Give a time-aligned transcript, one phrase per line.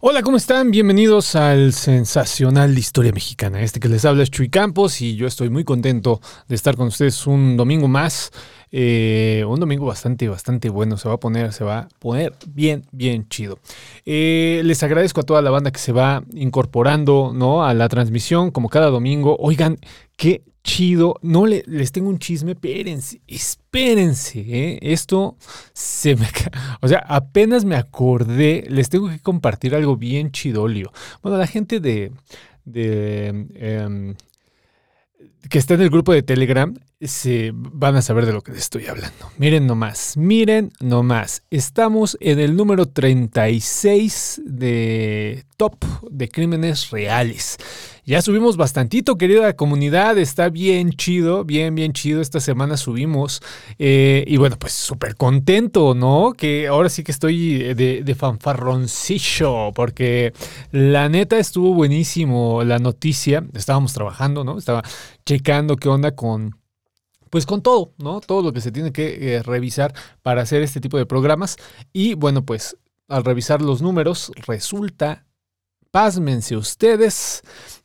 [0.00, 0.72] Hola, ¿cómo están?
[0.72, 3.62] Bienvenidos al sensacional de historia mexicana.
[3.62, 6.88] Este que les habla es Chuy Campos y yo estoy muy contento de estar con
[6.88, 8.32] ustedes un domingo más.
[8.74, 10.96] Eh, un domingo bastante, bastante bueno.
[10.96, 13.58] Se va a poner, se va a poner bien, bien chido.
[14.06, 17.64] Eh, les agradezco a toda la banda que se va incorporando ¿no?
[17.64, 19.36] a la transmisión como cada domingo.
[19.38, 19.76] Oigan,
[20.16, 21.16] qué chido.
[21.20, 24.40] No le, les tengo un chisme, espérense, espérense.
[24.40, 24.78] ¿eh?
[24.80, 25.36] Esto
[25.74, 26.26] se me.
[26.80, 28.64] O sea, apenas me acordé.
[28.70, 30.92] Les tengo que compartir algo bien chidolio.
[31.22, 32.12] Bueno, la gente de.
[32.64, 34.14] de em,
[35.50, 38.62] que está en el grupo de Telegram se van a saber de lo que les
[38.62, 39.30] estoy hablando.
[39.38, 41.42] Miren nomás, miren nomás.
[41.50, 47.56] Estamos en el número 36 de top de crímenes reales.
[48.04, 50.18] Ya subimos bastantito, querida comunidad.
[50.18, 52.20] Está bien chido, bien, bien chido.
[52.20, 53.42] Esta semana subimos.
[53.78, 56.32] Eh, y bueno, pues súper contento, ¿no?
[56.36, 60.32] Que ahora sí que estoy de, de fanfarroncillo, porque
[60.72, 63.44] la neta estuvo buenísimo la noticia.
[63.54, 64.58] Estábamos trabajando, ¿no?
[64.58, 64.82] Estaba
[65.24, 66.61] checando qué onda con
[67.32, 68.20] pues con todo, ¿no?
[68.20, 71.56] Todo lo que se tiene que eh, revisar para hacer este tipo de programas.
[71.90, 72.76] Y bueno, pues
[73.08, 75.24] al revisar los números, resulta,
[75.90, 77.40] pásmense ustedes,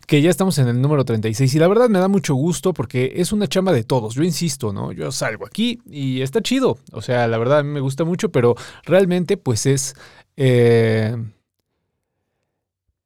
[0.05, 3.13] que ya estamos en el número 36 y la verdad me da mucho gusto porque
[3.15, 4.91] es una chamba de todos, yo insisto, ¿no?
[4.91, 8.29] Yo salgo aquí y está chido, o sea, la verdad a mí me gusta mucho,
[8.29, 9.95] pero realmente pues es...
[10.35, 11.15] Eh,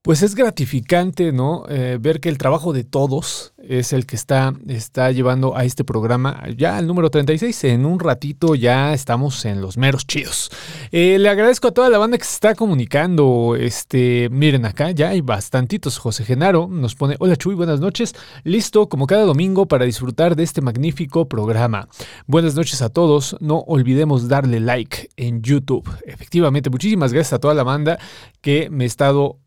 [0.03, 1.66] pues es gratificante, ¿no?
[1.69, 5.84] Eh, ver que el trabajo de todos es el que está, está llevando a este
[5.84, 7.66] programa ya al número 36.
[7.66, 10.50] En un ratito ya estamos en los meros chidos.
[10.91, 13.56] Eh, le agradezco a toda la banda que se está comunicando.
[13.56, 16.00] Este, miren acá, ya hay bastantitos.
[16.00, 18.16] José Genaro nos pone, hola Chuy, buenas noches.
[18.44, 21.88] Listo, como cada domingo, para disfrutar de este magnífico programa.
[22.25, 23.38] Buenas noches a todos.
[23.40, 25.88] No olvidemos darle like en YouTube.
[26.07, 28.00] Efectivamente, muchísimas gracias a toda la banda
[28.41, 29.38] que me, estado,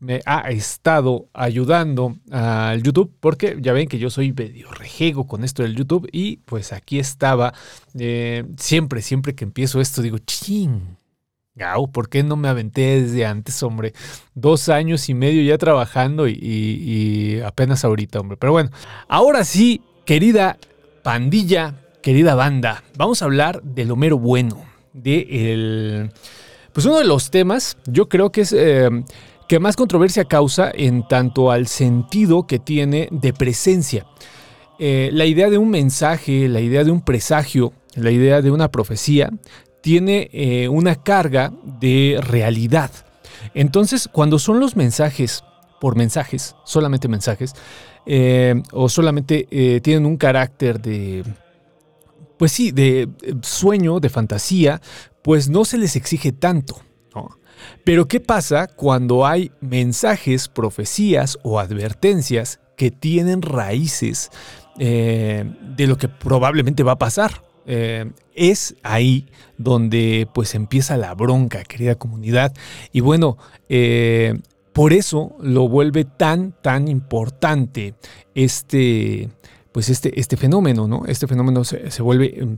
[0.49, 5.75] estado ayudando al YouTube, porque ya ven que yo soy medio rejego con esto del
[5.75, 7.53] YouTube y pues aquí estaba,
[7.97, 10.97] eh, siempre, siempre que empiezo esto digo, ching.
[11.57, 13.93] Gau, ¿por qué no me aventé desde antes, hombre?
[14.33, 18.35] Dos años y medio ya trabajando y, apenas ahorita, hombre.
[18.35, 18.71] Pero bueno,
[19.07, 20.57] ahora sí, querida
[21.01, 26.11] pandilla, querida banda, vamos a hablar del Homero Bueno, de el
[26.75, 28.89] pues uno de los temas, yo creo que es eh,
[29.47, 34.05] que más controversia causa en tanto al sentido que tiene de presencia.
[34.79, 38.71] Eh, la idea de un mensaje, la idea de un presagio, la idea de una
[38.71, 39.31] profecía,
[39.81, 42.91] tiene eh, una carga de realidad.
[43.53, 45.43] Entonces, cuando son los mensajes
[45.79, 47.53] por mensajes, solamente mensajes,
[48.71, 49.47] o solamente
[49.81, 51.23] tienen un carácter de,
[52.37, 53.09] pues sí, de
[53.41, 54.81] sueño, de fantasía,
[55.21, 56.84] pues no se les exige tanto.
[57.83, 64.31] Pero ¿qué pasa cuando hay mensajes, profecías o advertencias que tienen raíces
[64.79, 65.45] eh,
[65.75, 67.43] de lo que probablemente va a pasar?
[67.67, 69.27] Eh, es ahí
[69.57, 72.53] donde pues empieza la bronca, querida comunidad.
[72.91, 73.37] Y bueno,
[73.69, 74.39] eh,
[74.73, 77.95] por eso lo vuelve tan, tan importante
[78.35, 79.29] este,
[79.71, 81.05] pues este, este fenómeno, ¿no?
[81.07, 82.57] Este fenómeno se, se vuelve em,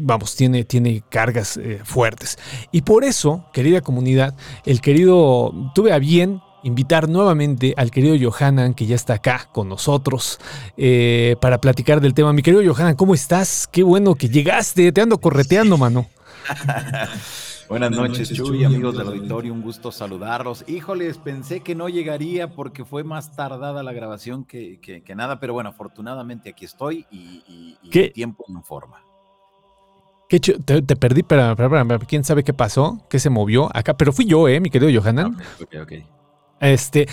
[0.00, 2.38] vamos, tiene, tiene cargas eh, fuertes.
[2.72, 8.74] Y por eso, querida comunidad, el querido, tuve a bien invitar nuevamente al querido Johanan,
[8.74, 10.40] que ya está acá con nosotros,
[10.76, 12.32] eh, para platicar del tema.
[12.32, 13.68] Mi querido Johanan, ¿cómo estás?
[13.70, 16.06] Qué bueno que llegaste, te ando correteando, mano.
[17.68, 20.64] Buenas, noches, Chuy, amigos del auditorio, un gusto saludarlos.
[20.68, 25.70] Híjoles, pensé que no llegaría porque fue más tardada la grabación que, nada, pero bueno,
[25.70, 29.03] afortunadamente aquí estoy y, y, y tiempo en forma.
[30.28, 31.54] Te, perdí, pero,
[32.08, 35.36] quién sabe qué pasó, qué se movió acá, pero fui yo, ¿eh, mi querido Johanan?
[35.60, 35.92] Ok, ok.
[36.60, 37.06] Este,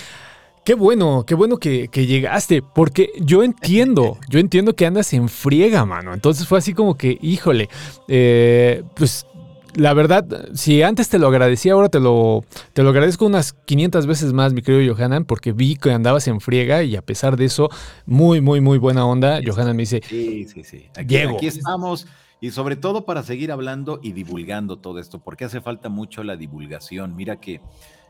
[0.63, 5.85] qué bueno, qué bueno que, llegaste, porque yo entiendo, yo entiendo que andas en friega,
[5.85, 6.13] mano.
[6.13, 7.69] Entonces fue así como que, híjole,
[8.07, 9.25] eh, pues
[9.75, 12.43] la verdad, si antes te lo agradecía, ahora te lo,
[12.73, 16.41] te lo agradezco unas 500 veces más, mi querido Johanan, porque vi que andabas en
[16.41, 17.69] friega y a pesar de eso,
[18.05, 19.39] muy, muy, muy buena onda.
[19.45, 20.87] Johanan me dice, sí, sí, sí.
[20.97, 22.07] Aquí, aquí estamos.
[22.43, 26.35] Y sobre todo para seguir hablando y divulgando todo esto, porque hace falta mucho la
[26.35, 27.15] divulgación.
[27.15, 27.61] Mira que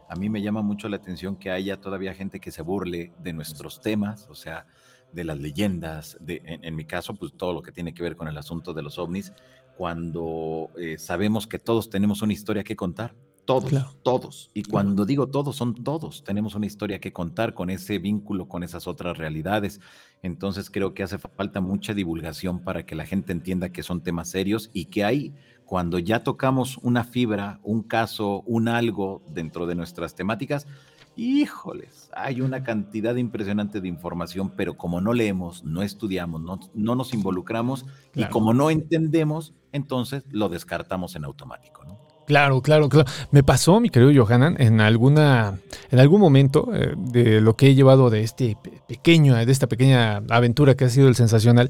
[0.08, 3.34] a mí me llama mucho la atención que haya todavía gente que se burle de
[3.34, 4.68] nuestros temas, o sea,
[5.12, 8.30] de las leyendas, de, en, mi caso, pues todo lo que tiene que ver con
[8.30, 9.34] el asunto de los ovnis,
[9.76, 13.14] cuando eh, sabemos que todos tenemos una historia que contar
[13.60, 14.52] todos, todos.
[14.54, 16.24] Y cuando digo todos, son todos.
[16.24, 19.80] Tenemos una historia que contar con ese vínculo, con esas otras realidades.
[20.22, 24.30] Entonces creo que hace falta mucha divulgación para que la gente entienda que son temas
[24.30, 25.34] serios y que hay,
[25.66, 30.68] cuando ya tocamos una fibra, un caso, un algo dentro de nuestras temáticas,
[31.16, 36.96] híjoles, hay una cantidad impresionante de información, pero como no leemos, no estudiamos, no, no
[36.96, 42.11] nos involucramos y como no entendemos, entonces lo descartamos en automático, ¿no?
[42.32, 43.10] Claro, claro, claro.
[43.32, 45.60] Me pasó, mi querido Johanan, en alguna,
[45.92, 48.56] en algún momento eh, de lo que he llevado de este
[48.88, 51.68] pequeño, de esta pequeña aventura que ha sido el sensacional,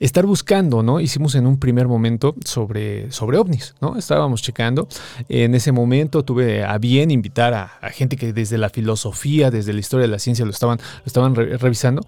[0.00, 1.00] estar buscando, ¿no?
[1.00, 3.96] Hicimos en un primer momento sobre, sobre ovnis, ¿no?
[3.96, 4.86] Estábamos checando.
[5.30, 9.80] En ese momento tuve a bien invitar a, gente que desde la filosofía, desde la
[9.80, 12.02] historia de la ciencia lo estaban, lo estaban revisando.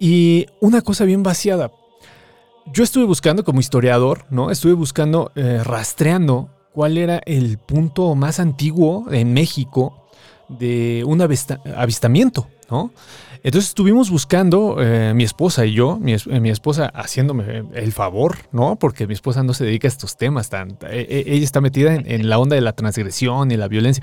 [0.00, 1.70] Y una cosa bien vaciada.
[2.72, 4.50] Yo estuve buscando como historiador, ¿no?
[4.50, 10.08] Estuve buscando, eh, rastreando cuál era el punto más antiguo en México
[10.48, 12.90] de un avistamiento, ¿no?
[13.44, 18.76] Entonces estuvimos buscando, eh, mi esposa y yo, mi, mi, esposa haciéndome el favor, ¿no?
[18.76, 21.94] Porque mi esposa no se dedica a estos temas, tan, e, e, ella está metida
[21.94, 24.02] en, la onda de la transgresión y la violencia.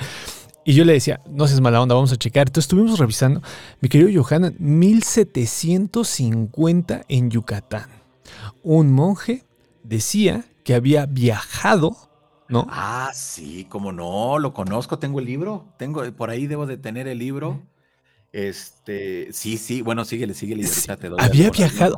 [0.63, 2.49] Y yo le decía, no seas mala onda, vamos a checar.
[2.49, 3.41] Entonces estuvimos revisando,
[3.81, 7.89] mi querido Johanna, 1750 en Yucatán.
[8.61, 9.43] Un monje
[9.83, 12.10] decía que había viajado
[12.51, 12.67] ¿no?
[12.69, 17.07] Ah, sí, como no, lo conozco, tengo el libro, tengo, por ahí debo de tener
[17.07, 17.61] el libro.
[18.31, 20.67] Este, sí, sí, bueno, síguele, síguele,
[20.99, 21.95] te doy Había viajado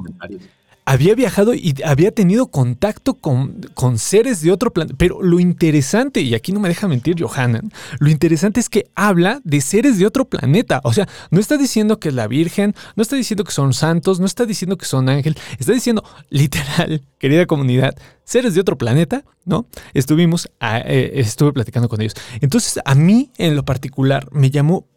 [0.86, 4.96] había viajado y había tenido contacto con, con seres de otro planeta.
[4.98, 9.40] Pero lo interesante, y aquí no me deja mentir Johanan, lo interesante es que habla
[9.44, 10.82] de seres de otro planeta.
[10.84, 14.20] O sea, no está diciendo que es la Virgen, no está diciendo que son santos,
[14.20, 19.24] no está diciendo que son ángeles, está diciendo literal, querida comunidad, seres de otro planeta,
[19.46, 19.68] ¿no?
[19.94, 22.16] Estuvimos, eh, estuve platicando con ellos.
[22.42, 24.88] Entonces, a mí en lo particular me llamó,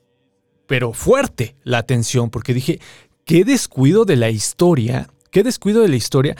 [0.67, 2.81] pero fuerte la atención, porque dije,
[3.25, 6.35] qué descuido de la historia qué descuido de la historia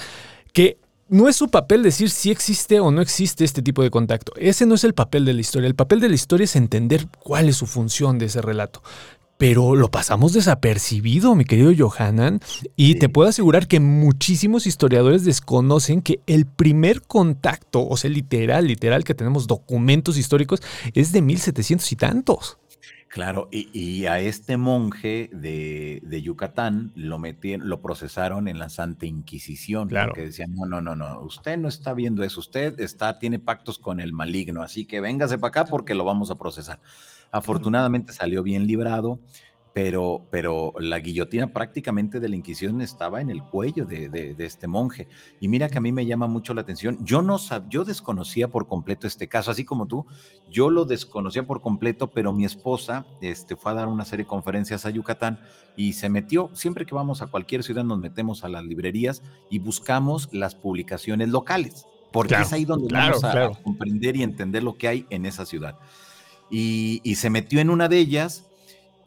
[0.55, 0.79] que
[1.11, 4.33] no es su papel decir si existe o no existe este tipo de contacto.
[4.37, 5.67] Ese no es el papel de la historia.
[5.67, 8.83] El papel de la historia es entender cuál es su función de ese relato.
[9.37, 12.41] Pero lo pasamos desapercibido, mi querido Johanan,
[12.75, 18.67] y te puedo asegurar que muchísimos historiadores desconocen que el primer contacto, o sea, literal,
[18.67, 20.63] literal, que tenemos documentos históricos,
[20.95, 22.57] es de 1700 y tantos.
[23.17, 29.89] Claro, y, a este monje de, Yucatán lo metieron, lo procesaron en la Santa Inquisición,
[29.89, 30.09] claro.
[30.09, 33.79] porque decían, no, no, no, no, usted no está viendo eso, usted está, tiene pactos
[33.79, 36.79] con el maligno, así que véngase para acá porque lo vamos a procesar.
[37.31, 39.19] Afortunadamente salió bien librado,
[39.77, 45.07] pero, pero la guillotina prácticamente de la Inquisición estaba en el cuello de, este monje.
[45.39, 46.97] Y mira que a mí me llama mucho la atención.
[47.05, 50.07] Yo no sab, yo desconocía por completo este caso, así como tú,
[50.51, 54.29] yo lo desconocía por completo, pero mi esposa este, fue a dar una serie de
[54.29, 55.41] conferencias a Yucatán
[55.77, 59.59] y se metió, siempre que vamos a cualquier ciudad nos metemos a las librerías y
[59.59, 64.89] buscamos las publicaciones locales, porque es ahí donde vamos a, comprender y entender lo que
[64.89, 65.79] hay en esa ciudad.
[66.51, 68.47] Y, y se metió en una de ellas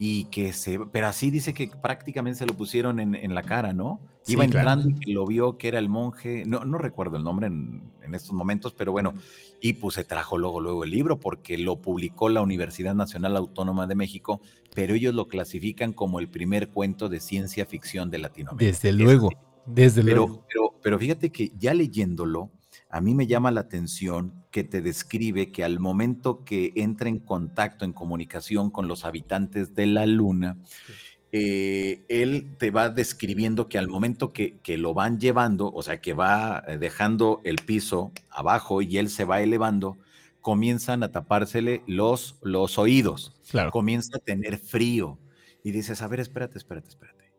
[0.02, 4.00] y que se, pero así dice que prácticamente se lo pusieron en, la cara, ¿no?
[4.26, 7.82] Iba entrando y lo vio que era el monje, no, no recuerdo el nombre en,
[8.14, 9.12] estos momentos, pero bueno,
[9.60, 13.86] y pues se trajo luego, luego el libro porque lo publicó la Universidad Nacional Autónoma
[13.86, 14.40] de México,
[14.74, 18.72] pero ellos lo clasifican como el primer cuento de ciencia ficción de Latinoamérica.
[18.72, 19.28] Desde luego,
[19.66, 20.46] desde luego.
[20.48, 22.50] Pero, pero fíjate que ya leyéndolo,
[22.88, 27.18] a mí me llama la atención que te describe que al momento que entra en
[27.18, 30.58] contacto, en comunicación con los habitantes de la luna,
[31.32, 36.12] eh, él te va describiendo que al momento que, lo van llevando, o sea, que
[36.12, 39.98] va eh, dejando el piso abajo y él se va elevando,
[40.40, 43.36] comienzan a tapársele los, los oídos,
[43.70, 45.18] comienza a tener frío.
[45.62, 47.32] Y dices, a ver, espérate, espérate, espérate.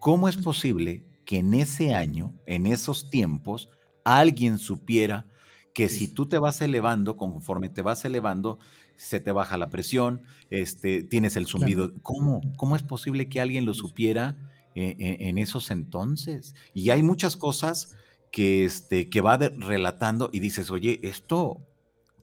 [0.00, 3.68] ¿Cómo es posible que en ese año, en esos tiempos,
[4.02, 5.26] alguien supiera
[5.74, 8.58] que si tú te vas elevando, conforme te vas elevando,
[8.96, 11.92] se te baja la presión, este, tienes el zumbido.
[12.02, 12.40] ¿Cómo?
[12.56, 14.36] ¿Cómo es posible que alguien lo supiera
[14.74, 16.54] eh, eh, en esos entonces?
[16.74, 17.96] Y hay muchas cosas
[18.30, 21.66] que, este, que va relatando y dices, oye, esto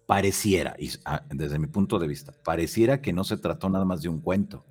[0.06, 4.01] pareciera, y, ah, desde mi punto de vista, pareciera que no se trató nada más
[4.01, 4.66] de un cuento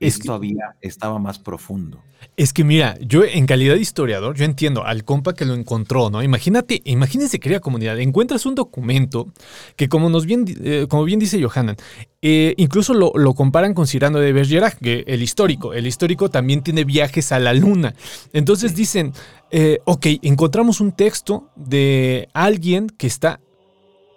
[0.00, 2.02] esto había, estaba más profundo.
[2.36, 6.10] Es que mira, yo en calidad de historiador, yo entiendo al compa que lo encontró,
[6.10, 6.22] ¿no?
[6.22, 9.32] Imagínate, imagínense, querida comunidad, encuentras un documento
[9.76, 11.76] que como, nos bien, eh, como bien dice Johanan,
[12.22, 15.74] eh, incluso lo, comparan con Cirano de Bergerac, el histórico.
[15.74, 17.94] El histórico también tiene viajes a la luna.
[18.32, 19.12] Entonces dicen,
[19.50, 23.40] eh, ok, encontramos un texto de alguien que está,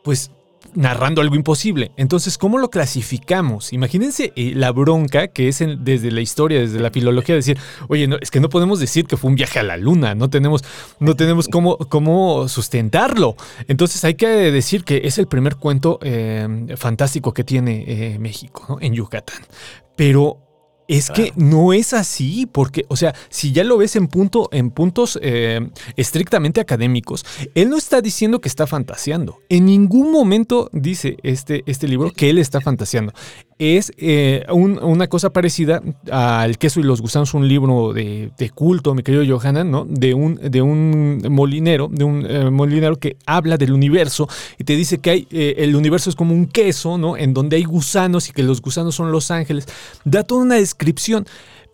[0.04, 0.32] pues,
[0.78, 1.92] narrando algo imposible.
[1.98, 3.74] Entonces, ¿cómo lo clasificamos?
[3.74, 7.58] Imagínense eh, la bronca que es desde la historia, desde la filología, decir,
[7.88, 10.30] oye, no, es que no podemos decir que fue un viaje a la luna, no
[10.30, 10.64] tenemos,
[11.00, 13.36] no tenemos cómo, cómo sustentarlo.
[13.68, 18.78] Entonces hay que decir que es el primer cuento eh, fantástico que tiene eh, México
[18.80, 19.42] en Yucatán.
[19.96, 20.47] Pero
[20.88, 24.72] es que no es así, porque, o sea, si ya lo ves en, punto, en
[24.72, 27.26] puntos eh, estrictamente académicos,
[27.56, 29.40] él no está diciendo que está fantaseando.
[29.50, 33.14] En ningún momento dice este, este libro que él está fantaseando
[33.60, 39.04] es eh, una cosa parecida al Queso y los Gusanos, un libro de, culto, mi
[39.04, 39.86] querido Johanan, ¿no?
[39.86, 44.76] De un, de un molinero, de un eh, molinero que habla del universo y te
[44.76, 47.18] dice que hay, eh, el universo es como un queso, ¿no?
[47.18, 49.68] En donde hay gusanos y que los gusanos son los ángeles.
[50.06, 51.26] Da toda una descripción.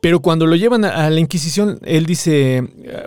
[0.02, 2.62] Pero cuando lo llevan a, la Inquisición, él dice,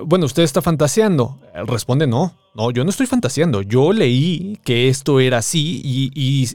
[0.07, 1.39] bueno, usted está fantaseando.
[1.67, 3.61] Responde, no, no, yo no estoy fantaseando.
[3.61, 6.49] Yo leí que esto era así y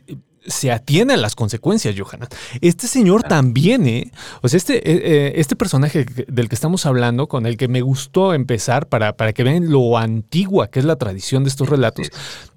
[0.46, 2.28] se atiene a las consecuencias, Johanna.
[2.62, 4.12] Este señor también, ¿eh?
[4.42, 7.82] O sea, este, eh, eh, este personaje del que estamos hablando, con el que me
[7.82, 12.10] gustó empezar para, para que vean lo antigua que es la tradición de estos relatos,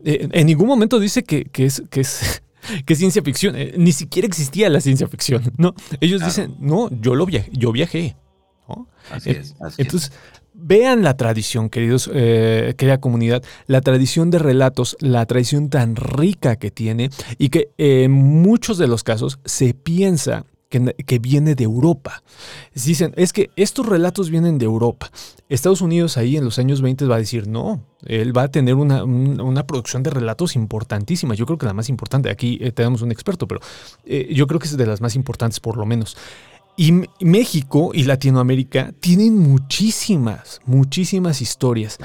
[0.04, 2.42] eh, en ningún momento dice que, es, que es
[2.86, 5.74] que ciencia ficción, ni siquiera existía la ciencia ficción, ¿no?
[6.00, 8.16] Ellos dicen, no, yo lo viajé, yo viajé.
[9.10, 9.54] Así es.
[9.76, 10.12] Entonces,
[10.66, 16.56] Vean la tradición, queridos, eh, querida comunidad, la tradición de relatos, la tradición tan rica
[16.56, 22.22] que tiene y que en muchos de los casos se piensa que, viene de Europa.
[22.74, 25.10] Dicen, es que estos relatos vienen de Europa.
[25.50, 28.74] Estados Unidos ahí en los años 20 va a decir, no, él va a tener
[28.74, 31.34] una, producción de relatos importantísima.
[31.34, 33.60] Yo creo que la más importante, aquí eh, tenemos un experto, pero
[34.04, 36.16] eh, yo creo que es de las más importantes por lo menos.
[36.76, 41.98] Y México y Latinoamérica tienen muchísimas, muchísimas historias.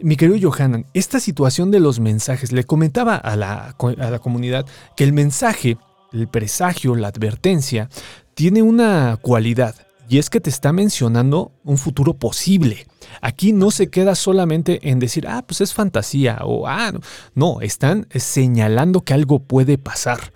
[0.00, 4.66] Mi querido Johanan, esta situación de los mensajes, le comentaba a la, a la comunidad
[4.96, 5.76] que el mensaje,
[6.12, 7.90] el presagio, la advertencia,
[8.34, 9.74] tiene una cualidad
[10.08, 12.86] y es que te está mencionando un futuro posible.
[13.20, 16.92] Aquí no se queda solamente en decir, ah, pues es fantasía o, ah,
[17.34, 20.32] no, están señalando que algo puede pasar.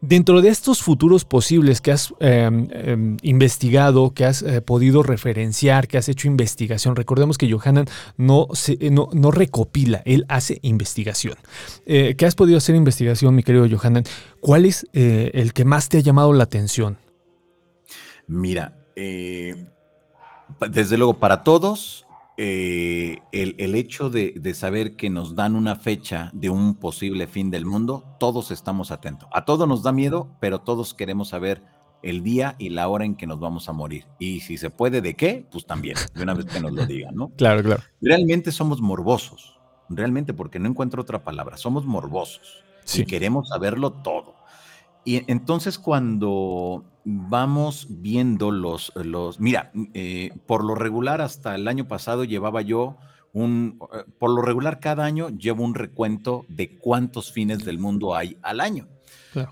[0.00, 5.88] Dentro de estos futuros posibles que has em, em, investigado, que has eh, podido referenciar,
[5.88, 7.86] que has hecho investigación, recordemos que Johanan
[8.16, 8.46] no,
[9.12, 11.34] no, recopila, él hace investigación.
[11.84, 14.04] Eh, ¿Qué has podido hacer investigación, mi querido Johanan?
[14.40, 16.98] ¿Cuál es eh, el que más te ha llamado la atención?
[18.28, 18.78] Mira,
[20.70, 22.06] desde luego para todos,
[22.40, 27.66] eh, el, hecho de, saber que nos dan una fecha de un posible fin del
[27.66, 29.28] mundo, todos estamos atentos.
[29.32, 31.64] A todos nos da miedo, pero todos queremos saber
[32.04, 34.06] el día y la hora en que nos vamos a morir.
[34.20, 35.48] Y si se puede, ¿de qué?
[35.50, 37.32] Pues también, de una vez que nos lo digan, ¿no?
[37.36, 37.82] Claro, claro.
[38.00, 42.62] Realmente somos morbosos, realmente, porque no encuentro otra palabra, somos morbosos
[42.94, 44.37] y queremos saberlo todo.
[45.08, 51.88] Y entonces cuando vamos viendo los, los mira, eh, por lo regular hasta el año
[51.88, 52.98] pasado llevaba yo
[53.32, 58.14] un, eh, por lo regular cada año llevo un recuento de cuántos fines del mundo
[58.14, 58.86] hay al año.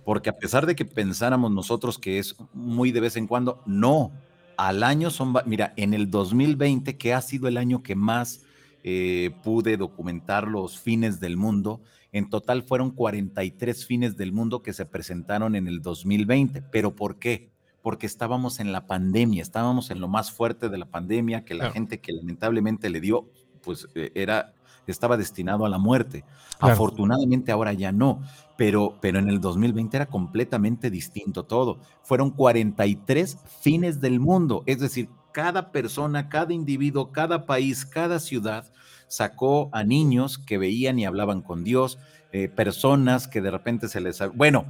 [0.05, 4.13] Porque a pesar de que pensáramos nosotros que es muy de vez en cuando, no,
[4.59, 8.43] al año son, mira, en el 2020, que ha sido el año que más
[8.85, 11.81] eh, pude documentar los fines del mundo,
[12.17, 16.63] en total fueron 43 fines del mundo que se presentaron en el 2020.
[16.63, 17.51] ¿Pero por qué?
[17.83, 21.71] Porque estábamos en la pandemia, estábamos en lo más fuerte de la pandemia, que la
[21.71, 23.29] gente que lamentablemente le dio,
[23.63, 24.55] pues eh, era,
[24.87, 26.25] estaba destinado a la muerte.
[26.59, 28.23] Afortunadamente ahora ya no,
[28.57, 31.81] pero, pero en el 2020 era completamente distinto todo.
[32.03, 38.73] Fueron 43 fines del mundo, es decir, cada persona, cada individuo, cada país, cada ciudad
[39.09, 41.99] sacó a niños que veían y hablaban con Dios,
[42.33, 44.21] eh, personas que de repente se les...
[44.35, 44.67] Bueno,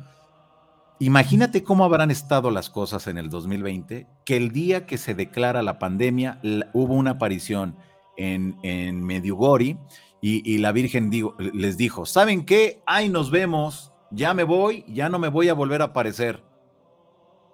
[0.99, 5.63] imagínate cómo habrán estado las cosas en el 2020, que el día que se declara
[5.63, 6.41] la pandemia
[6.73, 7.77] hubo una aparición
[8.17, 9.79] en, en Mediugori
[10.21, 11.11] y, la Virgen
[11.53, 12.83] les dijo, ¿saben qué?
[12.85, 16.43] Ahí nos vemos, ya me voy, ya no me voy a volver a aparecer.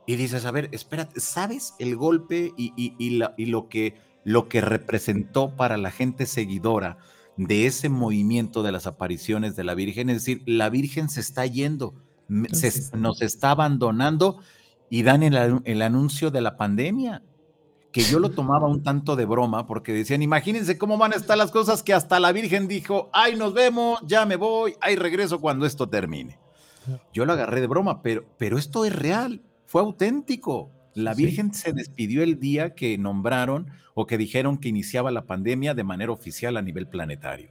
[0.06, 3.94] Y dices, a ver, espérate, ¿sabes el golpe y, y lo que
[4.24, 6.98] lo que representó para la gente seguidora
[7.36, 11.46] de ese movimiento de las apariciones de la Virgen, es decir, la Virgen se está
[11.46, 11.94] yendo,
[12.28, 14.38] nos está abandonando
[14.90, 17.22] y dan el, anuncio de la pandemia,
[17.90, 21.38] que yo lo tomaba un tanto de broma porque decían, imagínense cómo van a estar
[21.38, 25.40] las cosas que hasta la Virgen dijo, ay, nos vemos, ya me voy, ay, regreso
[25.40, 26.38] cuando esto termine.
[27.12, 30.70] Yo lo agarré de broma, pero, pero esto es real, fue auténtico.
[30.94, 35.74] La Virgen se despidió el día que nombraron o que dijeron que iniciaba la pandemia
[35.74, 37.50] de manera oficial a nivel planetario.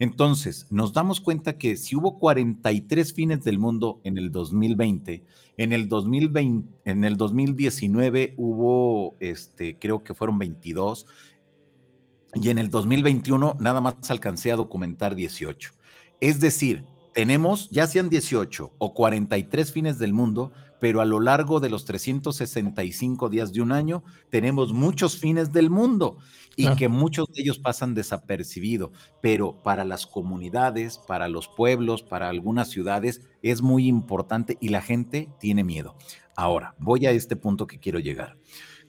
[0.00, 5.24] Entonces, nos damos cuenta que si hubo 43 fines del mundo en el 2020,
[5.56, 11.06] en el 2020, en el 2019 hubo, este, creo que fueron 22,
[12.34, 15.72] y en el 2021 nada más alcancé a documentar 18.
[16.20, 21.60] Es decir, tenemos ya sean 18 o 43 fines del mundo, pero a lo largo
[21.60, 26.18] de los 365 días de un año tenemos muchos fines del mundo
[26.56, 28.90] y que muchos de ellos pasan desapercibidos,
[29.22, 34.82] pero para las comunidades, para los pueblos, para algunas ciudades es muy importante y la
[34.82, 35.94] gente tiene miedo.
[36.34, 38.38] Ahora, voy a este punto que quiero llegar.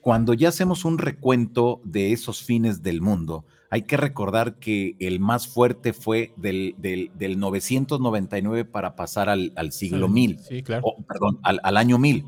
[0.01, 5.19] Cuando ya hacemos un recuento de esos fines del mundo, hay que recordar que el
[5.19, 10.95] más fuerte fue del, del, 999 para pasar al, siglo 1000, sí, claro.
[11.07, 12.25] perdón, al, año 1000.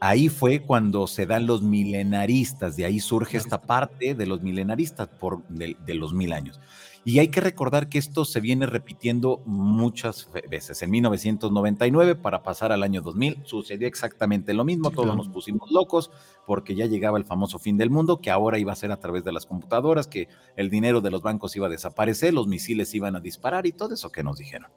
[0.00, 5.08] Ahí fue cuando se dan los milenaristas, de ahí surge esta parte de los milenaristas
[5.08, 6.60] por, de, de los mil años.
[7.08, 10.82] Y hay que recordar que esto se viene repitiendo muchas veces.
[10.82, 14.90] En 1999, para pasar al año 2000, sucedió exactamente lo mismo.
[14.90, 16.10] Todos nos pusimos locos
[16.46, 19.24] porque ya llegaba el famoso fin del mundo, que ahora iba a ser a través
[19.24, 23.16] de las computadoras, que el dinero de los bancos iba a desaparecer, los misiles iban
[23.16, 24.70] a disparar y todo eso que nos dijeron.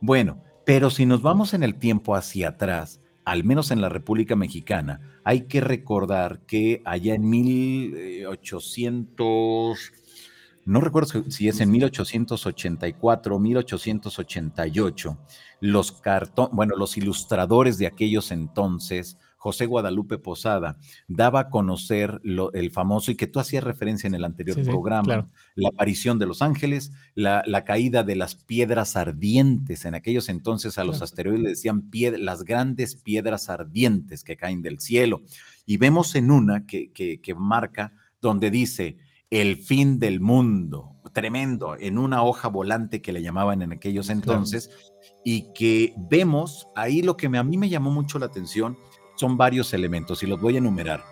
[0.00, 4.34] Bueno, pero si nos vamos en el tiempo hacia atrás, al menos en la República
[4.34, 9.92] Mexicana, hay que recordar que allá en 1800
[10.68, 15.18] no recuerdo si es en 1884 o 1888,
[15.60, 20.76] los cartón, bueno, los ilustradores de aquellos entonces, José Guadalupe Posada,
[21.06, 25.68] daba a conocer el famoso, y que tú hacías referencia en el anterior programa, la
[25.70, 29.86] aparición de los ángeles, la, caída de las piedras ardientes.
[29.86, 34.80] En aquellos entonces a los asteroides le decían las grandes piedras ardientes que caen del
[34.80, 35.22] cielo.
[35.64, 38.98] Y vemos en una que, que, que marca donde dice,
[39.30, 44.70] el fin del mundo, tremendo, en una hoja volante que le llamaban en aquellos entonces,
[45.24, 48.76] y que vemos ahí lo que a mí me llamó mucho la atención
[49.16, 51.04] son varios elementos y los voy a enumerar.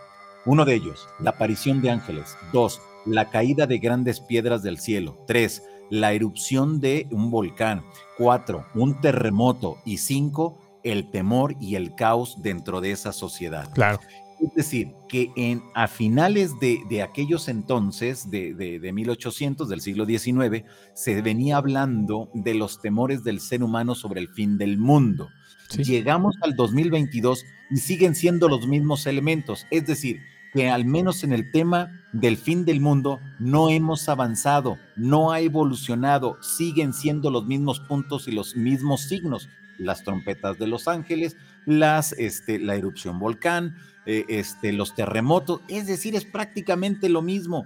[0.47, 2.37] Uno de ellos, la aparición de ángeles.
[2.53, 5.19] Dos, la caída de grandes piedras del cielo.
[5.27, 7.85] Tres, la erupción de un volcán.
[8.17, 9.79] Cuatro, un terremoto.
[9.85, 13.69] Y cinco, el temor y el caos dentro de esa sociedad.
[13.75, 13.99] Claro.
[14.41, 20.65] Es decir, que en, a finales de, aquellos entonces, de, de, 1800, del siglo XIX,
[20.95, 25.31] se venía hablando de los temores del ser humano sobre el fin del mundo.
[25.79, 29.67] Llegamos al 2022 y siguen siendo los mismos elementos.
[29.71, 30.21] Es decir,
[30.53, 35.41] que al menos en el tema del fin del mundo no hemos avanzado, no ha
[35.41, 39.49] evolucionado, siguen siendo los mismos puntos y los mismos signos.
[39.79, 45.87] Las trompetas de los ángeles, las, este, la erupción volcán, eh, este, los terremotos, es
[45.87, 47.65] decir, es prácticamente lo mismo.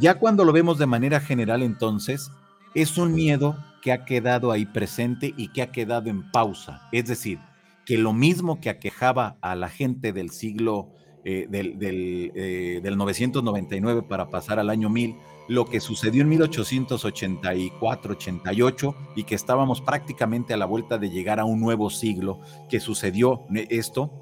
[0.00, 2.30] Ya cuando lo vemos de manera general, entonces,
[2.74, 6.82] es un miedo que ha quedado ahí presente y que ha quedado en pausa.
[6.92, 7.38] Es decir,
[7.84, 10.90] que lo mismo que aquejaba a la gente del siglo
[11.28, 15.16] eh, del, del, 999 eh, para pasar al año 1000,
[15.48, 21.44] lo que sucedió en 1884-88 y que estábamos prácticamente a la vuelta de llegar a
[21.44, 22.38] un nuevo siglo,
[22.68, 24.12] que sucedió esto,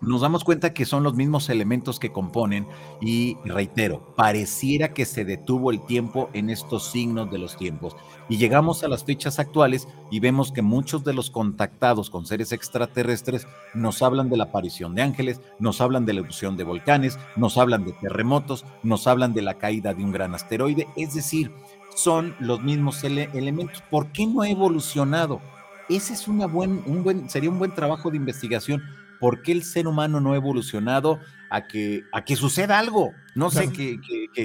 [0.00, 2.66] nos damos cuenta que son los mismos elementos que componen
[3.00, 7.96] y reitero, pareciera que se detuvo el tiempo en estos signos de los tiempos.
[8.28, 12.52] Y llegamos a las fechas actuales y vemos que muchos de los contactados con seres
[12.52, 17.18] extraterrestres nos hablan de la aparición de ángeles, nos hablan de la erupción de volcanes,
[17.36, 21.50] nos hablan de terremotos, nos hablan de la caída de un gran asteroide, es decir,
[21.94, 23.82] son los mismos elementos.
[23.90, 25.40] ¿Por qué no ha evolucionado?
[25.88, 28.82] Ese es una buen, un buen, sería un buen trabajo de investigación
[29.20, 33.12] ¿por qué el ser humano no ha evolucionado a que, a que suceda algo?
[33.34, 34.00] No sé, que,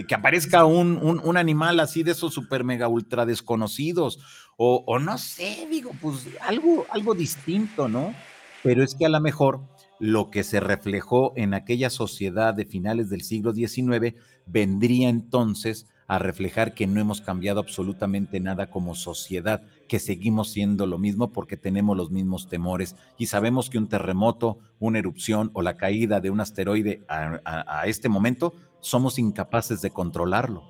[0.06, 4.20] que, aparezca un, un, animal así de esos super mega ultra desconocidos,
[4.58, 8.14] o, o, no sé, digo, pues algo, algo distinto, ¿no?
[8.62, 9.62] Pero es que a lo mejor
[10.00, 16.20] lo que se reflejó en aquella sociedad de finales del siglo XIX vendría entonces a
[16.20, 21.56] reflejar que no hemos cambiado absolutamente nada como sociedad, que seguimos siendo lo mismo porque
[21.56, 26.32] tenemos los mismos temores y sabemos que un terremoto, una erupción o la caída de
[26.32, 30.64] un asteroide a, este momento somos incapaces de controlarlo.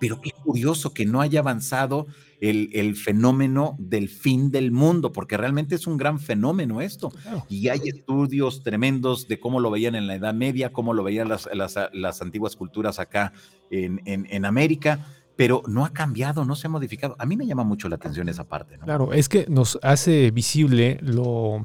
[0.00, 2.08] Pero qué curioso que no haya avanzado
[2.40, 7.12] el, fenómeno del fin del mundo, porque realmente es un gran fenómeno esto.
[7.48, 11.28] Y hay estudios tremendos de cómo lo veían en la Edad Media, cómo lo veían
[11.28, 13.32] las, las, antiguas culturas acá
[13.70, 15.06] en, en, América
[15.38, 17.14] pero no ha cambiado, no se ha modificado.
[17.16, 18.76] A mí me llama mucho la atención esa parte.
[18.76, 21.64] Claro, es que nos hace visible lo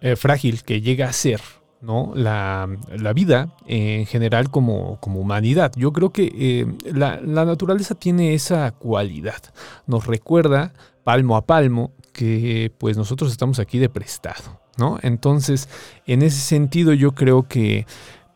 [0.00, 1.40] eh, frágil que llega a ser
[1.80, 2.14] ¿no?
[2.16, 2.66] La,
[3.14, 5.70] vida en general como, como, humanidad.
[5.76, 9.40] Yo creo que eh, la, la, naturaleza tiene esa cualidad.
[9.86, 10.72] Nos recuerda
[11.04, 14.60] palmo a palmo que pues nosotros estamos aquí de prestado.
[14.78, 14.98] ¿no?
[15.02, 15.68] Entonces,
[16.06, 17.86] en ese sentido yo creo que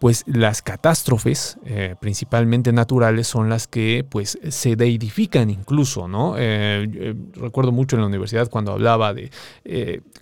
[0.01, 6.39] pues las catástrofes, eh, principalmente naturales, son las que pues se deidifican incluso, ¿no?
[6.39, 9.31] Eh, eh, recuerdo mucho en la universidad cuando hablaba de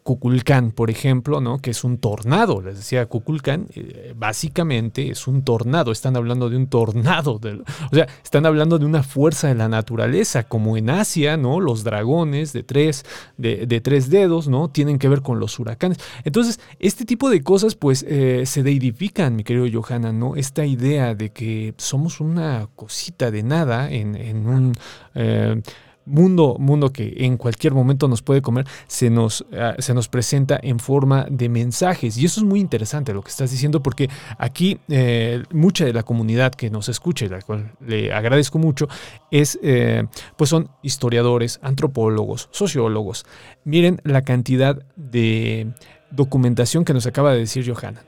[0.03, 1.59] Cuculcán, por ejemplo, ¿no?
[1.59, 3.69] Que es un tornado, les decía Cuculcán,
[4.17, 9.05] básicamente es un tornado, están hablando de un tornado, o sea, están hablando de una
[9.05, 11.61] fuerza de la naturaleza, como en Asia, ¿no?
[11.61, 13.05] Los dragones de tres,
[13.37, 14.71] de, de tres dedos, ¿no?
[14.71, 15.99] Tienen que ver con los huracanes.
[16.25, 20.37] Entonces, este tipo de cosas pues se deidifican, mi querido Johanna, ¿no?
[20.37, 24.73] Esta idea de que somos una cosita de nada en, un
[25.15, 25.61] eh,
[26.09, 30.59] mundo, mundo que en cualquier momento nos puede comer, se nos, ah, se nos presenta
[30.63, 32.17] en forma de mensajes.
[32.17, 36.03] Y eso es muy interesante lo que estás diciendo, porque aquí eh, mucha de la
[36.03, 38.89] comunidad que nos escucha, la cual le agradezco mucho,
[39.31, 43.25] es, eh, pues son historiadores, antropólogos, sociólogos.
[43.65, 45.73] Miren la cantidad de
[46.11, 48.08] documentación que nos acaba de decir Johanna.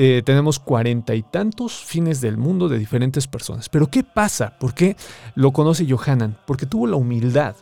[0.00, 3.68] Eh, tenemos cuarenta y tantos fines del mundo de diferentes personas.
[3.68, 4.56] Pero ¿qué pasa?
[4.56, 4.96] ¿Por qué
[5.34, 6.38] lo conoce Johanan?
[6.46, 7.56] Porque tuvo la humildad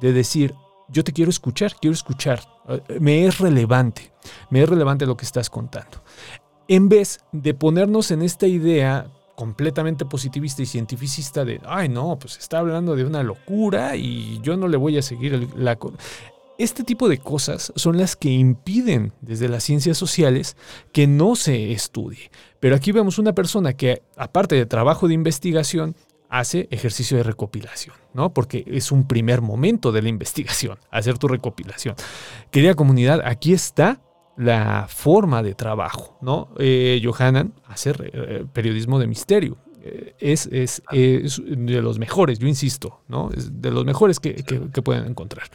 [0.00, 0.56] de decir,
[0.88, 4.12] yo te quiero escuchar, quiero escuchar, eh, me es relevante,
[4.50, 6.02] me es relevante lo que estás contando.
[6.66, 12.38] En vez de ponernos en esta idea completamente positivista y cientificista de, ay no, pues
[12.38, 15.78] está hablando de una locura y yo no le voy a seguir la...
[16.58, 20.56] Este tipo de cosas son las que impiden desde las ciencias sociales
[20.90, 22.32] que no se estudie.
[22.58, 25.94] Pero aquí vemos una persona que, aparte de trabajo de investigación,
[26.28, 28.34] hace ejercicio de recopilación, ¿no?
[28.34, 31.94] Porque es un primer momento de la investigación, hacer tu recopilación.
[32.50, 34.02] Querida comunidad, aquí está
[34.36, 36.48] la forma de trabajo, ¿no?
[36.58, 39.58] Eh, Johanan hace eh, periodismo de misterio.
[39.80, 43.30] Eh, es, de los mejores, yo insisto, ¿no?
[43.30, 44.34] Es de los mejores que
[44.82, 45.48] pueden encontrar.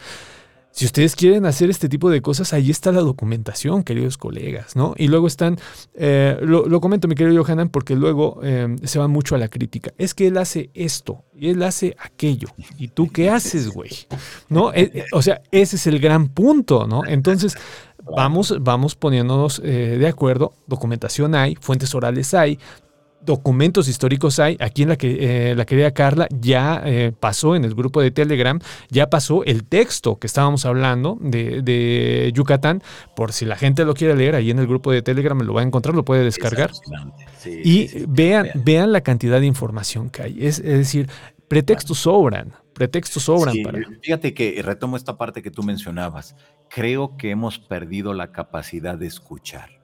[0.73, 4.95] Si ustedes quieren hacer este tipo de cosas, ahí está la documentación, queridos colegas, ¿no?
[4.97, 5.59] Y luego están,
[5.93, 9.93] eh, lo, comento mi querido Johanan, porque luego eh, se va mucho a la crítica.
[9.99, 12.47] Es que él hace esto y él hace aquello.
[12.79, 13.91] ¿Y tú qué haces, güey?
[14.49, 14.73] ¿No?
[14.73, 17.05] Eh, o sea, ese es el gran punto, ¿no?
[17.05, 17.55] Entonces,
[18.03, 20.53] vamos, vamos poniéndonos de acuerdo.
[20.65, 22.57] Documentación hay, fuentes orales hay,
[23.25, 24.57] documentos históricos hay.
[24.59, 28.12] Aquí en la que eh, la querida Carla ya eh, pasó en el grupo de
[28.12, 28.59] Telegram,
[28.89, 32.81] ya pasó el texto que estábamos hablando de, Yucatán.
[33.15, 35.62] Por si la gente lo quiere leer, ahí en el grupo de Telegram lo va
[35.62, 36.71] a encontrar, lo puede descargar.
[37.45, 40.45] y vean, vean la cantidad de información que hay.
[40.45, 41.09] Es, decir,
[41.47, 42.53] pretextos sobran.
[42.73, 43.79] Pretextos sobran para.
[44.01, 46.36] Fíjate que retomo esta parte que tú mencionabas.
[46.69, 49.83] Creo que hemos perdido la capacidad de escuchar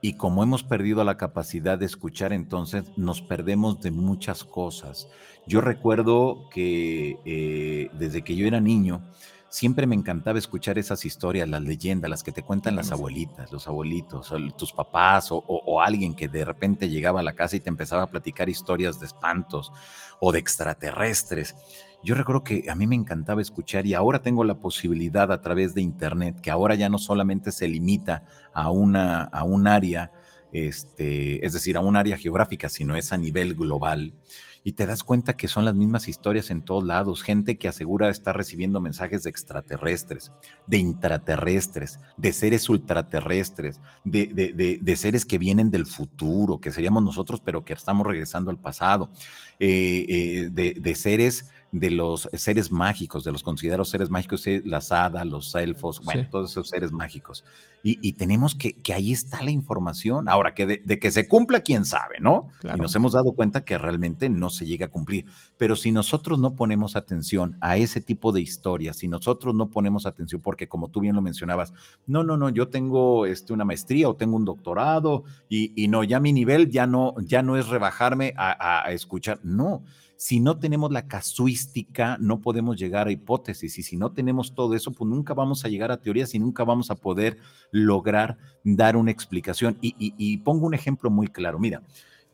[0.00, 5.08] y como hemos perdido la capacidad de escuchar, entonces nos perdemos de muchas cosas.
[5.46, 9.02] Yo recuerdo que eh, desde que yo era niño,
[9.50, 13.68] siempre me encantaba escuchar esas historias, las leyendas, las que te cuentan las abuelitas, los
[13.68, 17.68] abuelitos, tus papás o, o, alguien que de repente llegaba a la casa y te
[17.68, 19.72] empezaba a platicar historias de espantos
[20.20, 21.56] o de extraterrestres.
[22.02, 25.74] Yo recuerdo que a mí me encantaba escuchar y ahora tengo la posibilidad a través
[25.74, 30.10] de Internet, que ahora ya no solamente se limita a, una, a un área,
[30.50, 34.14] este, es decir, a un área geográfica, sino es a nivel global.
[34.62, 37.22] Y te das cuenta que son las mismas historias en todos lados.
[37.22, 40.32] Gente que asegura estar recibiendo mensajes de extraterrestres,
[40.66, 47.02] de intraterrestres, de seres ultraterrestres, de, de, de, seres que vienen del futuro, que seríamos
[47.02, 49.10] nosotros, pero que estamos regresando al pasado,
[49.58, 55.26] eh, eh, de, seres de los seres mágicos, de los considerados seres mágicos, las hadas,
[55.26, 57.44] los elfos, bueno, todos esos seres mágicos.
[57.82, 60.28] Y, tenemos que, que ahí está la información.
[60.28, 62.48] Ahora, que de, que se cumpla, quién sabe, ¿no?
[62.62, 65.24] Y nos hemos dado cuenta que realmente no se llega a cumplir.
[65.56, 70.04] Pero si nosotros no ponemos atención a ese tipo de historias, si nosotros no ponemos
[70.04, 71.72] atención, porque como tú bien lo mencionabas,
[72.06, 76.04] no, no, no, yo tengo este, una maestría o tengo un doctorado y, y no,
[76.04, 79.40] ya mi nivel ya no, ya no es rebajarme a, a escuchar.
[79.42, 79.84] No,
[80.20, 83.78] si no tenemos la casuística, no podemos llegar a hipótesis.
[83.78, 86.62] Y si no tenemos todo eso, pues nunca vamos a llegar a teorías y nunca
[86.62, 87.38] vamos a poder
[87.70, 89.78] lograr dar una explicación.
[89.80, 91.58] Y, pongo un ejemplo muy claro.
[91.58, 91.82] Mira,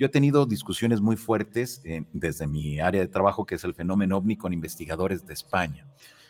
[0.01, 3.73] yo he tenido discusiones muy fuertes eh, desde mi área de trabajo, que es el
[3.73, 5.87] fenómeno ovni, con investigadores de España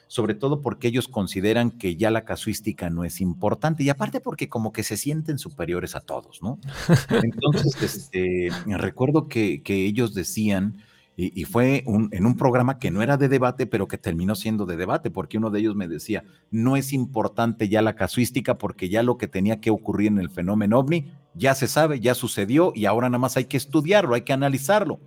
[0.09, 4.49] sobre todo porque ellos consideran que ya la casuística no es importante y aparte porque
[4.49, 6.61] como que se sienten superiores a todos, ¿no?
[7.25, 10.77] Entonces, este, recuerdo que, que ellos decían
[11.18, 14.76] Y, fue en un programa que no era de debate, pero que terminó siendo de
[14.76, 19.02] debate, porque uno de ellos me decía, no es importante ya la casuística, porque ya
[19.02, 22.85] lo que tenía que ocurrir en el fenómeno ovni ya se sabe, ya sucedió y
[22.85, 25.00] ahora nada más hay que estudiarlo, hay que analizarlo.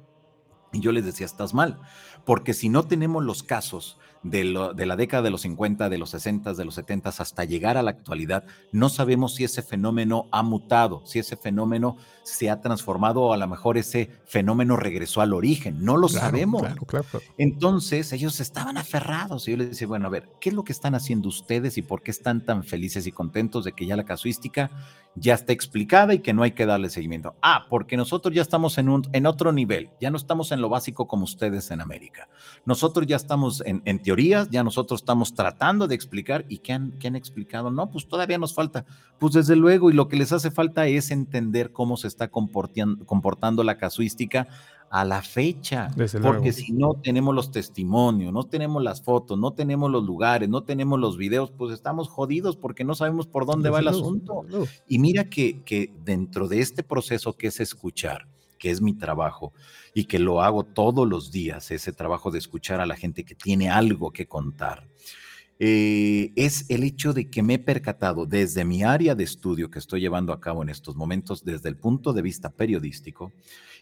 [0.74, 1.80] Y yo les decía, estás mal,
[2.26, 6.54] porque si no tenemos los casos de, la década de los 50, de los 60,
[6.54, 11.02] de los 70 hasta llegar a la actualidad, no sabemos si ese fenómeno ha mutado,
[11.06, 15.84] si ese fenómeno se ha transformado o a lo mejor ese fenómeno regresó al origen.
[15.84, 16.64] No lo sabemos.
[17.38, 20.72] Entonces ellos estaban aferrados y yo les decía, bueno, a ver, ¿qué es lo que
[20.72, 24.06] están haciendo ustedes y por qué están tan felices y contentos de que ya la
[24.06, 24.70] casuística
[25.16, 27.36] ya está explicada y que no hay que darle seguimiento?
[27.42, 30.70] Ah, porque nosotros ya estamos en, un, en otro nivel, ya no estamos en lo
[30.70, 32.30] básico como ustedes en América.
[32.66, 36.94] Nosotros ya estamos en, en teorías, ya nosotros estamos tratando de explicar y ¿qué han,
[36.94, 37.70] qué han explicado?
[37.70, 38.84] No, pues todavía nos falta.
[39.20, 43.06] Pues desde luego, y lo que les hace falta es entender cómo se está comportando,
[43.06, 44.48] comportando la casuística
[44.90, 45.90] a la fecha,
[46.24, 50.64] porque si no tenemos los testimonios, no tenemos las fotos, no tenemos los lugares, no
[50.64, 54.44] tenemos los videos, pues estamos jodidos porque no sabemos por dónde va el asunto.
[54.88, 58.26] Y mira que, que dentro de este proceso que es escuchar,
[58.60, 59.54] que es mi trabajo
[59.96, 63.34] y que lo hago todos los días, ese trabajo de escuchar a la gente que
[63.34, 64.88] tiene algo que contar.
[65.62, 69.80] Eh, es el hecho de que me he percatado desde mi área de estudio que
[69.80, 73.34] estoy llevando a cabo en estos momentos, desde el punto de vista periodístico,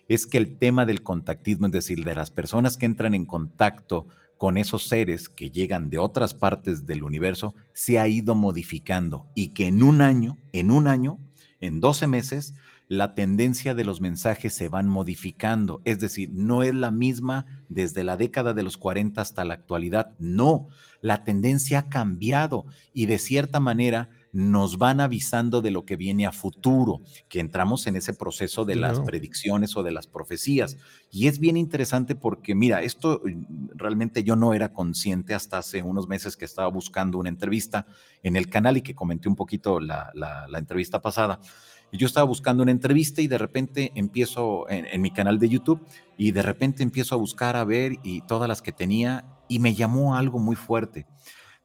[0.07, 4.07] es que el tema del contactismo, es decir, de las personas que entran en contacto
[4.37, 9.49] con esos seres que llegan de otras partes del universo, se ha ido modificando y
[9.49, 11.19] que en un año, en un año,
[11.59, 12.53] en 12 meses,
[12.87, 15.81] la tendencia de los mensajes se van modificando.
[15.83, 20.13] Es decir, no es la misma desde la década de los 40 hasta la actualidad.
[20.19, 20.69] No,
[21.01, 26.27] la tendencia ha cambiado y de cierta manera nos van avisando de lo que viene
[26.27, 30.77] a futuro, que entramos en ese proceso de las predicciones o de las profecías.
[31.09, 35.81] Y es bien interesante porque, mira, esto mm, realmente yo no era consciente hasta hace
[35.81, 37.87] unos meses que estaba buscando una entrevista
[38.21, 41.39] en el canal y que comenté un poquito la, la entrevista pasada.
[41.91, 45.85] Yo estaba buscando una entrevista y de repente empiezo en, mi canal de YouTube
[46.17, 49.73] y de repente empiezo a buscar, a ver y todas las que tenía y me
[49.73, 51.05] llamó algo muy fuerte.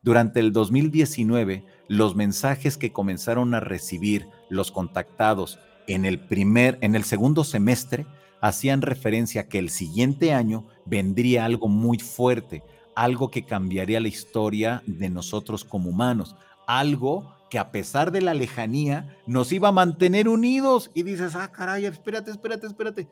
[0.01, 6.95] Durante el 2019, los mensajes que comenzaron a recibir los contactados en el primer, en
[6.95, 8.07] el segundo semestre,
[8.41, 12.63] hacían referencia a que el siguiente año vendría algo muy fuerte,
[12.95, 18.33] algo que cambiaría la historia de nosotros como humanos, algo que a pesar de la
[18.33, 20.91] lejanía nos iba a mantener unidos.
[20.95, 23.09] Y dices, ah, caray, espérate, espérate, espérate.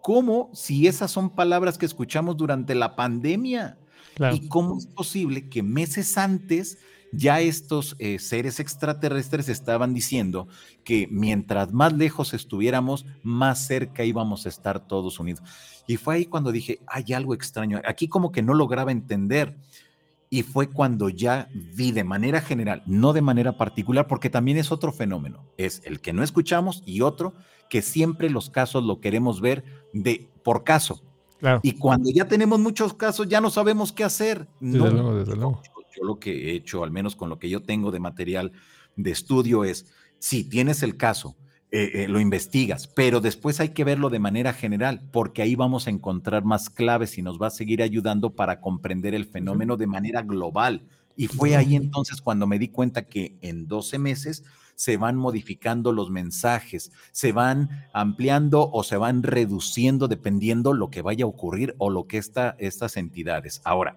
[0.00, 3.78] ¿Cómo si esas son palabras que escuchamos durante la pandemia?
[4.32, 6.78] ¿Y cómo es posible que meses antes
[7.10, 10.46] ya estos eh, seres extraterrestres estaban diciendo
[10.84, 15.42] que mientras más lejos estuviéramos, más cerca íbamos a estar todos unidos?
[15.88, 17.80] Y fue ahí cuando dije, hay algo extraño.
[17.84, 19.56] Aquí como que no lograba entender
[20.32, 24.70] y fue cuando ya vi de manera general, no de manera particular, porque también es
[24.70, 27.34] otro fenómeno, es el que no escuchamos y otro
[27.68, 31.02] que siempre los casos lo queremos ver de por caso.
[31.62, 34.46] Y cuando ya tenemos muchos casos ya no sabemos qué hacer.
[34.60, 35.62] Desde luego, desde luego.
[35.96, 38.52] yo lo que he hecho, al menos con lo que yo tengo de material
[38.96, 39.86] de estudio, es
[40.18, 41.34] si tienes el caso,
[41.72, 45.86] eh, eh, lo investigas, pero después hay que verlo de manera general, porque ahí vamos
[45.86, 49.86] a encontrar más claves y nos va a seguir ayudando para comprender el fenómeno de
[49.86, 50.82] manera global.
[51.16, 54.42] Y fue ahí entonces cuando me di cuenta que en 12 meses
[54.74, 61.02] se van modificando los mensajes, se van ampliando o se van reduciendo dependiendo lo que
[61.02, 63.60] vaya a ocurrir o lo que está estas entidades.
[63.62, 63.96] Ahora,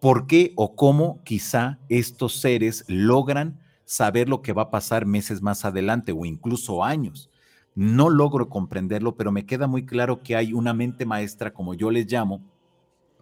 [0.00, 5.42] ¿por qué o cómo quizá estos seres logran saber lo que va a pasar meses
[5.42, 7.30] más adelante o incluso años.
[7.74, 11.90] No logro comprenderlo, pero me queda muy claro que hay una mente maestra, como yo
[11.90, 12.40] les llamo,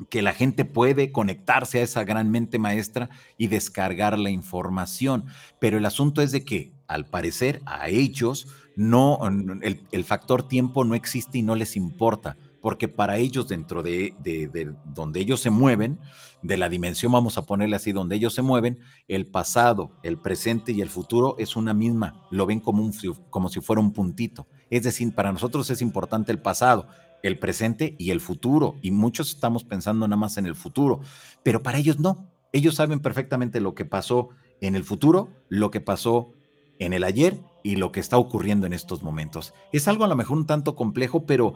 [0.09, 5.25] que la gente puede conectarse a esa gran mente maestra y descargar la información.
[5.59, 8.46] Pero el asunto es de que, al parecer, a ellos
[8.77, 9.20] no,
[9.62, 14.72] el, factor tiempo no existe y no les importa, porque para ellos, dentro de, de
[14.94, 15.98] donde ellos se mueven,
[16.42, 20.72] de la dimensión, vamos a ponerle así, donde ellos se mueven, el pasado, el presente
[20.72, 22.92] y el futuro es una misma, lo ven como, un,
[23.31, 24.46] como si fuera un puntito.
[24.70, 26.88] Es decir, para nosotros es importante el pasado,
[27.22, 31.01] el presente y el futuro, y muchos estamos pensando nada más en el futuro,
[31.42, 32.29] pero para ellos no.
[32.53, 36.33] Ellos saben perfectamente lo que pasó en el futuro, lo que pasó
[36.79, 39.55] en el ayer y lo que está ocurriendo en estos momentos.
[39.72, 41.55] Es algo a lo mejor un tanto complejo, pero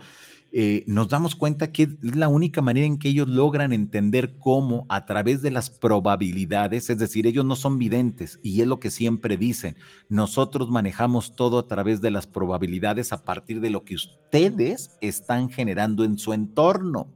[0.59, 4.87] eh, nos damos cuenta que es la única manera en que ellos logran entender cómo
[4.89, 8.91] a través de las probabilidades, es decir, ellos no son videntes y es lo que
[8.91, 9.77] siempre dicen,
[10.09, 15.51] nosotros manejamos todo a través de las probabilidades a partir de lo que ustedes están
[15.51, 17.13] generando en su entorno.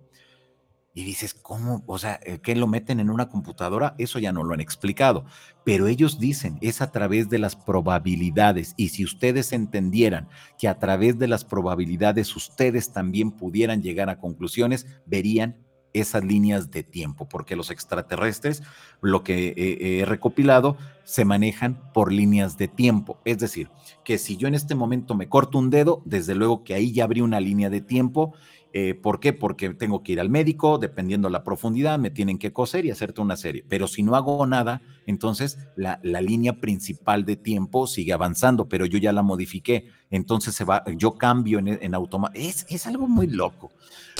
[1.00, 1.82] Y dices, ¿cómo?
[1.86, 3.94] O sea, eh, ¿qué lo meten en una computadora?
[3.96, 5.24] Eso ya no lo han explicado.
[5.64, 8.74] Pero ellos dicen, es a través de las probabilidades.
[8.76, 14.18] Y si ustedes entendieran que a través de las probabilidades ustedes también pudieran llegar a
[14.18, 15.56] conclusiones, verían
[15.94, 18.62] esas líneas de tiempo, porque los extraterrestres,
[19.00, 23.18] lo que he recopilado, se manejan por líneas de tiempo.
[23.24, 23.70] Es decir,
[24.04, 27.04] que si yo en este momento me corto un dedo, desde luego que ahí ya
[27.04, 28.34] habría una línea de tiempo.
[28.72, 29.32] Eh, ¿Por qué?
[29.32, 33.20] Porque tengo que ir al médico, dependiendo la profundidad, me tienen que coser y hacerte
[33.20, 33.64] una serie.
[33.68, 38.98] Pero si no hago nada, entonces la, línea principal de tiempo sigue avanzando, pero yo
[38.98, 39.88] ya la modifiqué.
[40.10, 42.44] Entonces se va, yo cambio en, en automático.
[42.68, 43.72] Es, algo muy loco.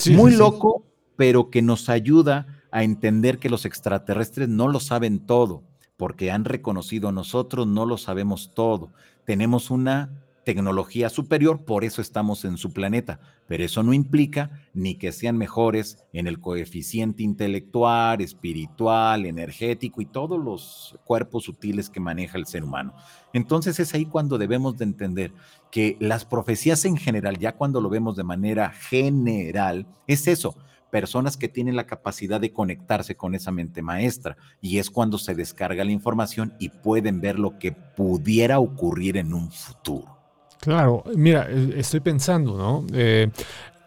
[0.09, 0.85] muy loco
[1.21, 5.61] pero que nos ayuda a entender que los extraterrestres no lo saben todo,
[5.95, 8.91] porque han reconocido nosotros no lo sabemos todo.
[9.23, 10.09] Tenemos una
[10.43, 15.37] tecnología superior, por eso estamos en su planeta, pero eso no implica ni que sean
[15.37, 22.45] mejores en el coeficiente intelectual, espiritual, energético y todos los cuerpos sutiles que maneja el
[22.45, 22.93] ser humano.
[23.33, 25.33] Entonces es ahí cuando debemos de entender
[25.69, 30.55] que las profecías en general, ya cuando lo vemos de manera general, es eso,
[30.91, 35.33] personas que tienen la capacidad de conectarse con esa mente maestra y es cuando se
[35.33, 40.20] descarga la información y pueden ver lo que pudiera ocurrir en un futuro.
[40.61, 42.85] Claro, mira, eh, estoy pensando, ¿no?
[42.93, 43.29] Eh,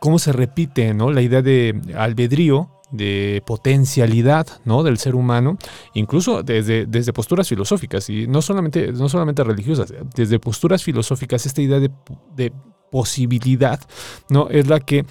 [0.00, 1.10] cómo se repite, ¿no?
[1.10, 4.82] La idea de albedrío, de potencialidad ¿no?
[4.82, 5.56] del ser humano,
[5.94, 11.62] incluso desde, desde posturas filosóficas, y no solamente, no solamente religiosas, desde posturas filosóficas, esta
[11.62, 11.90] idea de,
[12.36, 12.52] de
[12.90, 13.80] posibilidad
[14.28, 14.48] ¿no?
[14.48, 15.06] es la que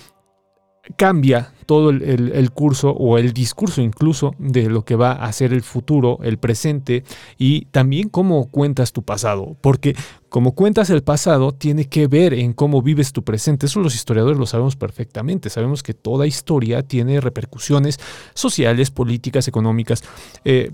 [0.98, 5.62] cambia todo el, curso o el discurso incluso de lo que va a ser el
[5.62, 7.04] futuro, el presente
[7.38, 9.56] y también cómo cuentas tu pasado.
[9.62, 9.96] Porque
[10.28, 13.68] como cuentas el pasado tiene que ver en cómo vives tu presente.
[13.68, 15.50] Eso los historiadores lo sabemos perfectamente.
[15.50, 18.00] Sabemos que toda historia tiene repercusiones
[18.34, 20.04] sociales, políticas, económicas.
[20.44, 20.72] Eh,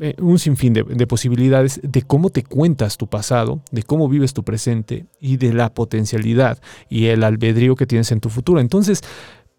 [0.00, 4.32] eh, un sinfín de, de, posibilidades de cómo te cuentas tu pasado, de cómo vives
[4.32, 8.58] tu presente y de la potencialidad y el albedrío que tienes en tu futuro.
[8.58, 9.02] Entonces,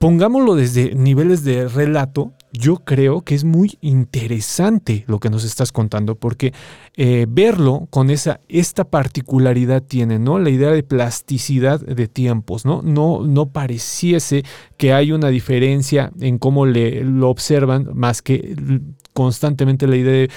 [0.04, 5.72] pongámoslo desde niveles de relato, yo creo que es muy interesante lo que nos estás
[5.72, 6.54] contando, porque
[6.98, 10.40] eh, verlo con esa, esta particularidad tiene, ¿no?
[10.40, 12.82] La idea de plasticidad de tiempos, ¿no?
[12.82, 14.44] No, no pareciese
[14.76, 18.82] que hay una diferencia en cómo le, lo observan, más que
[19.14, 20.30] constantemente la idea de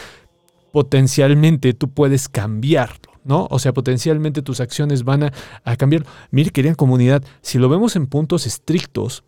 [0.71, 3.11] potencialmente tú puedes cambiarlo.
[3.25, 3.49] ¿no?
[3.51, 5.33] O sea, potencialmente tus acciones van a,
[5.65, 6.07] a cambiar.
[6.31, 9.25] Mire, querida comunidad, si lo vemos en puntos estrictos,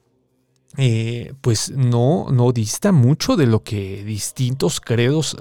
[0.76, 5.37] eh, pues no, no dista mucho de lo que distintos credos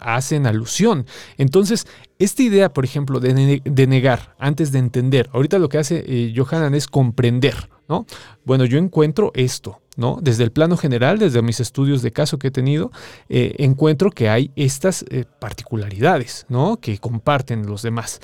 [0.00, 1.06] hacen alusión.
[1.36, 1.86] Entonces,
[2.18, 6.74] esta idea, por ejemplo, de, negar antes de entender, ahorita lo que hace eh, Johanan
[6.74, 8.06] es comprender, ¿no?
[8.44, 10.18] Bueno, yo encuentro esto, ¿no?
[10.22, 12.90] Desde el plano general, desde mis estudios de caso que he tenido,
[13.28, 15.04] eh, encuentro que hay estas
[15.40, 16.78] particularidades, ¿no?
[16.78, 18.20] Que comparten los demás.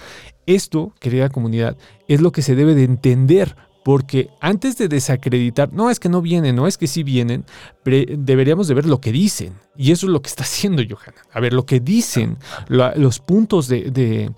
[0.47, 1.77] Esto, querida comunidad,
[2.09, 6.20] es lo que se debe de entender porque antes de desacreditar, no es que no
[6.20, 7.44] vienen, no es que sí vienen,
[7.85, 9.53] deberíamos de ver lo que dicen.
[9.79, 11.23] Y eso es lo que está haciendo Johanna.
[11.33, 14.31] A ver, lo que dicen, los puntos de,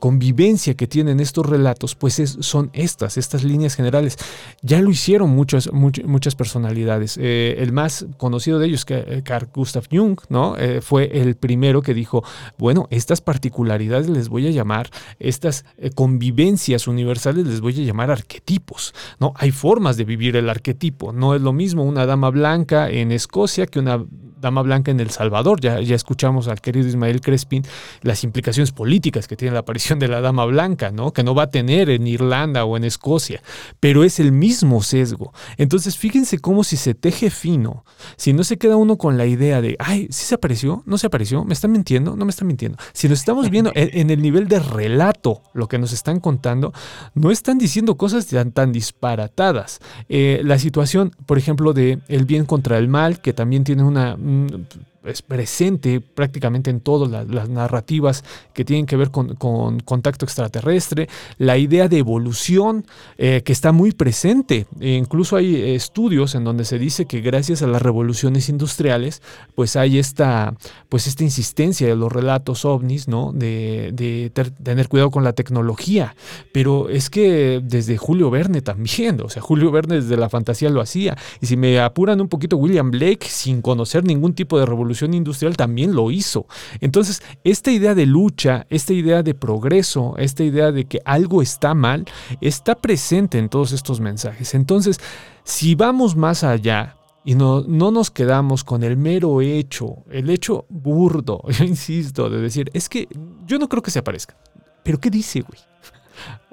[0.00, 4.16] convivencia que tienen estos relatos, pues son estas, estas líneas generales.
[4.62, 7.18] Ya lo hicieron muchas, muchas personalidades.
[7.20, 10.56] Eh, el más conocido de ellos, eh, Carl Gustav Jung, ¿no?
[10.56, 12.24] Eh, fue el primero que dijo,
[12.58, 18.94] bueno, estas particularidades les voy a llamar, estas convivencias universales les voy a llamar arquetipos.
[19.18, 19.32] ¿no?
[19.36, 21.12] Hay formas de vivir el arquetipo.
[21.12, 24.04] No es lo mismo una dama blanca en Escocia que una
[24.42, 25.60] Dama Blanca en El Salvador.
[25.62, 27.62] Ya, ya escuchamos al querido Ismael Crespin
[28.02, 31.14] las implicaciones políticas que tiene la aparición de la Dama Blanca, ¿no?
[31.14, 33.42] Que no va a tener en Irlanda o en Escocia,
[33.80, 35.32] pero es el mismo sesgo.
[35.56, 37.84] Entonces, fíjense cómo si se teje fino,
[38.16, 40.82] si no se queda uno con la idea de, ay, ¿sí se apareció?
[40.86, 41.44] ¿No se apareció?
[41.44, 42.16] ¿Me están mintiendo?
[42.16, 42.78] No me están mintiendo.
[42.92, 46.72] Si lo estamos viendo en, el nivel de relato, lo que nos están contando,
[47.14, 49.80] no están diciendo cosas tan, tan disparatadas.
[50.08, 54.16] Eh, la situación, por ejemplo, de el bien contra el mal, que también tiene una
[54.50, 54.91] 嗯。
[55.04, 58.24] Es presente prácticamente en todas las, narrativas
[58.54, 62.86] que tienen que ver con, contacto extraterrestre, la idea de evolución
[63.18, 64.66] eh, que está muy presente.
[64.80, 69.22] E incluso hay estudios en donde se dice que gracias a las revoluciones industriales,
[69.54, 70.54] pues hay esta,
[70.88, 73.32] pues esta insistencia de los relatos ovnis, ¿no?
[73.32, 74.30] De, de
[74.62, 76.14] tener cuidado con la tecnología.
[76.52, 80.80] Pero es que desde Julio Verne también, o sea, Julio Verne desde la fantasía lo
[80.80, 81.16] hacía.
[81.40, 85.56] Y si me apuran un poquito, William Blake, sin conocer ningún tipo de revolución, industrial
[85.56, 86.46] también lo hizo.
[86.80, 91.74] Entonces, esta idea de lucha, esta idea de progreso, esta idea de que algo está
[91.74, 92.04] mal,
[92.40, 94.54] está presente en todos estos mensajes.
[94.54, 94.98] Entonces,
[95.44, 100.66] si vamos más allá, y no, no nos quedamos con el mero hecho, el hecho
[100.68, 103.08] burdo, yo insisto, de decir, es que
[103.46, 104.36] yo no creo que se aparezca.
[104.82, 105.60] Pero ¿qué dice, güey?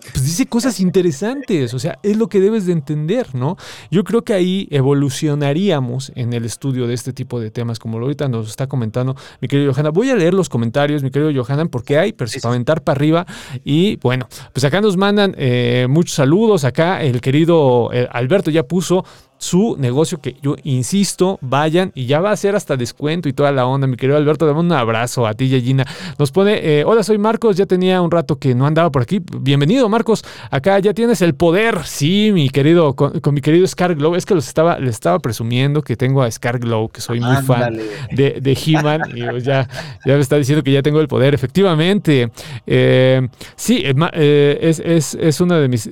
[0.02, 3.58] Pues dice cosas interesantes, o sea, es lo que debes de entender, ¿no?
[3.92, 8.28] Yo creo que ahí evolucionaríamos en el estudio de este tipo de temas, como ahorita
[8.28, 9.90] nos está comentando mi querido Johanna.
[9.90, 13.26] Voy a leer los comentarios, mi querido Johanna, porque hay, pero para aventar para arriba.
[13.64, 18.64] Y bueno, pues acá nos mandan eh, muchos saludos, acá el querido eh, Alberto ya
[18.64, 19.06] puso
[19.40, 23.52] su negocio que yo insisto, vayan y ya va a ser hasta descuento y toda
[23.52, 23.88] la onda.
[23.88, 25.86] Mi querido Alberto, dame un abrazo a ti, Yayina.
[26.20, 29.22] Nos pone, eh, hola, soy Marcos, ya tenía un rato que no andaba por aquí.
[29.40, 30.24] Bienvenido, Marcos.
[30.52, 31.84] Acá ya tienes el poder.
[31.86, 34.16] Sí, mi querido, con, mi querido Scar Glow.
[34.16, 37.38] Es que los estaba, le estaba presumiendo que tengo a Scar Glow, que soy muy
[37.44, 37.78] fan
[38.12, 39.02] de, de He-Man.
[39.16, 39.68] y pues ya,
[40.06, 41.34] ya me está diciendo que ya tengo el poder.
[41.34, 42.32] Efectivamente.
[42.66, 45.90] Eh, sí, eh, es, es, es, una de mis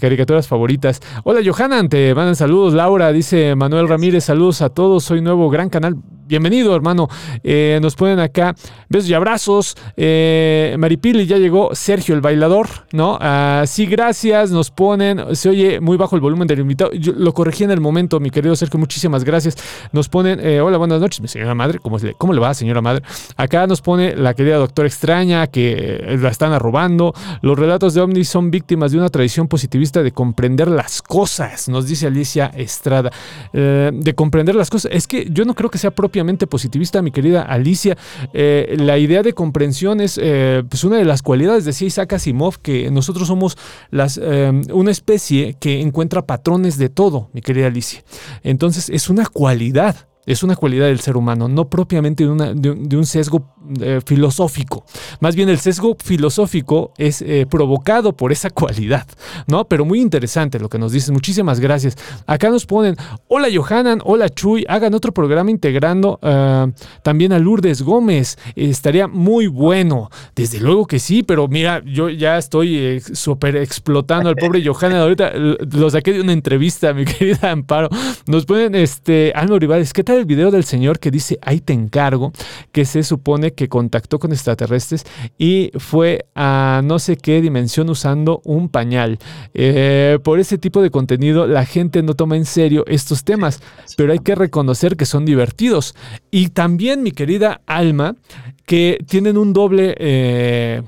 [0.00, 1.00] caricaturas favoritas.
[1.24, 2.74] Hola, Johanna, te mandan saludos.
[2.74, 5.96] Laura, dice Manuel Ramírez, saludos a todos, soy nuevo, gran canal.
[6.28, 7.08] Bienvenido, hermano.
[7.44, 8.52] Eh, nos ponen acá
[8.88, 9.76] besos y abrazos.
[9.96, 11.72] Eh, Maripili ya llegó.
[11.72, 13.16] Sergio, el bailador, ¿no?
[13.64, 14.50] Sí, gracias.
[14.50, 15.36] Nos ponen.
[15.36, 16.90] Se oye muy bajo el volumen del invitado.
[16.94, 18.80] Yo lo corregí en el momento, mi querido Sergio.
[18.80, 19.56] Muchísimas gracias.
[19.92, 20.40] Nos ponen.
[20.42, 21.78] Eh, hola, buenas noches, mi señora madre.
[21.78, 23.04] ¿Cómo, le, ¿Cómo le va, señora madre?
[23.36, 27.14] Acá nos pone la querida doctora extraña que la están arrobando.
[27.40, 31.86] Los relatos de Omni son víctimas de una tradición positivista de comprender las cosas, nos
[31.86, 33.12] dice Alicia Estrada.
[33.52, 34.90] de comprender las cosas.
[34.92, 36.15] Es que yo no creo que sea propio
[36.46, 37.96] positivista, mi querida Alicia.
[38.32, 42.58] Eh, la idea de comprensión es eh, pues una de las cualidades, decía Isaac Asimov,
[42.58, 43.56] que nosotros somos
[43.90, 48.02] las, eh, una especie que encuentra patrones de todo, mi querida Alicia.
[48.42, 53.54] Entonces es una cualidad es una cualidad del ser humano, no propiamente de, un, sesgo
[53.80, 54.84] eh, filosófico.
[55.20, 59.06] Más bien el sesgo filosófico es eh, provocado por esa cualidad,
[59.46, 59.66] ¿no?
[59.68, 61.12] Pero muy interesante lo que nos dices.
[61.12, 61.96] Muchísimas gracias.
[62.26, 62.96] Acá nos ponen,
[63.28, 66.72] hola Johanan, hola Chuy, hagan otro programa integrando eh,
[67.02, 68.36] también a Lourdes Gómez.
[68.56, 70.10] estaría muy bueno.
[70.34, 75.02] Desde luego que sí, pero mira, yo ya estoy súper explotando al pobre Johanan.
[75.02, 77.88] Ahorita lo saqué de una entrevista, mi querida Amparo.
[78.26, 80.15] Nos ponen, este, Alma Rivales, ¿qué tal?
[80.16, 82.32] El video del señor que dice, ahí te encargo,
[82.72, 85.04] que se supone que contactó con extraterrestres
[85.38, 89.18] y fue a no sé qué dimensión usando un pañal.
[89.54, 93.60] Eh, por ese tipo de contenido la gente no toma en serio estos temas,
[93.96, 95.94] pero hay que reconocer que son divertidos.
[96.30, 98.16] Y también, mi querida Alma,
[98.64, 99.94] que tienen un doble...
[99.98, 100.82] Eh,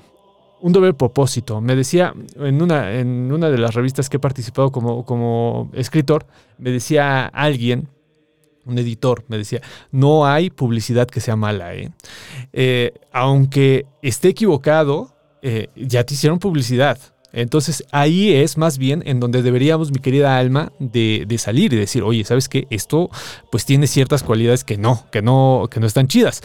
[0.61, 1.61] un doble propósito.
[1.61, 6.27] Me decía en una, en una de las revistas que he participado como, como escritor,
[6.59, 7.89] me decía alguien
[8.69, 9.61] un editor, me decía,
[9.91, 11.75] no hay publicidad que sea mala.
[11.75, 11.91] ¿eh?
[12.53, 16.99] Eh, aunque esté equivocado, eh, ya te hicieron publicidad.
[17.33, 22.03] Entonces ahí es más bien en donde deberíamos, mi querida alma, de, salir y decir,
[22.03, 22.67] oye, ¿sabes qué?
[22.71, 23.11] Esto
[23.51, 26.43] pues tiene ciertas cualidades que no, que no, que no están chidas.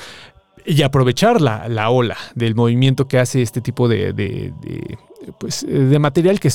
[0.66, 4.14] Y aprovechar la, ola del movimiento que hace este tipo de
[5.38, 6.50] pues, eh, de material que,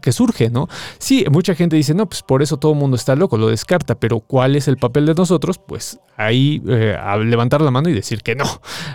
[0.00, 0.68] que, surge, ¿no?
[0.98, 3.94] Sí, mucha gente dice, no, pues por eso todo el mundo está loco, lo descarta,
[3.94, 5.58] pero ¿cuál es el papel de nosotros?
[5.58, 8.44] Pues ahí eh, levantar la mano y decir que no,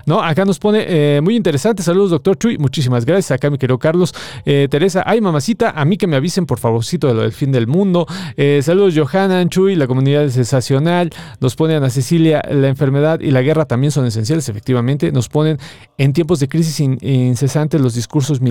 [0.06, 0.22] ¿no?
[0.22, 4.14] Acá nos pone eh, muy interesante, saludos doctor Chuy, muchísimas gracias, acá mi querido Carlos,
[4.46, 7.68] Teresa, ay mamacita, a mí que me avisen por favorcito de lo del fin del
[7.68, 8.08] mundo,
[8.62, 13.42] saludos Johanna, Chuy, la comunidad es sensacional, nos pone Ana Cecilia, la enfermedad y la
[13.42, 15.58] guerra también son esenciales, efectivamente, nos ponen
[15.98, 18.42] en tiempos de crisis incesantes los discursos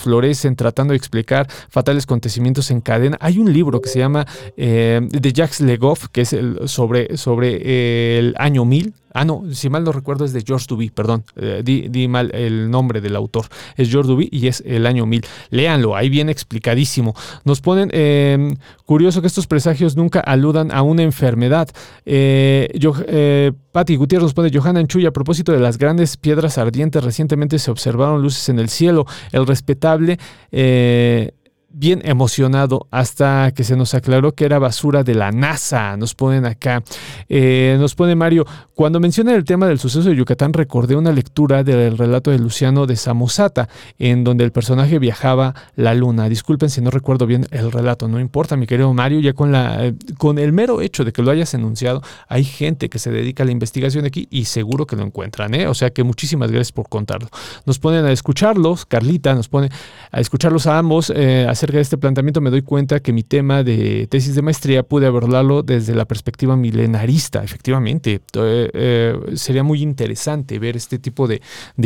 [0.00, 3.16] florecen tratando de explicar fatales acontecimientos en cadena.
[3.20, 8.18] Hay un libro que se llama eh, de Jacques Legoff, que es el, sobre, sobre
[8.18, 11.62] el año 1000, Ah, no, si mal no recuerdo es de George Duby, perdón, eh,
[11.64, 13.46] di, mal el nombre del autor.
[13.76, 15.24] Es George Duby y es el año 1000.
[15.50, 17.14] Léanlo, ahí viene explicadísimo.
[17.44, 21.68] Nos ponen, em, curioso que estos presagios nunca aludan a una enfermedad.
[22.04, 26.58] Eh, yo, eh, Patti Gutiérrez nos pone, Johanna Chuy, a propósito de las grandes piedras
[26.58, 29.06] ardientes, recientemente se observaron luces en el cielo.
[29.32, 30.18] El respetable...
[30.50, 31.32] Eh,
[31.72, 35.96] bien emocionado hasta que se nos aclaró que era basura de la NASA.
[35.96, 36.82] Nos ponen acá.
[37.28, 41.62] Eh, nos pone Mario, cuando menciona el tema del suceso de Yucatán, recordé una lectura
[41.62, 43.68] del relato de Luciano de Samosata,
[43.98, 46.28] en donde el personaje viajaba la luna.
[46.28, 49.92] Disculpen si no recuerdo bien el relato, no importa, mi querido Mario, ya con, la,
[50.18, 53.46] con el mero hecho de que lo hayas enunciado, hay gente que se dedica a
[53.46, 55.68] la investigación aquí y seguro que lo encuentran, ¿eh?
[55.68, 57.28] O sea que muchísimas gracias por contarlo.
[57.66, 59.68] Nos ponen a escucharlos, Carlita nos pone
[60.10, 63.62] a escucharlos a ambos, eh, acerca de este planteamiento me doy cuenta que mi tema
[63.62, 67.44] de tesis de maestría pude abordarlo desde la perspectiva milenarista.
[67.44, 71.40] Efectivamente, eh, eh, sería muy interesante ver este tipo de,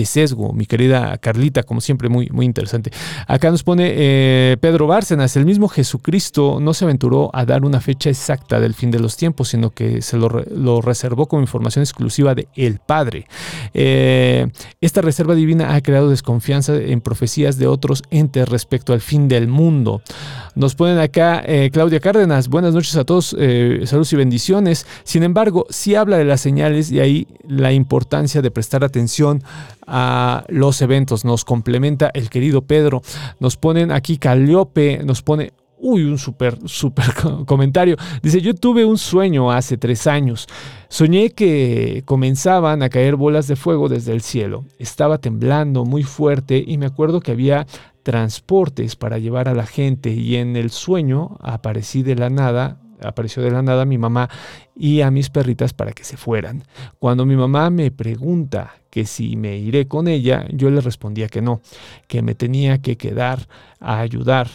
[0.07, 0.55] sesgo.
[0.55, 2.91] Mi querida Carlita, como siempre, muy, muy interesante.
[3.27, 7.83] Acá nos pone eh, Pedro Bárcenas, el mismo Jesucristo no se aventuró a dar una
[7.83, 11.83] fecha exacta del fin de los tiempos, sino que se lo, lo reservó como información
[11.83, 13.27] exclusiva de el Padre.
[13.75, 19.49] esta reserva divina ha creado desconfianza en profecías de otros entes respecto al fin del
[19.49, 19.66] mundo.
[20.55, 24.87] Nos ponen acá eh, Claudia Cárdenas, buenas noches a todos, eh, saludos y bendiciones.
[25.03, 29.43] Sin embargo, sí habla de las señales y ahí la importancia de prestar atención
[29.87, 31.25] a los eventos.
[31.25, 33.03] Nos complementa el querido Pedro.
[33.41, 37.05] Nos ponen aquí Caliope, nos pone Uy, un súper, súper
[37.47, 37.97] comentario.
[38.23, 40.47] Dice, yo tuve un sueño hace tres años.
[40.89, 44.65] Soñé que comenzaban a caer bolas de fuego desde el cielo.
[44.79, 47.67] Estaba temblando muy fuerte y me acuerdo que había
[48.07, 53.43] transportes para llevar a la gente y en el sueño aparecí de la nada, apareció
[53.43, 54.31] de la nada mi mamá
[54.77, 56.63] y a mis perritas para que se fueran.
[57.01, 61.43] Cuando mi mamá me pregunta que si me iré con ella, yo le respondía que
[61.43, 61.63] no,
[62.07, 63.49] que me tenía que quedar
[63.81, 64.47] a ayudar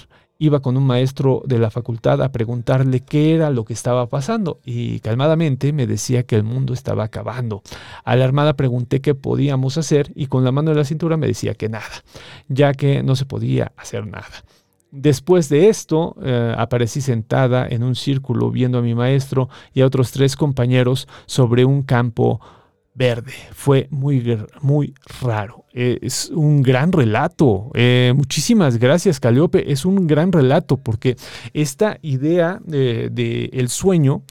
[0.42, 4.60] iba con un maestro de la facultad a preguntarle qué era lo que estaba pasando
[4.66, 7.62] y calmadamente me decía que el mundo estaba acabando.
[8.04, 11.70] Alarmada pregunté qué podíamos hacer y con la mano en la cintura me decía que
[11.70, 11.86] nada,
[12.48, 14.44] ya que no se podía hacer nada.
[14.90, 19.86] Después de esto, eh, aparecí sentada en un círculo viendo a mi maestro y a
[19.86, 22.42] otros tres compañeros sobre un campo
[22.96, 23.34] verde.
[23.54, 25.66] Fue muy, muy raro.
[25.74, 27.72] Eh, es un gran relato.
[27.74, 29.72] Eh, muchísimas gracias, Caliope.
[29.72, 31.16] Es un gran relato porque
[31.54, 34.24] esta idea de, el sueño,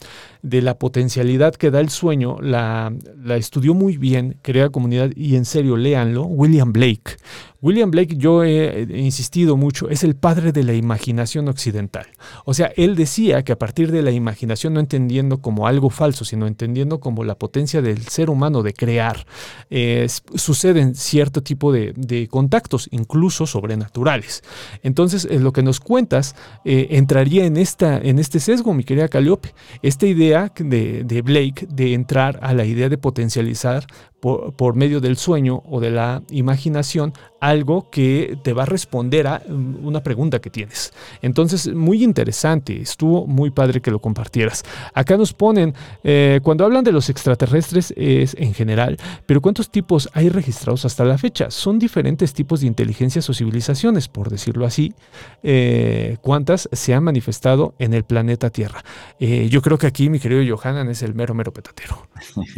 [0.43, 2.93] de la potencialidad que da el sueño, la,
[3.35, 7.17] estudió muy bien, crea comunidad y en serio, léanlo, William Blake.
[7.61, 12.07] William Blake, yo he, insistido mucho, es el padre de la imaginación occidental.
[12.43, 16.25] O sea, él decía que a partir de la imaginación, no entendiendo como algo falso,
[16.25, 19.27] sino entendiendo como la potencia del ser humano de crear,
[19.69, 20.95] eh, suceden
[21.39, 24.43] tipo de, contactos, incluso sobrenaturales.
[24.83, 29.07] Entonces, eh, lo que nos cuentas eh, entraría en, esta, en este sesgo, mi querida
[29.07, 29.53] Calliope.
[29.81, 33.87] Esta idea de, de Blake de entrar a la idea de potencializar
[34.21, 39.39] por, medio del sueño o de la imaginación algo que te va a responder a
[39.39, 40.93] mm, una pregunta que tienes.
[41.23, 44.63] Entonces, muy interesante, estuvo muy padre que lo compartieras.
[44.93, 50.07] Acá nos ponen, eh, cuando hablan de los extraterrestres es en general, pero ¿cuántos tipos
[50.13, 51.49] hay registrados hasta la fecha?
[51.49, 54.93] Son diferentes tipos de inteligencias o civilizaciones, por decirlo así.
[55.41, 58.83] Eh, ¿Cuántas se han manifestado en el planeta Tierra?
[59.19, 62.07] Eh, yo creo que aquí mi querido Johanan es el mero, mero petatero.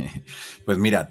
[0.66, 1.10] Pues mira,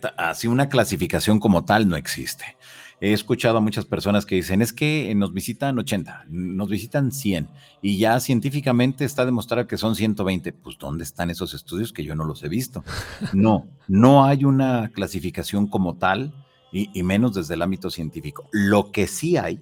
[0.49, 2.57] una clasificación como tal no existe.
[3.01, 7.49] He escuchado a muchas personas que dicen, es que nos visitan 80, nos visitan 100
[7.83, 10.53] y ya científicamente está demostrado que son 120.
[10.53, 12.85] Pues ¿dónde están esos estudios que yo no los he visto?
[13.33, 16.33] No, no hay una clasificación como tal
[16.71, 18.49] y, y menos desde el ámbito científico.
[18.53, 19.61] Lo que sí hay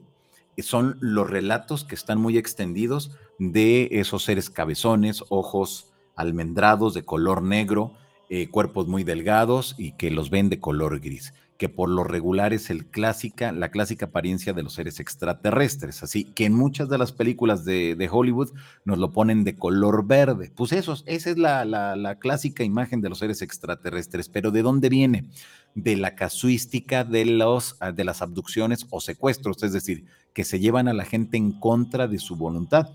[0.59, 7.43] son los relatos que están muy extendidos de esos seres cabezones, ojos almendrados de color
[7.43, 7.95] negro,
[8.33, 12.53] eh, cuerpos muy delgados y que los ven de color gris, que por lo regular
[12.53, 16.05] es el clásica, la clásica apariencia de los seres extraterrestres.
[16.05, 18.53] Así que en muchas de las películas de, Hollywood
[18.85, 20.53] nos lo ponen de color verde.
[20.55, 24.29] Pues eso, esa es la, la, clásica imagen de los seres extraterrestres.
[24.29, 25.27] Pero ¿de dónde viene?
[25.75, 30.05] De la casuística de, los, de las abducciones o secuestros, es decir,
[30.35, 32.91] que se llevan a la gente en contra de su voluntad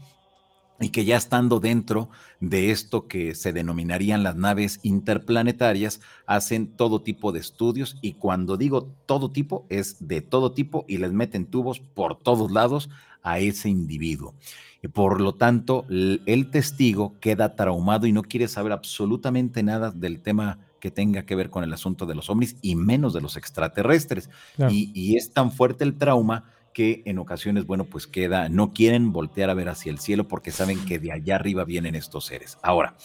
[0.80, 2.10] y que ya estando dentro
[2.40, 8.58] de esto que se denominarían las naves interplanetarias, hacen todo tipo de estudios y cuando
[8.58, 12.90] digo todo tipo es de todo tipo y les meten tubos por todos lados
[13.24, 14.36] a ese individuo.
[14.84, 20.22] Y por lo tanto, el testigo queda traumado y no quiere saber absolutamente nada del
[20.22, 23.38] tema que tenga que ver con el asunto de los ovnis y menos de los
[23.38, 24.30] extraterrestres.
[24.70, 26.44] Y, y es tan fuerte el trauma
[26.76, 30.52] que en ocasiones, bueno, pues queda, no quieren voltear a ver hacia el cielo porque
[30.52, 32.58] saben que de allá arriba vienen estos seres.
[32.62, 32.98] Ahora,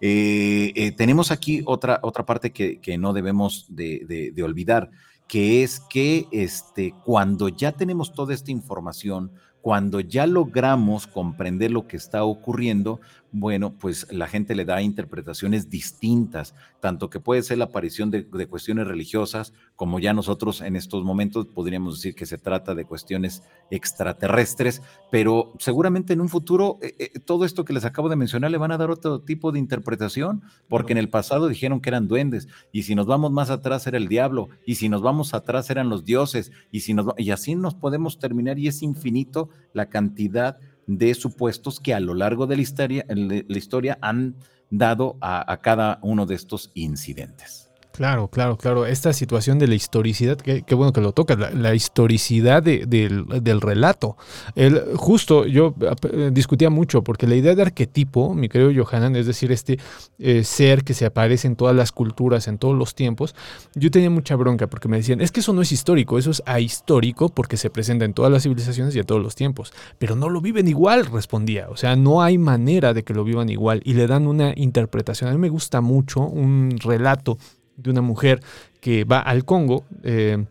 [0.00, 4.90] eh, eh, tenemos aquí otra, otra parte que, no debemos de, de, olvidar,
[5.26, 11.88] que es que este, cuando ya tenemos toda esta información, cuando ya logramos comprender lo
[11.88, 13.00] que está ocurriendo,
[13.32, 18.26] bueno, pues la gente le da interpretaciones distintas, tanto que puede ser la aparición de,
[18.46, 23.42] cuestiones religiosas, como ya nosotros en estos momentos podríamos decir que se trata de cuestiones
[23.70, 28.50] extraterrestres, pero seguramente en un futuro eh, eh, todo esto que les acabo de mencionar
[28.50, 32.08] le van a dar otro tipo de interpretación, porque en el pasado dijeron que eran
[32.08, 35.70] duendes, y si nos vamos más atrás era el diablo, y si nos vamos atrás
[35.70, 39.86] eran los dioses, y, si nos, y así nos podemos terminar y es infinito la
[39.86, 40.75] cantidad de
[41.14, 44.36] supuestos que a lo largo de la historia, la historia han
[44.70, 47.65] dado a cada uno de estos incidentes.
[47.96, 48.84] Claro, claro, claro.
[48.84, 54.18] Esta situación de la historicidad, qué, bueno que lo tocas, la, historicidad del, relato.
[54.54, 55.74] El, justo yo
[56.12, 59.78] eh, discutía mucho porque la idea de arquetipo, mi querido Johanan, es decir, este
[60.18, 63.34] eh, ser que se aparece en todas las culturas, en todos los tiempos,
[63.74, 66.42] yo tenía mucha bronca porque me decían, es que eso no es histórico, eso es
[66.44, 70.28] ahistórico porque se presenta en todas las civilizaciones y en todos los tiempos, pero no
[70.28, 71.70] lo viven igual, respondía.
[71.70, 75.30] O sea, no hay manera de que lo vivan igual y le dan una interpretación.
[75.30, 77.38] A mí me gusta mucho un relato
[77.76, 78.40] de una mujer
[78.80, 79.84] que va al Congo.
[80.02, 80.44] Eh,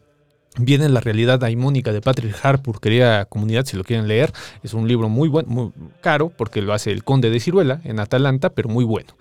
[0.58, 4.32] viene la realidad daimónica de Patrick Harpur, querida comunidad, si lo quieren leer.
[4.64, 5.72] Es un libro muy bueno, muy
[6.02, 9.16] caro, porque lo hace el conde de Ciruela en Atalanta, pero muy bueno.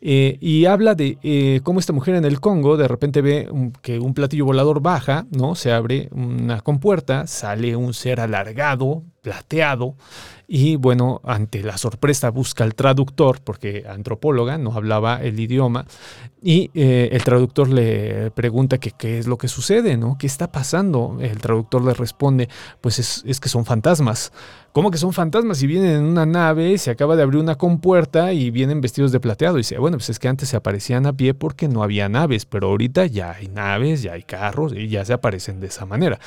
[0.00, 3.48] Eh, y habla de eh, cómo esta mujer en el Congo de repente ve
[3.82, 5.54] que un platillo volador baja, ¿no?
[5.54, 9.94] Se abre una compuerta, sale un ser alargado, plateado,
[10.48, 15.86] y bueno, ante la sorpresa busca al traductor, porque antropóloga no hablaba el idioma,
[16.42, 20.16] y eh, el traductor le pregunta qué es lo que sucede, ¿no?
[20.18, 21.18] ¿Qué está pasando?
[21.20, 22.48] El traductor le responde,
[22.80, 24.32] pues es, es que son fantasmas.
[24.72, 25.62] ¿Cómo que son fantasmas?
[25.62, 29.18] Y vienen en una nave, se acaba de abrir una compuerta y vienen vestidos de
[29.18, 29.56] plateado.
[29.56, 32.46] Y dice, bueno, pues es que antes se aparecían a pie porque no había naves,
[32.46, 36.20] pero ahorita ya hay naves, ya hay carros y ya se aparecen de esa manera.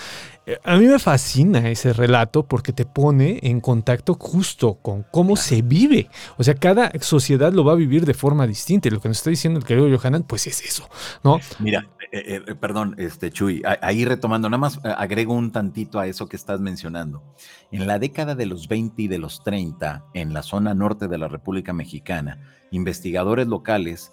[0.46, 5.38] Eh, a mí me fascina ese relato porque te pone en contacto justo con cómo
[5.38, 6.10] se vive.
[6.38, 8.90] O sea, cada sociedad lo va a vivir de forma distinta.
[8.90, 10.90] Y lo que nos está diciendo el querido Johanan, pues es eso,
[11.24, 11.40] ¿no?
[11.60, 16.28] Mira, eh, eh, perdón, este Chuy, ahí retomando, nada más agrego un tantito a eso
[16.28, 17.24] que estás mencionando.
[17.72, 21.18] En la década de los 20 y de los 30, en la zona norte de
[21.18, 24.12] la República Mexicana, investigadores locales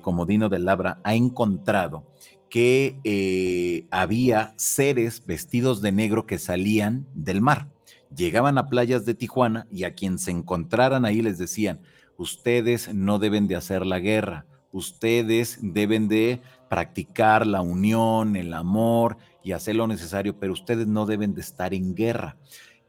[0.00, 2.06] como Dino de Labra ha encontrado
[2.48, 7.68] que eh, había seres vestidos de negro que salían del mar.
[8.14, 11.80] Llegaban a playas de Tijuana y a quien se encontraran ahí les decían,
[12.16, 16.40] ustedes no deben de hacer la guerra, ustedes deben de
[16.70, 21.74] practicar la unión, el amor y hacer lo necesario, pero ustedes no deben de estar
[21.74, 22.36] en guerra.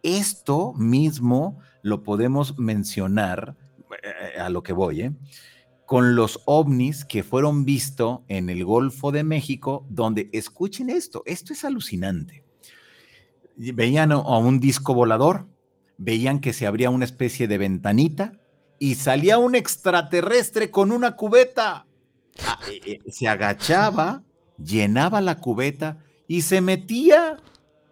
[0.03, 3.55] Esto mismo lo podemos mencionar,
[4.03, 5.11] eh, a lo que voy, ¿eh?
[5.87, 11.53] con los ovnis que fueron vistos en el Golfo de México, donde, escuchen esto, esto
[11.53, 12.43] es alucinante.
[13.55, 15.47] Veían a un disco volador,
[15.97, 18.33] veían que se abría una especie de ventanita
[18.79, 21.87] y salía un extraterrestre con una cubeta.
[22.45, 24.23] Ah, eh, eh, se agachaba,
[24.61, 27.37] llenaba la cubeta y se metía.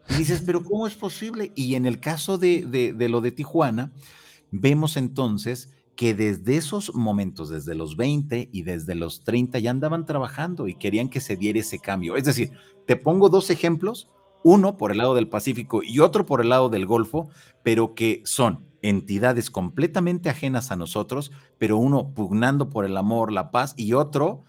[0.09, 1.51] Y dices, pero ¿cómo es posible?
[1.55, 3.91] Y en el caso de, de lo de Tijuana,
[4.51, 10.05] vemos entonces que desde esos momentos, desde los 20 y desde los 30, ya andaban
[10.05, 12.15] trabajando y querían que se diera ese cambio.
[12.17, 12.51] Es decir,
[12.85, 14.09] te pongo dos ejemplos,
[14.43, 17.29] uno por el lado del Pacífico y otro por el lado del Golfo,
[17.63, 23.49] pero que son entidades completamente ajenas a nosotros, pero uno pugnando por el amor, la
[23.49, 24.43] paz y otro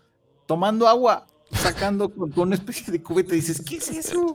[0.47, 4.35] tomando agua sacando con, una especie de cubeta y dices, ¿qué es eso?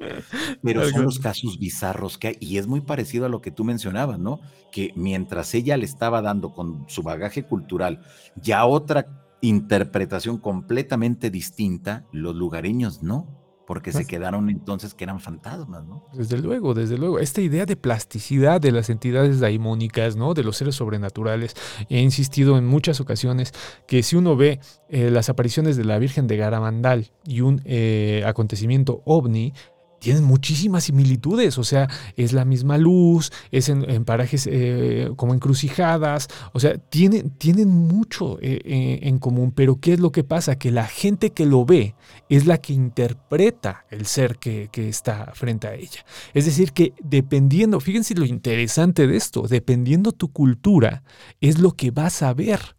[0.61, 3.63] Pero son los casos bizarros que hay, y es muy parecido a lo que tú
[3.63, 4.39] mencionabas, ¿no?
[4.71, 8.01] Que mientras ella le estaba dando con su bagaje cultural
[8.35, 9.07] ya otra
[9.41, 16.05] interpretación completamente distinta, los lugareños no porque se quedaron entonces que eran fantasmas, ¿no?
[16.13, 17.19] Desde luego, desde luego.
[17.19, 20.33] Esta idea de plasticidad de las entidades daimónicas, ¿no?
[20.33, 21.55] De los seres sobrenaturales.
[21.89, 23.53] He insistido en muchas ocasiones
[23.87, 24.59] que si uno ve
[24.89, 29.53] eh, las apariciones de la Virgen de Garamandal y un eh, acontecimiento ovni,
[30.01, 31.87] tienen muchísimas similitudes, o sea,
[32.17, 38.39] es la misma luz, es en, parajes eh, como encrucijadas, o sea, tienen, tienen mucho
[38.41, 40.57] eh, eh, en común, pero ¿qué es lo que pasa?
[40.57, 41.93] Que la gente que lo ve
[42.29, 46.03] es la que interpreta el ser que, que está frente a ella.
[46.33, 51.03] Es decir, que dependiendo, fíjense lo interesante de esto, dependiendo tu cultura,
[51.41, 52.75] es lo que vas a ver.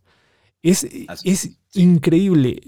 [0.64, 0.86] Es,
[1.24, 2.60] es increíble.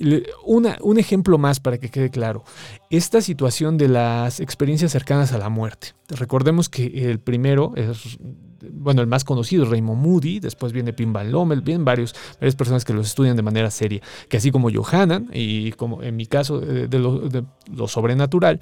[0.45, 2.45] Un ejemplo más para que quede claro.
[2.91, 5.89] Esta situación de las experiencias cercanas a la muerte.
[6.09, 8.19] Recordemos que el primero es,
[8.73, 12.85] bueno, el más conocido Raymond Moody, después viene Pim Van Lommel, vienen varios, varias personas
[12.85, 16.63] que los estudian de manera seria, que así como Johanan y como en mi caso
[16.63, 18.61] eh, de lo, sobrenatural,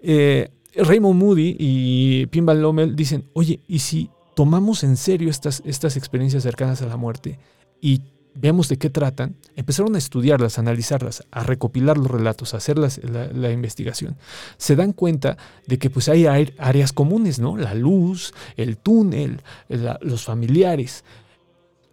[0.00, 5.62] eh, Raymond Moody y Pim Van Lommel dicen, oye, ¿y si tomamos en serio estas,
[5.64, 7.38] estas experiencias cercanas a la muerte
[7.80, 8.02] y
[8.34, 12.78] veamos de qué tratan, empezaron a estudiarlas, a analizarlas, a recopilar los relatos, a hacer
[12.78, 14.16] la, investigación,
[14.56, 17.56] se dan cuenta de que pues hay áreas comunes, ¿no?
[17.56, 21.04] La luz, el túnel, los familiares.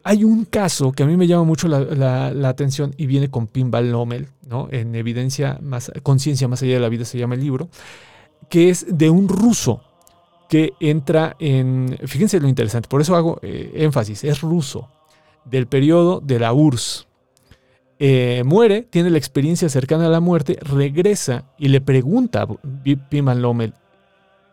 [0.03, 3.91] Hay un caso que a mí me llama mucho la, atención y viene con Pinball
[3.91, 4.67] Lommel, ¿no?
[4.71, 7.69] En evidencia más, conciencia más allá de la vida se llama el libro,
[8.49, 9.83] que es de un ruso
[10.49, 14.89] que entra en, fíjense lo interesante, por eso hago eh, énfasis, es ruso,
[15.45, 17.07] del periodo de la URSS.
[17.99, 22.47] Eh, muere, tiene la experiencia cercana a la muerte, regresa y le pregunta a
[23.09, 23.75] Piman Lommel,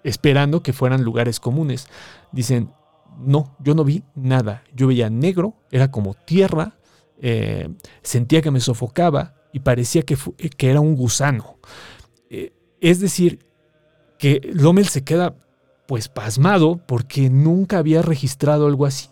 [0.05, 1.89] esperando que fueran lugares comunes.
[2.30, 2.70] Dicen,
[3.18, 4.64] no, yo no vi nada.
[4.74, 6.76] Yo veía negro, era como tierra,
[7.20, 7.70] eh,
[8.03, 10.16] sentía que me sofocaba y parecía que,
[10.57, 11.57] que era un gusano.
[12.80, 13.47] es decir,
[14.18, 15.34] que Lommel se queda
[15.86, 19.09] pues pasmado porque nunca había registrado algo así.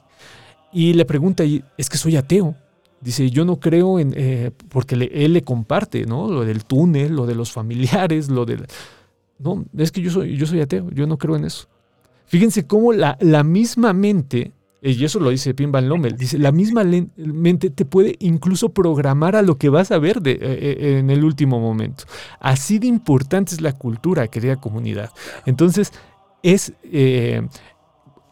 [0.72, 2.54] Y le pregunta, es que soy ateo.
[3.00, 6.30] Dice, yo no creo en, eh, porque él le comparte, ¿no?
[6.30, 8.66] Lo del túnel, lo de los familiares, lo del...
[9.38, 11.68] No, es que yo soy, yo soy ateo, yo no creo en eso.
[12.26, 14.52] Fíjense cómo la, la misma mente,
[14.82, 16.84] y eso lo dice Pim Van Lommel, dice, la misma
[17.16, 21.10] mente te puede incluso programar a lo que vas a ver de, eh, eh, en
[21.10, 22.04] el último momento.
[22.40, 25.10] Así de importante es la cultura, querida comunidad.
[25.44, 25.92] Entonces,
[26.42, 27.46] es, eh,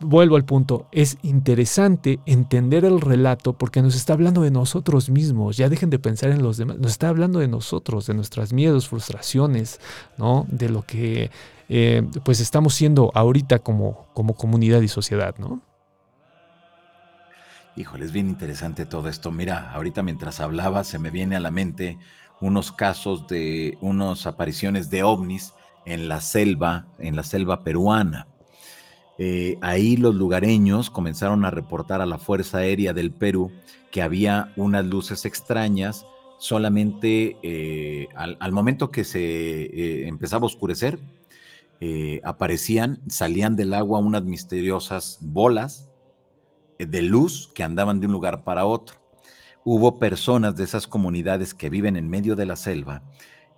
[0.05, 5.57] vuelvo al punto, es interesante entender el relato porque nos está hablando de nosotros mismos,
[5.57, 8.89] ya dejen de pensar en los demás, nos está hablando de nosotros, de nuestros miedos,
[8.89, 9.81] frustraciones,
[10.19, 10.47] ¿no?
[10.49, 11.31] de lo que
[11.69, 15.35] eh, pues estamos siendo ahorita como, como comunidad y sociedad.
[15.39, 15.61] ¿no?
[17.77, 19.33] Híjole, es bien interesante todo esto.
[19.33, 21.99] Mira, ahorita mientras hablaba se me viene a la mente
[22.41, 25.55] unos casos de unas apariciones de ovnis
[25.87, 28.27] en la selva, en la selva peruana.
[29.19, 33.53] Eh, ahí los lugareños comenzaron a reportar a la Fuerza Aérea del Perú
[33.93, 36.05] que había unas luces extrañas
[36.39, 40.99] solamente eh, al, momento que se eh, empezaba a oscurecer,
[42.23, 45.91] aparecían, salían del agua unas misteriosas bolas
[46.79, 48.97] de luz que andaban de un lugar para otro.
[49.65, 53.03] Hubo personas de esas comunidades que viven en medio de la selva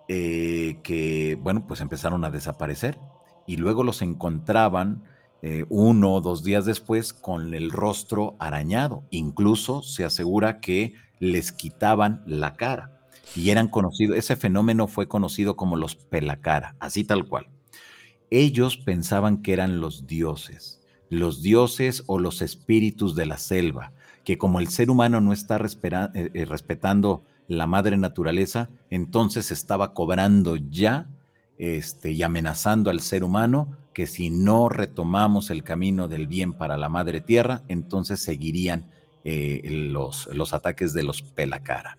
[0.09, 2.99] que, bueno, pues empezaron a desaparecer
[3.47, 5.05] y luego los encontraban
[5.43, 9.05] eh, uno o dos días después con el rostro arañado.
[9.11, 12.97] Incluso se asegura que les quitaban la cara
[13.35, 17.49] y eran conocidos, ese fenómeno fue conocido como los pelacara, así tal cual.
[18.31, 20.81] Ellos pensaban que eran los dioses,
[21.11, 23.93] los dioses o los espíritus de la selva,
[24.25, 30.57] que como el ser humano no está eh, respetando la madre naturaleza, entonces estaba cobrando
[30.57, 31.09] ya
[31.59, 36.77] este, y amenazando al ser humano que si no retomamos el camino del bien para
[36.77, 38.91] la madre tierra, entonces seguirían
[39.25, 41.97] eh, los, los ataques de los pelacara.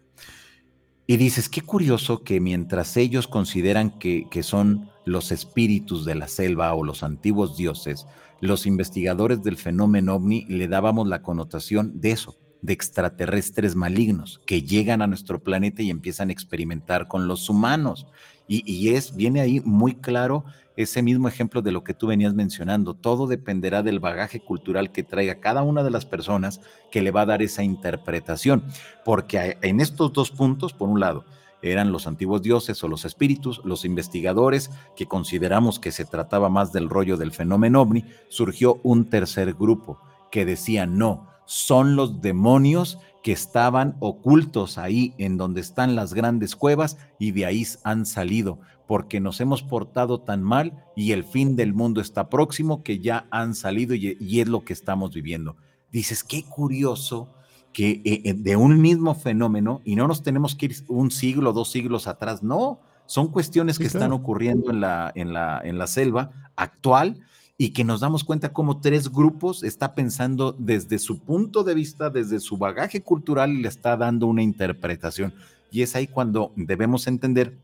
[1.08, 6.28] Y dices, qué curioso que mientras ellos consideran que, que son los espíritus de la
[6.28, 8.06] selva o los antiguos dioses,
[8.42, 12.38] los investigadores del fenómeno ovni le dábamos la connotación de eso,
[12.68, 18.08] de extraterrestres malignos que llegan a nuestro planeta y empiezan a experimentar con los humanos.
[18.50, 20.44] Y, es, viene ahí muy claro
[20.76, 22.94] ese mismo ejemplo de lo que tú venías mencionando.
[22.94, 26.60] Todo dependerá del bagaje cultural que traiga cada una de las personas
[26.92, 28.64] que le va a dar esa interpretación.
[29.06, 31.24] Porque en estos dos puntos, por un lado,
[31.62, 36.74] eran los antiguos dioses o los espíritus, los investigadores, que consideramos que se trataba más
[36.74, 40.00] del rollo del fenómeno ovni, surgió un tercer grupo
[40.32, 46.56] que decía no, son los demonios que estaban ocultos ahí en donde están las grandes
[46.56, 51.56] cuevas y de ahí han salido, porque nos hemos portado tan mal y el fin
[51.56, 55.56] del mundo está próximo que ya han salido y, es lo que estamos viviendo.
[55.92, 57.34] Dices, qué curioso
[57.74, 61.54] que eh, eh, de un mismo fenómeno, y no nos tenemos que ir un siglo,
[61.54, 65.88] dos siglos atrás, no, son cuestiones que están ocurriendo en la, en, la, en la
[65.88, 67.22] selva actual
[67.58, 72.10] y que nos damos cuenta cómo tres grupos está pensando desde su punto de vista,
[72.10, 75.34] desde su bagaje cultural y le está dando una interpretación.
[75.72, 77.58] Y es ahí cuando debemos entender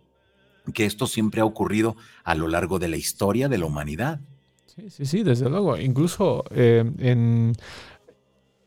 [0.73, 4.19] que esto siempre ha ocurrido a lo largo de la historia de la humanidad.
[4.65, 5.77] Sí, sí, sí, desde luego.
[5.77, 7.53] Incluso eh, en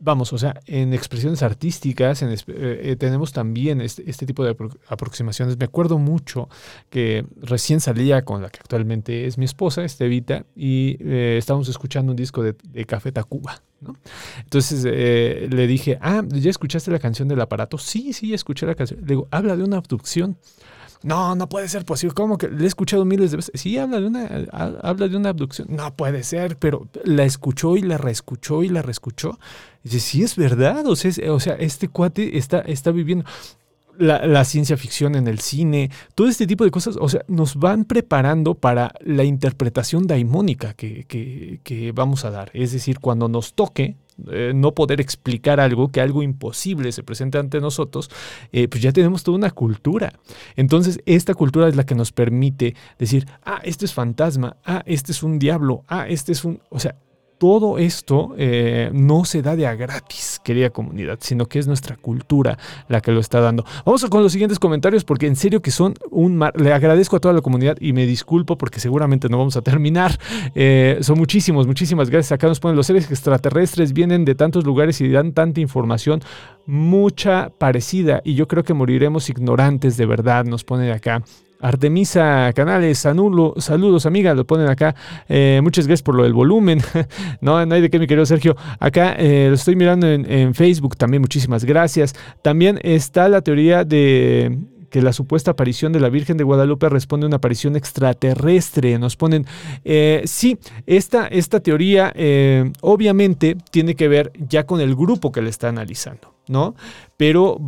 [0.07, 4.55] Vamos, o sea, en expresiones artísticas eh, eh, tenemos también este, este, tipo de
[4.87, 5.59] aproximaciones.
[5.59, 6.49] Me acuerdo mucho
[6.91, 12.13] que recién salía con la que actualmente es mi esposa, Estevita, y eh, estábamos escuchando
[12.13, 12.55] un disco de,
[12.87, 13.61] Café Tacuba.
[13.81, 13.97] ¿no?
[14.45, 17.77] Entonces le dije, ah, ¿ya escuchaste la canción del aparato?
[17.77, 19.01] Sí, sí, escuché la canción.
[19.01, 20.37] Le digo, habla de una abducción.
[21.03, 22.15] No, no puede ser posible.
[22.15, 23.61] ¿Cómo que le he escuchado miles de veces?
[23.61, 24.29] Sí, habla de una,
[24.83, 25.69] habla de una abducción.
[25.71, 29.39] No puede ser, pero la escuchó y la reescuchó y la reescuchó.
[29.85, 30.87] Y dice, sí, es verdad.
[30.87, 33.25] O sea, o sea este cuate está, está viviendo.
[33.99, 37.87] La, ciencia ficción en el cine, todo este tipo de cosas, o sea, nos van
[37.87, 42.51] preparando para la interpretación daimónica que, que, que vamos a dar.
[42.53, 43.97] Es decir, cuando nos toque,
[44.31, 48.11] eh, no poder explicar algo, que algo imposible se presente ante nosotros,
[48.53, 50.13] eh, pues ya tenemos toda una cultura.
[50.57, 55.13] Entonces, esta cultura es la que nos permite decir, ah, este es fantasma, ah, este
[55.13, 56.61] es un diablo, ah, este es un...
[56.71, 56.97] O sea,
[57.39, 61.97] todo esto eh, no se da de a gratis, querida comunidad, sino que es nuestra
[61.97, 62.59] cultura
[62.89, 63.65] la que lo está dando.
[63.85, 66.59] Vamos con los siguientes comentarios porque en serio que son un mar.
[66.61, 70.19] Le agradezco a toda la comunidad y me disculpo porque seguramente no vamos a terminar.
[70.55, 72.33] Eh, son muchísimos, muchísimas gracias.
[72.33, 76.21] Acá nos ponen los seres extraterrestres, vienen de tantos lugares y dan tanta información,
[76.67, 78.23] mucha parecida.
[78.25, 81.23] Y yo creo que moriremos ignorantes de verdad, nos pone acá.
[81.61, 84.95] Artemisa Canales, saludos amiga, lo ponen acá.
[85.29, 86.81] Eh, muchas gracias por lo del volumen.
[87.41, 88.57] no, no hay de qué, mi querido Sergio.
[88.79, 92.15] Acá eh, lo estoy mirando en, en, Facebook también, muchísimas gracias.
[92.43, 94.59] También está la teoría de
[94.91, 98.99] que la supuesta aparición de la Virgen de Guadalupe responde a una aparición extraterrestre.
[98.99, 99.47] Nos ponen,
[99.85, 105.43] eh, sí, esta, esta teoría eh, obviamente tiene que ver ya con el grupo que
[105.43, 106.36] le está analizando.
[106.49, 106.75] ¿No?
[107.17, 107.59] Pero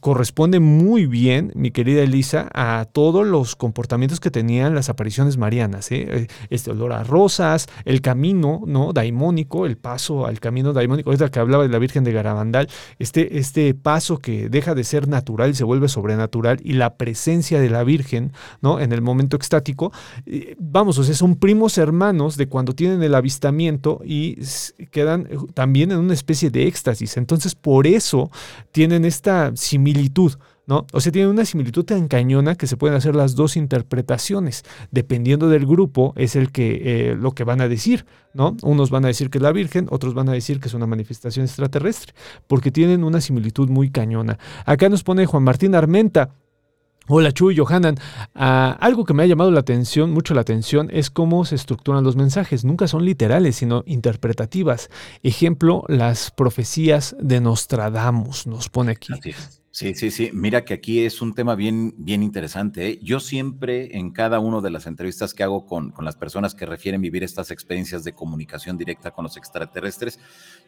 [0.00, 5.90] corresponde muy bien, mi querida Elisa, a todos los comportamientos que tenían las apariciones marianas.
[5.90, 6.28] ¿eh?
[6.50, 8.92] Este olor a rosas, el camino, ¿no?
[8.92, 12.68] Daimónico, el paso al camino daimónico, es la que hablaba de la Virgen de Garabandal,
[12.98, 17.60] este, este paso que deja de ser natural y se vuelve sobrenatural y la presencia
[17.60, 18.78] de la Virgen, ¿no?
[18.78, 19.92] En el momento extático,
[20.58, 24.38] vamos, o sea, son primos hermanos de cuando tienen el avistamiento y
[24.90, 27.16] quedan también en una especie de éxtasis.
[27.16, 28.21] Entonces, por eso
[28.70, 30.34] tienen esta similitud.
[30.64, 30.86] ¿No?
[30.92, 34.62] O sea, tienen una similitud tan cañona que se pueden hacer las dos interpretaciones.
[34.92, 38.56] Dependiendo del grupo, es el que eh, lo que van a decir, ¿no?
[38.62, 40.86] Unos van a decir que es la Virgen, otros van a decir que es una
[40.86, 42.14] manifestación extraterrestre,
[42.46, 44.38] porque tienen una similitud muy cañona.
[44.64, 46.30] Acá nos pone Juan Martín Armenta.
[47.08, 47.96] Hola Chuy, Johanan.
[48.34, 52.04] Ah, algo que me ha llamado la atención, mucho la atención, es cómo se estructuran
[52.04, 52.64] los mensajes.
[52.64, 54.88] Nunca son literales, sino interpretativas.
[55.24, 59.12] Ejemplo, las profecías de Nostradamus, nos pone aquí.
[59.72, 60.30] Sí, sí, sí.
[60.32, 62.88] Mira que aquí es un tema bien, bien interesante.
[62.88, 62.98] ¿eh?
[63.02, 66.66] Yo siempre, en cada una de las entrevistas que hago con, con las personas que
[66.66, 70.20] refieren vivir estas experiencias de comunicación directa con los extraterrestres,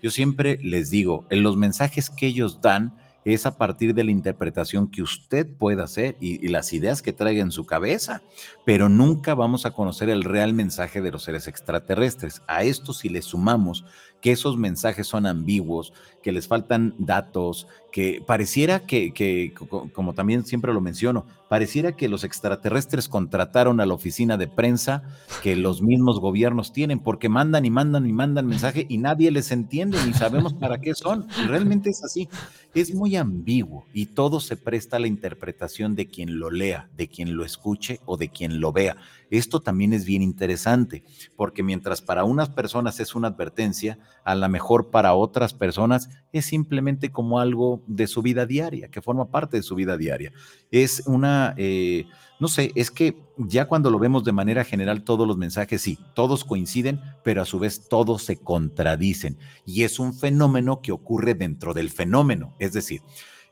[0.03, 4.11] yo siempre les digo, en los mensajes que ellos dan, es a partir de la
[4.11, 8.23] interpretación que usted pueda hacer y, las ideas que traiga en su cabeza,
[8.65, 12.43] pero nunca vamos a conocer el real mensaje de los seres extraterrestres.
[12.47, 13.85] A esto si le sumamos
[14.21, 15.93] que esos mensajes son ambiguos,
[16.25, 19.53] que les faltan datos, que pareciera que,
[19.93, 25.03] como también siempre lo menciono, pareciera que los extraterrestres contrataron a la oficina de prensa
[25.43, 29.53] que los mismos gobiernos tienen, porque mandan y mandan y mandan mensaje y nadie les
[29.53, 31.29] entiende ni sabemos para qué son.
[31.47, 32.29] Realmente es así.
[32.75, 37.07] Es muy ambiguo y todo se presta a la interpretación de quien lo lea, de
[37.07, 38.97] quien lo escuche o de quien lo vea.
[39.31, 41.05] Esto también es bien interesante,
[41.37, 46.47] porque mientras para unas personas es una advertencia, a lo mejor para otras personas es
[46.47, 50.33] simplemente como algo de su vida diaria, que forma parte de su vida diaria.
[50.71, 52.07] Es una, eh,
[52.41, 55.99] no sé, es que ya cuando lo vemos de manera general, todos los mensajes, sí,
[56.15, 59.39] todos coinciden, pero a su vez todos se contradicen.
[59.65, 62.55] Y es un fenómeno que ocurre dentro del fenómeno.
[62.59, 63.01] Es decir,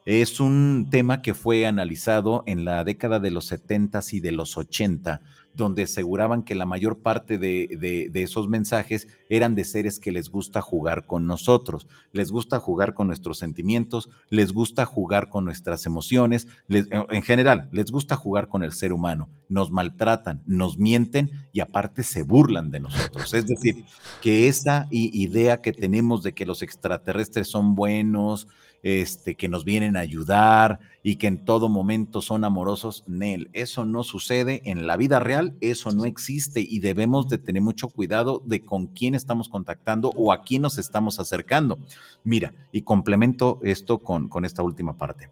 [0.04, 4.56] es un tema que fue analizado en la década de los 70 y de los
[4.56, 5.20] 80
[5.54, 10.60] donde aseguraban que la mayor parte de, esos mensajes eran de seres que les gusta
[10.60, 16.48] jugar con nosotros, les gusta jugar con nuestros sentimientos, les gusta jugar con nuestras emociones,
[16.68, 22.02] en general, les gusta jugar con el ser humano, nos maltratan, nos mienten y aparte
[22.02, 23.34] se burlan de nosotros.
[23.34, 23.84] Es decir,
[24.20, 28.48] que esa idea que tenemos de que los extraterrestres son buenos,
[28.82, 33.04] este, que nos vienen a ayudar y que en todo momento son amorosos.
[33.06, 37.62] Nel, eso no sucede en la vida real, eso no existe y debemos de tener
[37.62, 41.78] mucho cuidado de con quién estamos contactando o a quién nos estamos acercando.
[42.24, 45.30] Mira, y complemento esto con, con esta última parte.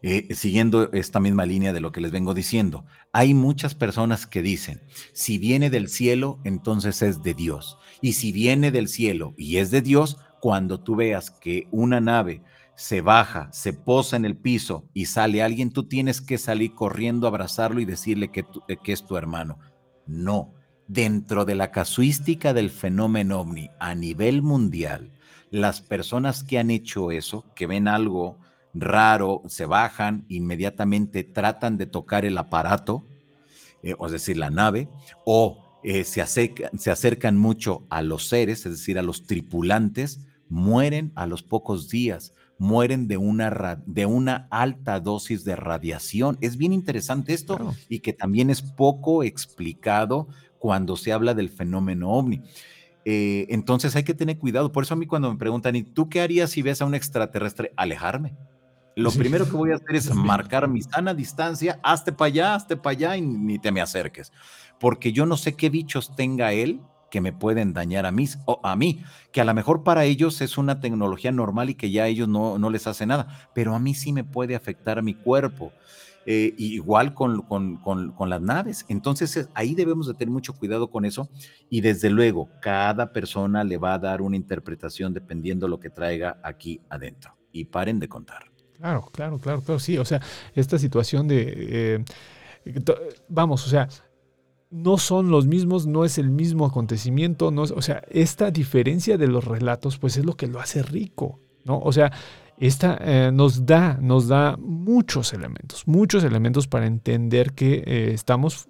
[0.00, 4.42] Eh, siguiendo esta misma línea de lo que les vengo diciendo, hay muchas personas que
[4.42, 4.80] dicen,
[5.12, 7.78] si viene del cielo, entonces es de Dios.
[8.00, 12.42] Y si viene del cielo y es de Dios, cuando tú veas que una nave
[12.78, 17.26] se baja, se posa en el piso y sale alguien, tú tienes que salir corriendo,
[17.26, 18.44] abrazarlo y decirle que,
[18.84, 19.58] es tu hermano.
[20.06, 20.54] No,
[20.86, 25.12] dentro de la casuística del fenómeno ovni a nivel mundial,
[25.50, 28.38] las personas que han hecho eso, que ven algo
[28.72, 33.04] raro, se bajan, inmediatamente tratan de tocar el aparato,
[33.82, 34.88] eh, es decir, la nave,
[35.24, 41.12] o eh, se, se acercan mucho a los seres, es decir, a los tripulantes, mueren
[41.14, 46.38] a los pocos días, mueren de una, de una alta dosis de radiación.
[46.40, 52.10] Es bien interesante esto y que también es poco explicado cuando se habla del fenómeno
[52.10, 52.42] ovni.
[53.04, 54.72] eh, entonces hay que tener cuidado.
[54.72, 56.94] Por eso a mí cuando me preguntan, ¿y tú qué harías si ves a un
[56.94, 57.72] extraterrestre?
[57.76, 58.34] Alejarme.
[58.96, 62.76] Lo primero que voy a hacer es marcar mi sana distancia, hazte para allá, hazte
[62.76, 64.32] para allá y ni te me acerques.
[64.80, 68.60] Porque yo no sé qué bichos tenga él que me pueden dañar a mí, o
[68.62, 69.02] a mí,
[69.32, 72.28] que a lo mejor para ellos es una tecnología normal y que ya a ellos
[72.28, 75.72] no, no les hace nada, pero a mí sí me puede afectar a mi cuerpo.
[76.30, 78.84] Eh, igual con, con, con, las naves.
[78.88, 81.30] Entonces ahí debemos de tener mucho cuidado con eso
[81.70, 86.38] y desde luego cada persona le va a dar una interpretación dependiendo lo que traiga
[86.42, 87.34] aquí adentro.
[87.50, 88.52] Y paren de contar.
[88.76, 89.96] Claro, claro, claro, claro, sí.
[89.96, 90.20] O sea,
[90.54, 92.04] esta situación de, eh,
[93.28, 93.88] vamos, o sea,
[94.70, 99.28] no son los mismos, no es el mismo acontecimiento, no o sea, esta diferencia de
[99.28, 101.78] los relatos, pues es lo que lo hace rico, ¿no?
[101.78, 102.12] O sea,
[102.58, 108.68] esta eh, nos da, nos da muchos elementos, muchos elementos para entender que eh, estamos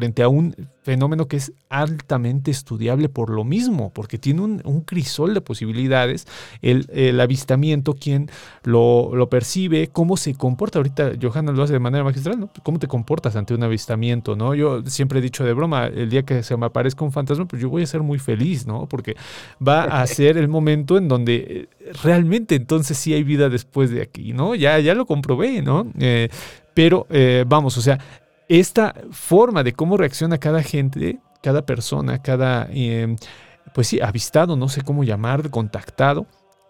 [0.00, 5.34] frente a un fenómeno que es altamente estudiable por lo mismo, porque tiene un, crisol
[5.34, 6.26] de posibilidades,
[6.62, 8.30] el, avistamiento, quien
[8.64, 10.78] lo, percibe, cómo se comporta.
[10.78, 12.50] Ahorita Johanna lo hace de manera magistral, ¿no?
[12.62, 14.54] ¿Cómo te comportas ante un avistamiento, no?
[14.54, 17.60] Yo siempre he dicho de broma, el día que se me aparezca un fantasma, pues
[17.60, 18.86] yo voy a ser muy feliz, ¿no?
[18.88, 19.16] Porque
[19.60, 24.00] va a ser el momento en donde eh, realmente entonces sí hay vida después de
[24.00, 24.54] aquí, ¿no?
[24.54, 25.86] Ya, ya lo comprobé, ¿no?
[25.98, 26.30] Eh,
[26.74, 27.98] pero eh, vamos, o sea,
[28.50, 33.16] esta forma de cómo reacciona cada gente, cada persona, cada, em,
[33.72, 36.26] pues sí, avistado, no sé cómo llamar, contactado,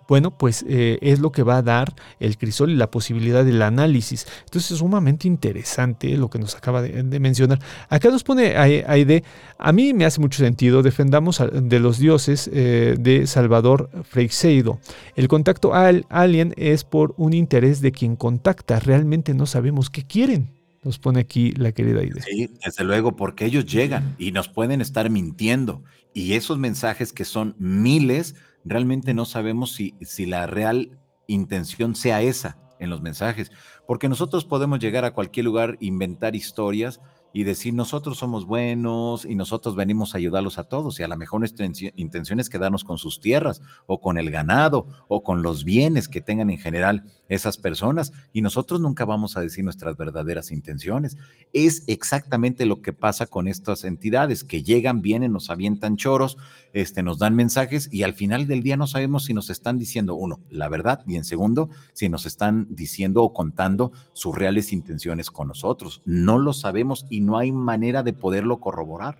[0.06, 3.62] bueno, pues eh, es lo que va a dar el crisol y la posibilidad del
[3.62, 4.26] análisis.
[4.44, 7.60] Entonces es sumamente interesante lo que nos acaba de, mencionar.
[7.88, 9.24] Acá nos pone Aide,
[9.56, 14.80] a mí me hace mucho sentido, defendamos de los dioses eh, de Salvador Freixeido.
[15.14, 20.04] El contacto al alien es por un interés de quien contacta, realmente no sabemos qué
[20.04, 20.59] quieren.
[20.82, 22.22] Nos pone aquí la querida idea.
[22.22, 25.84] Sí, desde luego, porque ellos llegan y nos pueden estar mintiendo.
[26.14, 32.22] Y esos mensajes que son miles, realmente no sabemos si, si la real intención sea
[32.22, 33.52] esa en los mensajes.
[33.86, 37.00] Porque nosotros podemos llegar a cualquier lugar, inventar historias,
[37.32, 41.16] y decir nosotros somos buenos y nosotros venimos a ayudarlos a todos y a lo
[41.16, 45.64] mejor nuestra intención es quedarnos con sus tierras o con el ganado o con los
[45.64, 50.50] bienes que tengan en general esas personas y nosotros nunca vamos a decir nuestras verdaderas
[50.50, 51.16] intenciones.
[51.52, 56.36] Es exactamente lo que pasa con estas entidades que llegan, vienen, nos avientan choros,
[56.72, 60.14] este, nos dan mensajes y al final del día no sabemos si nos están diciendo,
[60.14, 65.30] uno, la verdad y en segundo, si nos están diciendo o contando sus reales intenciones
[65.30, 66.02] con nosotros.
[66.04, 69.18] No lo sabemos y no hay manera de poderlo corroborar.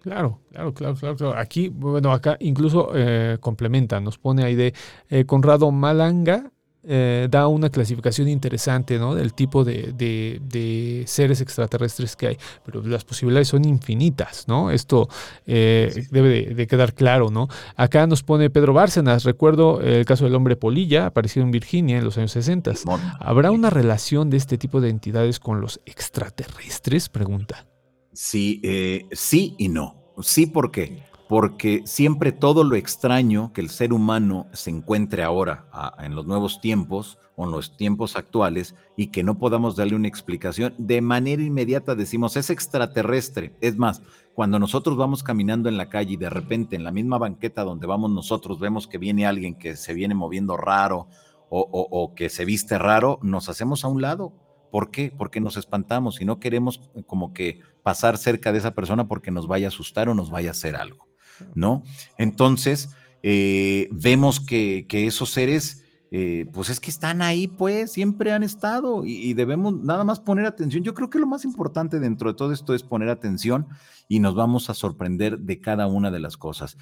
[0.00, 1.38] Claro, claro, claro, claro.
[1.38, 4.74] Aquí, bueno, acá incluso eh, complementa, nos pone ahí de
[5.10, 6.50] eh, Conrado Malanga,
[6.84, 9.14] eh, da una clasificación interesante ¿no?
[9.14, 14.70] del tipo de, seres extraterrestres que hay, pero las posibilidades son infinitas, ¿no?
[14.70, 15.08] Esto
[15.46, 17.48] debe de, quedar claro, ¿no?
[17.76, 22.04] Acá nos pone Pedro Bárcenas, recuerdo el caso del hombre polilla, aparecido en Virginia en
[22.04, 22.72] los años 60.
[23.20, 27.08] ¿Habrá una relación de este tipo de entidades con los extraterrestres?
[27.08, 27.66] Pregunta.
[28.12, 30.14] Sí, eh, sí y no.
[30.20, 31.02] Sí, ¿por qué?
[31.32, 35.64] Porque siempre todo lo extraño que el ser humano se encuentre ahora
[35.98, 40.08] en los nuevos tiempos o en los tiempos actuales y que no podamos darle una
[40.08, 43.56] explicación, de manera inmediata decimos es extraterrestre.
[43.62, 44.02] Es más,
[44.34, 47.86] cuando nosotros vamos caminando en la calle y de repente en la misma banqueta donde
[47.86, 51.08] vamos nosotros vemos que viene alguien que se viene moviendo raro
[51.48, 54.34] o que se viste raro, nos hacemos a un lado
[54.72, 55.12] ¿Por qué?
[55.14, 59.46] Porque nos espantamos y no queremos como que pasar cerca de esa persona porque nos
[59.46, 61.06] vaya a asustar o nos vaya a hacer algo,
[61.54, 61.82] ¿no?
[62.18, 62.90] Entonces,
[63.22, 69.04] eh, vemos que, esos seres, eh, pues es que están ahí, pues, siempre han estado
[69.04, 70.82] y, y, debemos nada más poner atención.
[70.82, 73.68] Yo creo que lo más importante dentro de todo esto es poner atención
[74.08, 76.76] y nos vamos a sorprender de cada una de las cosas.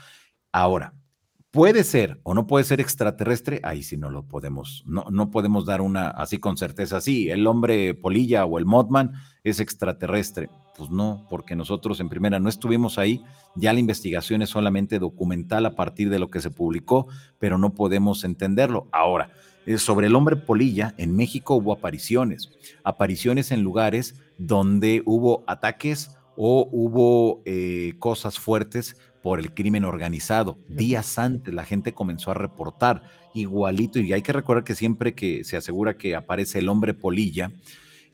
[0.52, 0.94] Ahora,
[1.52, 5.66] Puede ser o no puede ser extraterrestre, ahí sí no lo podemos, no, no podemos
[5.66, 7.00] dar una así con certeza.
[7.00, 10.48] Sí, el hombre polilla o el Mothman es extraterrestre.
[10.76, 13.24] Pues no, porque nosotros en primera no estuvimos ahí,
[13.56, 17.08] ya la investigación es solamente documental a partir de lo que se publicó,
[17.40, 18.86] pero no podemos entenderlo.
[18.92, 19.32] Ahora,
[19.66, 22.50] eh, sobre el hombre polilla, en México hubo apariciones,
[22.84, 30.58] apariciones en lugares donde hubo ataques o hubo eh, cosas fuertes por el crimen organizado.
[30.68, 33.02] Días antes la gente comenzó a reportar
[33.34, 37.52] igualito y hay que recordar que siempre que se asegura que aparece el hombre polilla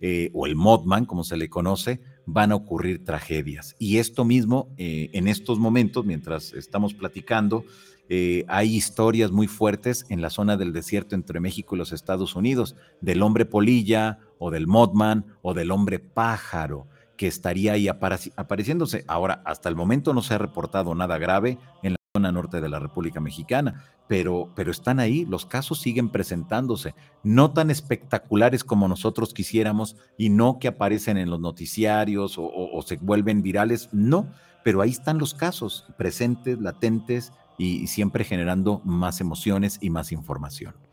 [0.01, 3.77] eh, o el modman, como se le conoce, van a ocurrir tragedias.
[3.79, 7.65] Y esto mismo, eh, en estos momentos, mientras estamos platicando,
[8.09, 12.37] eh, hay historias muy fuertes en la zona del desierto entre México y los Estados
[12.37, 19.05] Unidos, del hombre polilla o del modman o del hombre pájaro que estaría ahí apareciéndose.
[19.09, 21.97] Ahora, hasta el momento no se ha reportado nada grave en
[22.33, 27.71] norte de la República Mexicana, pero, pero están ahí, los casos siguen presentándose, no tan
[27.71, 33.89] espectaculares como nosotros quisiéramos y no que aparecen en los noticiarios o, se vuelven virales,
[33.93, 34.29] no,
[34.65, 40.86] pero ahí están los casos presentes, latentes y siempre generando más emociones y más información.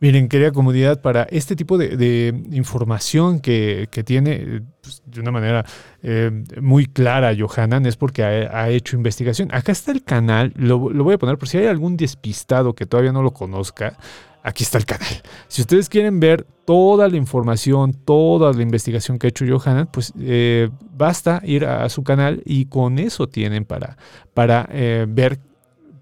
[0.00, 5.64] Miren, querida comunidad, para este tipo de, información que, tiene pues, de una manera
[6.02, 6.30] eh,
[6.60, 9.48] muy clara Johanan es porque ha, hecho investigación.
[9.52, 13.12] Acá está el canal, lo, voy a poner por si hay algún despistado que todavía
[13.12, 13.98] no lo conozca.
[14.44, 15.08] Aquí está el canal.
[15.48, 20.12] Si ustedes quieren ver toda la información, toda la investigación que ha hecho Johanan, pues
[20.20, 23.98] eh, basta ir a, su canal y con eso tienen para,
[24.32, 25.40] para eh, ver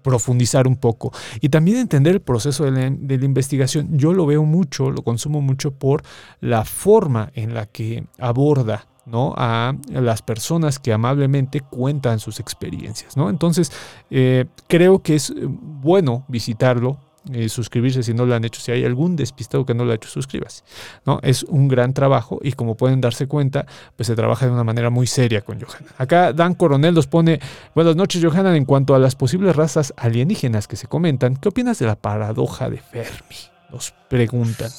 [0.07, 3.97] profundizar un poco y también entender el proceso de la, investigación.
[3.97, 6.01] Yo lo veo mucho, lo consumo mucho por
[6.39, 9.33] la forma en la que aborda ¿no?
[9.35, 13.17] a las personas que amablemente cuentan sus experiencias.
[13.17, 13.29] ¿no?
[13.29, 13.73] Entonces,
[14.09, 16.99] eh, creo que es bueno visitarlo,
[17.33, 18.61] eh, suscribirse si no lo han hecho.
[18.61, 20.63] Si hay algún despistado que no lo ha hecho, suscríbase.
[21.05, 21.19] ¿no?
[21.23, 23.65] Es un gran trabajo y como pueden darse cuenta,
[23.95, 25.91] pues se trabaja de una manera muy seria con Johanna.
[25.97, 27.39] Acá Dan Coronel nos pone,
[27.75, 31.79] buenas noches Johanna, en cuanto a las posibles razas alienígenas que se comentan, ¿qué opinas
[31.79, 33.35] de la paradoja de Fermi?
[33.71, 34.71] Nos preguntan.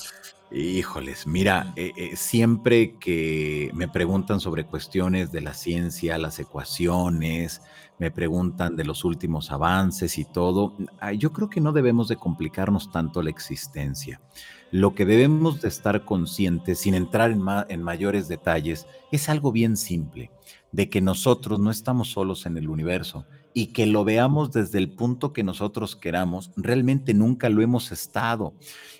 [0.51, 7.61] Híjoles, mira, eh, eh, siempre que me preguntan sobre cuestiones de la ciencia, las ecuaciones,
[7.99, 10.76] me preguntan de los últimos avances y todo,
[11.16, 14.20] yo creo que no debemos de complicarnos tanto la existencia.
[14.70, 19.76] Lo que debemos de estar conscientes, sin entrar en, en mayores detalles, es algo bien
[19.76, 20.30] simple,
[20.72, 24.90] de que nosotros no estamos solos en el universo y que lo veamos desde el
[24.90, 28.55] punto que nosotros queramos, realmente nunca lo hemos estado,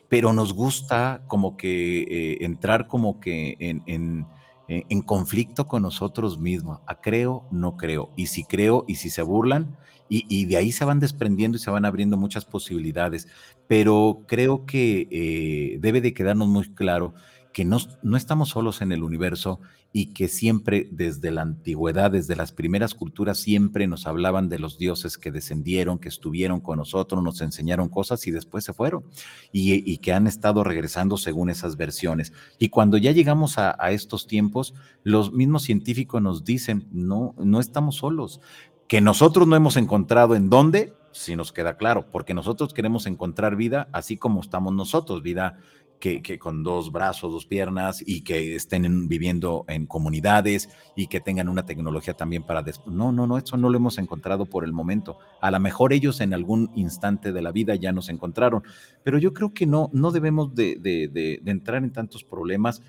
[0.09, 4.27] pero nos gusta como que eh, entrar como que en
[4.69, 6.81] en conflicto con nosotros mismos.
[6.87, 8.11] A creo, no creo.
[8.17, 9.77] Y si creo y si se burlan,
[10.11, 13.29] y, de ahí se van desprendiendo y se van abriendo muchas posibilidades.
[13.67, 17.15] Pero creo que eh, debe de quedarnos muy claro
[17.59, 19.59] que no, no estamos solos en el universo
[19.93, 24.79] y que siempre desde la antigüedad, desde las primeras culturas, siempre nos hablaban de los
[24.79, 29.03] dioses que descendieron, que estuvieron con nosotros, nos enseñaron cosas y después se fueron
[29.51, 32.33] y, que han estado regresando según esas versiones.
[32.61, 37.59] Y cuando ya llegamos a, a estos tiempos, los mismos científicos nos dicen, no, no
[37.59, 38.41] estamos solos,
[38.87, 43.57] que nosotros no hemos encontrado en dónde, si nos queda claro, porque nosotros queremos encontrar
[43.57, 45.59] vida así como estamos nosotros, vida
[45.99, 51.49] que, con dos brazos, dos piernas y que estén viviendo en comunidades y que tengan
[51.49, 52.65] una tecnología también para...
[52.87, 55.19] No, no, no, eso no lo hemos encontrado por el momento.
[55.41, 58.63] A lo mejor ellos en algún instante de la vida ya nos encontraron,
[59.03, 62.83] pero yo creo que no, no debemos de, de entrar en tantos problemas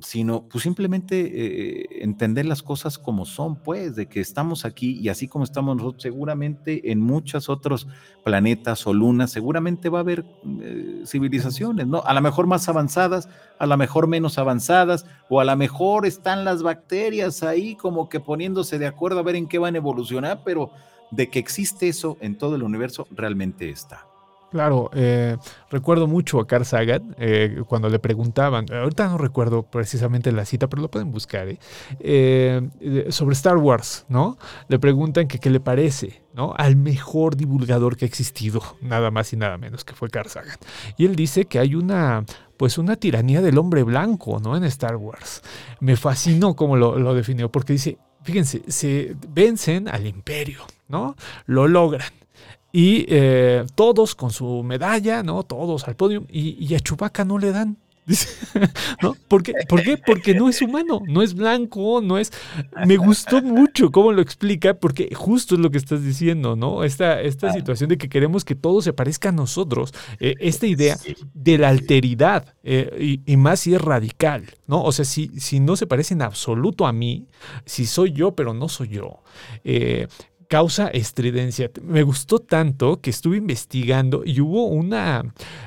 [0.00, 5.08] sino pues simplemente eh, entender las cosas como son, pues, de que estamos aquí y
[5.08, 7.86] así como estamos nosotros, seguramente en muchos otros
[8.24, 10.24] planetas o lunas, seguramente va a haber
[10.60, 12.02] eh, civilizaciones, ¿no?
[12.04, 13.28] A lo mejor más avanzadas,
[13.58, 18.20] a lo mejor menos avanzadas, o a lo mejor están las bacterias ahí como que
[18.20, 20.70] poniéndose de acuerdo a ver en qué van a evolucionar, pero
[21.12, 24.13] de que existe eso en todo el universo, realmente está.
[24.54, 25.36] Claro, eh,
[25.68, 30.68] recuerdo mucho a Carl Sagan eh, cuando le preguntaban, ahorita no recuerdo precisamente la cita,
[30.68, 31.48] pero lo pueden buscar,
[31.98, 33.08] ¿eh?
[33.10, 34.38] sobre Star Wars, ¿no?
[34.68, 36.54] Le preguntan qué le parece, ¿no?
[36.56, 40.58] Al mejor divulgador que ha existido, nada más y nada menos que fue Carl Sagan.
[40.96, 42.24] Y él dice que hay una,
[42.56, 44.56] pues una tiranía del hombre blanco, ¿no?
[44.56, 45.42] En Star Wars.
[45.80, 51.16] Me fascinó cómo lo definió, porque dice, fíjense, se vencen al imperio, ¿no?
[51.46, 52.06] Lo logran
[52.76, 55.44] y eh, todos con su medalla, ¿no?
[55.44, 56.26] Todos al podio.
[56.28, 57.76] Y, a Chubaca no le dan.
[59.00, 59.16] ¿No?
[59.28, 59.52] ¿Por qué?
[59.68, 59.96] ¿Por qué?
[59.96, 62.32] Porque no es humano, no es blanco, no es...
[62.84, 66.82] Me gustó mucho cómo lo explica, porque justo es lo que estás diciendo, ¿no?
[66.82, 70.98] Esta, esta situación de que queremos que todo se parezca a nosotros, eh, esta idea
[71.32, 74.82] de la alteridad, eh, y, más si es radical, ¿no?
[74.82, 77.28] O sea, si, si no se parece en absoluto a mí,
[77.64, 79.22] si soy yo, pero no soy yo,
[80.48, 81.70] causa estridencia.
[81.82, 85.24] Me gustó tanto que estuve investigando y hubo una,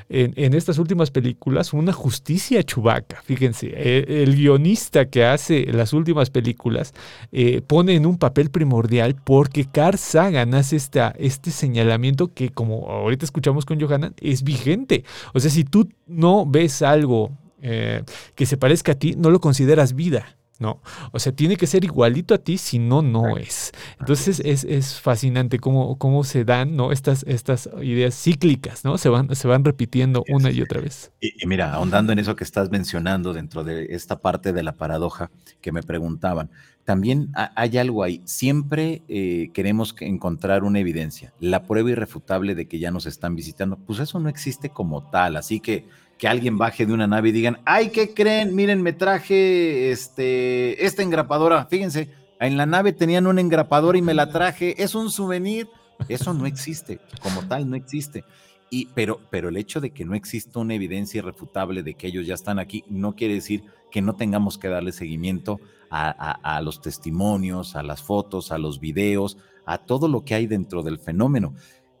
[0.08, 3.20] en, estas últimas películas, una justicia chubaca.
[3.22, 6.94] Fíjense, e, el, guionista que hace las últimas películas
[7.32, 12.88] eh, pone en un papel primordial porque Carl Sagan hace esta, este señalamiento que, como
[12.88, 15.04] ahorita escuchamos con Johanna, es vigente.
[15.34, 17.30] O sea, si tú no ves algo
[17.60, 18.02] eh,
[18.34, 20.37] que se parezca a ti, no lo consideras vida.
[20.58, 20.82] ¿No?
[21.12, 23.72] O sea, tiene que ser igualito a ti, si no, no es.
[24.00, 26.90] Entonces es, es fascinante cómo, cómo, se dan, ¿no?
[26.90, 28.98] Estas, estas ideas cíclicas, ¿no?
[28.98, 31.12] Se van, se van repitiendo una y otra vez.
[31.20, 35.30] Y, mira, ahondando en eso que estás mencionando dentro de esta parte de la paradoja
[35.60, 36.50] que me preguntaban,
[36.84, 38.22] también hay algo ahí.
[38.24, 43.76] Siempre eh, queremos encontrar una evidencia, la prueba irrefutable de que ya nos están visitando.
[43.76, 45.86] Pues eso no existe como tal, así que
[46.18, 48.54] que alguien baje de una nave y digan, ay, ¿qué creen?
[48.54, 51.66] Miren, me traje este, esta engrapadora.
[51.66, 54.82] Fíjense, en la nave tenían una engrapadora y me la traje.
[54.82, 55.68] Es un souvenir.
[56.08, 58.24] Eso no existe, como tal, no existe.
[58.70, 62.26] Y, pero, pero el hecho de que no exista una evidencia irrefutable de que ellos
[62.26, 65.58] ya están aquí no quiere decir que no tengamos que darle seguimiento
[65.90, 70.82] a los testimonios, a las fotos, a los videos, a todo lo que hay dentro
[70.82, 71.54] del fenómeno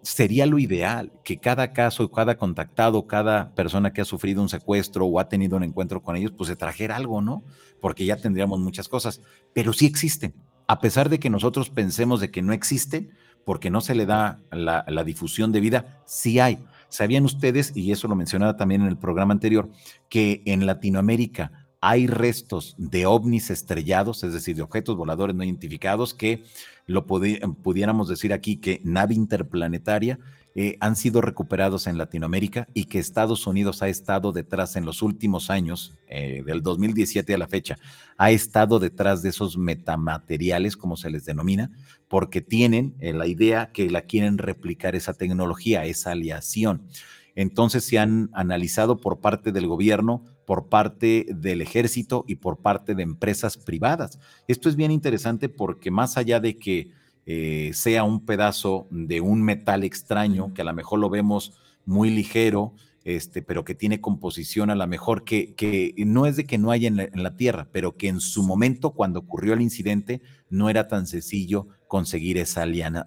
[0.08, 5.04] sería lo ideal que cada caso, cada contactado, cada persona que ha sufrido un secuestro
[5.04, 7.44] o ha tenido un encuentro con ellos, pues se trajera algo, ¿no?
[7.78, 9.20] Porque ya tendríamos muchas cosas,
[9.52, 10.34] pero sí existen.
[10.66, 13.10] A pesar de que nosotros pensemos de que no existen,
[13.44, 16.58] porque no se le da la, la difusión de vida, sí hay.
[16.88, 19.68] ¿Sabían ustedes, y eso lo mencionaba también en el programa anterior,
[20.08, 26.12] que en Latinoamérica hay restos de ovnis estrellados, es decir, de objetos voladores no identificados
[26.14, 26.42] que
[26.86, 30.18] lo pudiéramos decir aquí que nave interplanetaria
[30.54, 35.02] eh, han sido recuperados en Latinoamérica y que Estados Unidos ha estado detrás en los
[35.02, 37.78] últimos años, eh, del 2017 a la fecha,
[38.16, 41.70] ha estado detrás de esos metamateriales, como se les denomina,
[42.08, 46.88] porque tienen eh, la idea que la quieren replicar esa tecnología, esa aleación.
[47.36, 52.94] Entonces se han analizado por parte del gobierno, por parte del ejército y por parte
[52.94, 54.18] de empresas privadas.
[54.46, 56.90] Esto es bien interesante porque más allá de que
[57.26, 61.52] eh, sea un pedazo de un metal extraño, que a lo mejor lo vemos
[61.84, 62.72] muy ligero,
[63.04, 66.70] este, pero que tiene composición a lo mejor que, que no es de que no
[66.70, 70.88] haya en la, Tierra, pero que en su momento, cuando ocurrió el incidente, no era
[70.88, 73.06] tan sencillo conseguir esa aliana,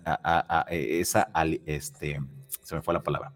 [0.70, 1.32] esa,
[1.66, 2.20] este,
[2.62, 3.34] se me fue la palabra,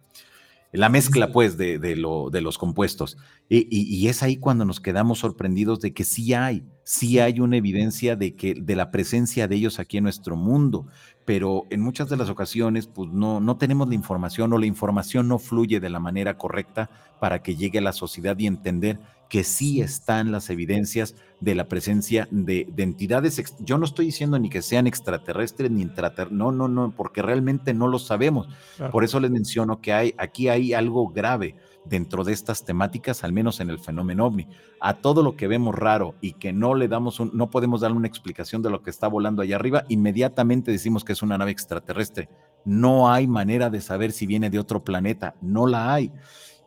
[0.75, 3.17] la mezcla pues de, de, lo, de los compuestos.
[3.49, 7.57] Y, y, es ahí cuando nos quedamos sorprendidos de que sí hay, sí hay una
[7.57, 10.87] evidencia de, que, de la presencia de ellos aquí en nuestro mundo,
[11.25, 15.27] pero en muchas de las ocasiones pues no, no tenemos la información o la información
[15.27, 16.89] no fluye de la manera correcta
[17.19, 18.99] para que llegue a la sociedad y entender
[19.29, 23.41] que sí están las evidencias de la presencia de, entidades.
[23.59, 27.73] Yo no estoy diciendo ni que sean extraterrestres ni intraterrestres, no, no, no, porque realmente
[27.73, 28.47] no lo sabemos.
[28.91, 33.31] Por eso les menciono que hay, aquí hay algo grave dentro de estas temáticas, al
[33.31, 34.47] menos en el fenómeno ovni.
[34.79, 37.97] A todo lo que vemos raro y que no le damos un, no podemos darle
[37.97, 41.51] una explicación de lo que está volando allá arriba, inmediatamente decimos que es una nave
[41.51, 42.29] extraterrestre.
[42.63, 46.11] No hay manera de saber si viene de otro planeta, no la hay.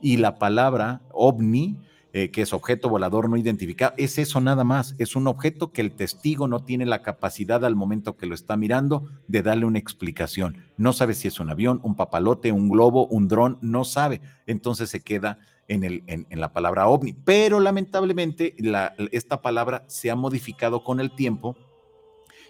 [0.00, 1.76] Y la palabra ovni
[2.12, 5.82] eh, que es objeto volador no identificado, es eso nada más, es un objeto que
[5.82, 9.78] el testigo no tiene la capacidad al momento que lo está mirando de darle una
[9.78, 10.64] explicación.
[10.78, 14.22] No sabe si es un avión, un papalote, un globo, un dron, no sabe.
[14.46, 17.12] Entonces se queda en, el, en, la palabra ovni.
[17.12, 18.56] Pero lamentablemente
[19.12, 21.56] esta palabra se ha modificado con el tiempo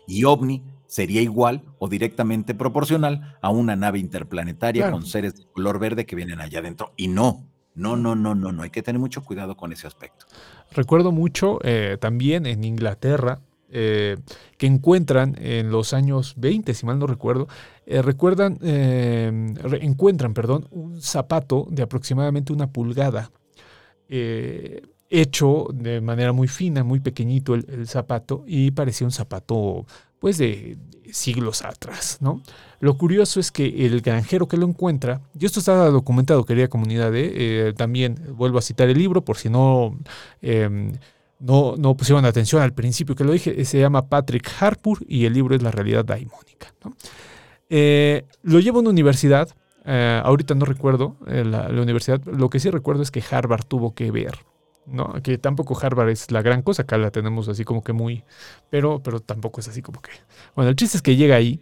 [0.07, 5.79] y ovni sería igual o directamente proporcional a una nave interplanetaria con seres de color
[5.79, 6.93] verde que vienen allá adentro.
[6.97, 7.45] Y no,
[7.79, 8.63] no, no, no, no, no.
[8.63, 10.27] Hay que tener mucho cuidado con ese aspecto.
[10.73, 13.41] Recuerdo mucho eh, también en Inglaterra
[13.71, 14.17] eh,
[14.57, 17.47] que encuentran en los años 20, si mal no recuerdo,
[17.87, 23.31] eh, recuerdan, encuentran, perdón, un zapato de aproximadamente una pulgada,
[25.11, 29.87] hecho de manera muy fina, muy pequeñito el, zapato y parecía un zapato
[30.19, 30.77] pues de
[31.13, 32.43] siglos atrás, ¿no?
[32.81, 37.15] Lo curioso es que el granjero que lo encuentra, y esto está documentado, querida comunidad,
[37.15, 37.33] ¿eh?
[37.35, 39.99] Eh, también vuelvo a citar el libro por si no,
[40.43, 40.93] em,
[41.41, 45.55] no, pusieron atención al principio que lo dije, se llama Patrick Harpur y el libro
[45.55, 46.73] es La realidad daimónica.
[47.69, 49.49] Eh, lo lleva a una universidad,
[49.85, 54.11] ahorita no recuerdo la, la universidad, lo que sí recuerdo es que Harvard tuvo que
[54.11, 54.35] ver
[54.91, 55.13] ¿no?
[55.23, 58.25] Que tampoco Harvard es la gran cosa, acá la tenemos así como que muy,
[58.71, 60.11] pero, pero tampoco es así como que.
[60.55, 61.61] Bueno, el chiste es que llega ahí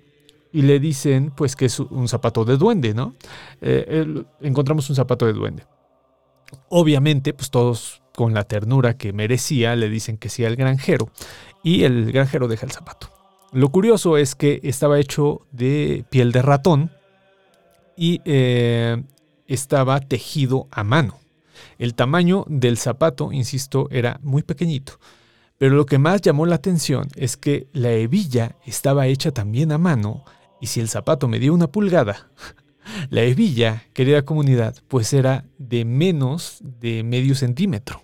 [0.56, 3.14] y le dicen pues que es un zapato de duende, ¿no?
[3.60, 5.64] Eh, encontramos un zapato de duende.
[6.70, 11.10] Obviamente, pues todos con la ternura que merecía le dicen que sí al granjero
[11.62, 13.10] y el granjero deja el zapato.
[13.52, 16.90] Lo curioso es que estaba hecho de piel de ratón
[17.94, 19.02] y eh,
[19.46, 21.20] estaba tejido a mano.
[21.78, 24.98] El tamaño del zapato, insisto, era muy pequeñito.
[25.58, 29.76] Pero lo que más llamó la atención es que la hebilla estaba hecha también a
[29.76, 30.24] mano
[30.60, 32.30] y si el zapato medía una pulgada,
[33.10, 38.02] la hebilla, querida comunidad, pues era de menos de medio centímetro.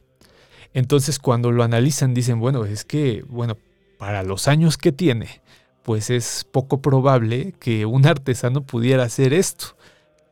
[0.74, 3.56] Entonces cuando lo analizan dicen, bueno, es que, bueno,
[3.98, 5.42] para los años que tiene,
[5.82, 9.76] pues es poco probable que un artesano pudiera hacer esto.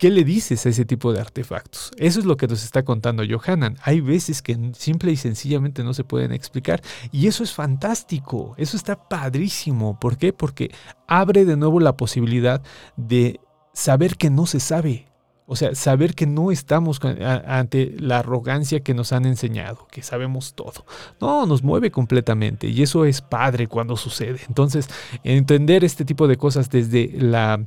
[0.00, 1.90] ¿Qué le dices a ese tipo de artefactos?
[1.98, 3.76] Eso es lo que nos está contando Johanan.
[3.82, 6.80] Hay veces que simple y sencillamente no se pueden explicar
[7.12, 10.00] y eso es fantástico, eso está padrísimo.
[10.00, 10.32] ¿Por qué?
[10.32, 10.70] Porque
[11.06, 12.62] abre de nuevo la posibilidad
[12.96, 13.40] de
[13.74, 15.04] saber que no se sabe.
[15.44, 16.98] O sea, saber que no estamos
[17.46, 20.86] ante la arrogancia que nos han enseñado, que sabemos todo.
[21.20, 24.40] No, nos mueve completamente y eso es padre cuando sucede.
[24.48, 24.88] Entonces,
[25.24, 27.66] entender este tipo de cosas desde la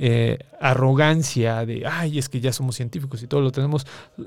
[0.00, 3.84] eh, arrogancia de, ay, es que ya somos científicos y todo lo tenemos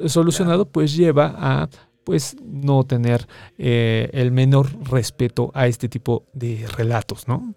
[0.07, 1.69] solucionado, pues lleva a
[2.03, 3.25] pues no tener
[3.57, 7.55] eh, el menor respeto a este tipo de relatos, ¿no?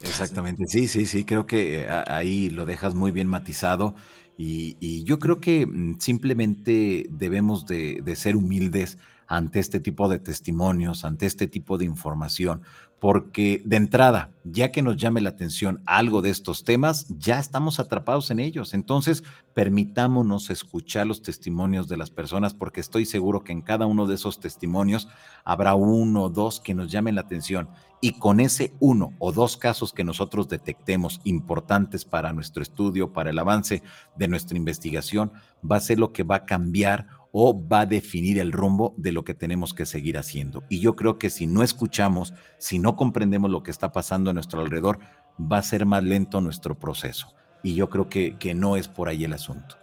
[0.00, 3.96] Exactamente, sí, sí, sí, creo que eh, ahí lo dejas muy bien matizado
[4.38, 10.18] y, yo creo que mm, simplemente debemos de, de ser humildes ante este tipo de
[10.18, 12.62] testimonios, ante este tipo de información,
[12.98, 17.78] porque de entrada, ya que nos llame la atención algo de estos temas, ya estamos
[17.78, 18.72] atrapados en ellos.
[18.72, 24.06] Entonces, permitámonos escuchar los testimonios de las personas, porque estoy seguro que en cada uno
[24.06, 25.08] de esos testimonios
[25.44, 27.68] habrá uno o dos que nos llamen la atención.
[28.00, 33.30] Y con ese uno o dos casos que nosotros detectemos importantes para nuestro estudio, para
[33.30, 33.82] el avance
[34.16, 35.32] de nuestra investigación,
[35.70, 37.08] va a ser lo que va a cambiar
[37.38, 40.64] o va a definir el rumbo de lo que tenemos que seguir haciendo.
[40.70, 44.32] Y yo creo que si no escuchamos, si no comprendemos lo que está pasando a
[44.32, 45.00] nuestro alrededor,
[45.38, 47.34] va a ser más lento nuestro proceso.
[47.62, 49.76] Y yo creo que, que no es por ahí el asunto.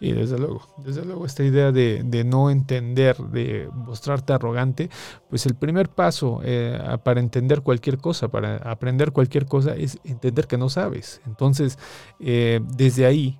[0.00, 0.62] Sí, desde luego.
[0.78, 4.88] Desde luego, esta idea de, de no entender, de mostrarte arrogante,
[5.28, 10.46] pues el primer paso eh, para entender cualquier cosa, para aprender cualquier cosa, es entender
[10.46, 11.20] que no sabes.
[11.26, 11.78] Entonces,
[12.18, 13.38] eh, desde ahí,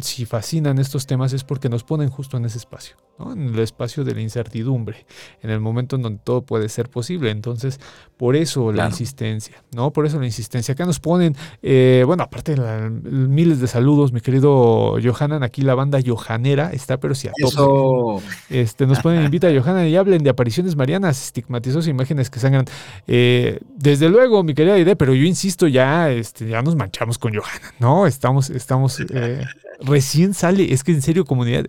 [0.00, 4.04] si fascinan estos temas es porque nos ponen justo en ese espacio en el espacio
[4.04, 5.06] de la incertidumbre,
[5.42, 7.30] en el momento en donde todo puede ser posible.
[7.30, 7.80] Entonces,
[8.16, 9.92] por eso la insistencia, ¿no?
[9.92, 10.72] Por eso la insistencia.
[10.72, 15.74] Acá nos ponen, eh, bueno, aparte de miles de saludos, mi querido Johanan, aquí la
[15.76, 18.26] banda Johanera está, pero si a tope.
[18.50, 22.64] Este, nos ponen, invita a Johanan y hablen de apariciones marianas, estigmatizos imágenes que sangran.
[23.06, 27.32] Eh, desde luego, mi querida idea, pero yo insisto, ya, este, ya nos manchamos con
[27.32, 28.08] Johanan, ¿no?
[28.08, 29.44] Estamos, estamos, eh,
[29.80, 31.66] recién sale, es que en serio, comunidad,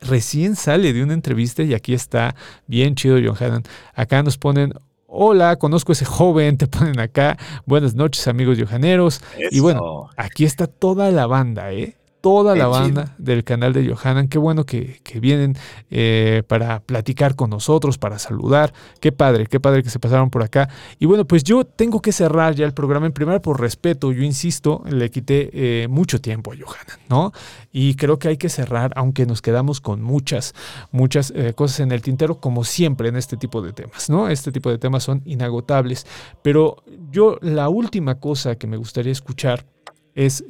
[0.00, 2.34] recién sale de una entrevista y aquí está
[2.66, 3.62] bien chido John Haddon.
[3.94, 4.72] Acá nos ponen,
[5.06, 7.36] hola, conozco a ese joven, te ponen acá,
[7.66, 9.20] buenas noches amigos johaneros.
[9.50, 11.96] Y bueno, aquí está toda la banda, ¿eh?
[12.20, 14.28] Toda la banda del canal de Johanan.
[14.28, 15.56] Qué bueno que, vienen
[15.90, 18.72] eh, para platicar con nosotros, para saludar.
[19.00, 20.68] Qué padre, qué padre que se pasaron por acá.
[20.98, 23.06] Y bueno, pues yo tengo que cerrar ya el programa.
[23.06, 27.32] En primer, por respeto, yo insisto, le quité eh, mucho tiempo a Johanan, ¿no?
[27.72, 30.54] Y creo que hay que cerrar, aunque nos quedamos con muchas,
[30.90, 34.28] muchas eh, cosas en el tintero, como siempre en este tipo de temas, ¿no?
[34.28, 36.06] Este tipo de temas son inagotables.
[36.42, 36.76] Pero
[37.10, 39.66] yo, la última cosa que me gustaría escuchar
[40.14, 40.44] es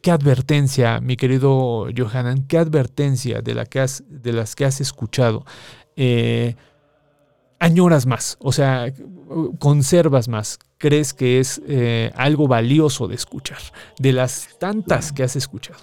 [0.00, 4.80] ¿Qué advertencia, mi querido Johanan, qué advertencia de, la que has, de las que has
[4.80, 5.44] escuchado
[5.96, 6.56] eh,
[7.60, 8.36] añoras más?
[8.40, 8.92] O sea,
[9.58, 10.58] conservas más.
[10.78, 13.58] ¿Crees que es eh, algo valioso de escuchar
[13.98, 15.78] de las tantas que has escuchado?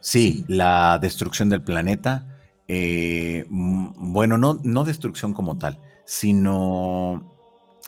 [0.00, 2.26] Sí, la destrucción del planeta.
[2.68, 7.32] Eh, bueno, no, no destrucción como tal, sino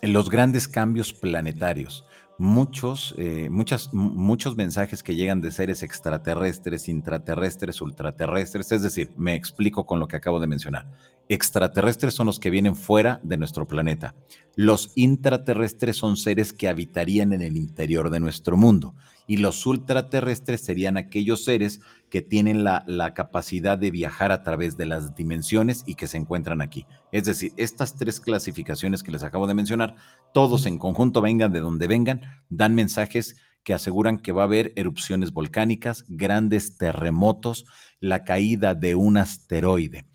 [0.03, 2.05] los grandes cambios planetarios
[2.39, 8.73] muchos, eh, muchos mensajes que llegan de seres extraterrestres, intraterrestres, ultraterrestres.
[8.73, 10.87] Es decir, me explico con lo que acabo de mencionar.
[11.29, 14.15] Extraterrestres son los que vienen fuera de nuestro planeta.
[14.57, 18.95] Los intraterrestres son seres que habitarían en el interior de nuestro mundo.
[19.27, 21.81] Y los ultraterrestres serían aquellos seres
[22.15, 26.17] que tienen la, la capacidad de viajar a través de las dimensiones y que se
[26.17, 26.87] encuentran aquí.
[27.11, 29.97] Es decir, estas tres clasificaciones que les acabo de mencionar,
[30.33, 33.35] todos en conjunto, vengan de donde vengan, dan mensajes
[33.65, 37.65] que aseguran que va a haber erupciones volcánicas, grandes terremotos,
[37.99, 40.07] la caída de un asteroide.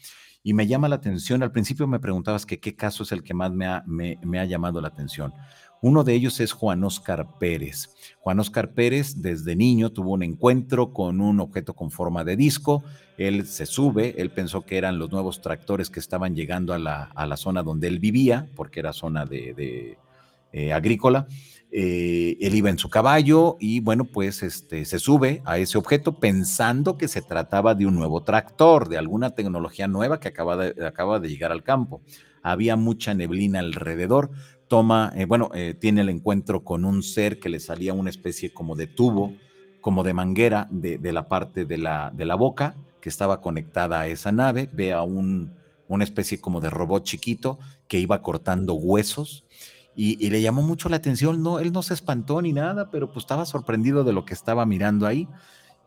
[0.42, 3.34] Y me llama la atención, al principio me preguntabas que qué caso es el que
[3.34, 5.34] más me ha, me, ha llamado la atención.
[5.82, 7.90] Uno de ellos es Juan Oscar Pérez.
[8.20, 12.84] Juan Oscar Pérez desde niño tuvo un encuentro con un objeto con forma de disco.
[13.18, 17.04] Él se sube, él pensó que eran los nuevos tractores que estaban llegando a la,
[17.16, 19.98] a la zona donde él vivía, porque era zona de,
[20.52, 21.28] eh, agrícola.
[21.72, 26.20] Eh, él iba en su caballo y bueno, pues este, se sube a ese objeto
[26.20, 31.20] pensando que se trataba de un nuevo tractor, de alguna tecnología nueva que de, acaba
[31.20, 32.02] de llegar al campo.
[32.42, 34.32] Había mucha neblina alrededor.
[34.70, 38.54] Toma, eh, bueno, eh, tiene el encuentro con un ser que le salía una especie
[38.54, 39.34] como de tubo,
[39.82, 44.08] como de manguera de, la parte de la, de la boca que estaba conectada a
[44.08, 44.70] esa nave.
[44.72, 45.56] Ve a un,
[45.88, 49.44] una especie como de robot chiquito que iba cortando huesos
[49.96, 53.24] y, le llamó mucho la atención, no, él no se espantó ni nada, pero pues
[53.24, 55.28] estaba sorprendido de lo que estaba mirando ahí.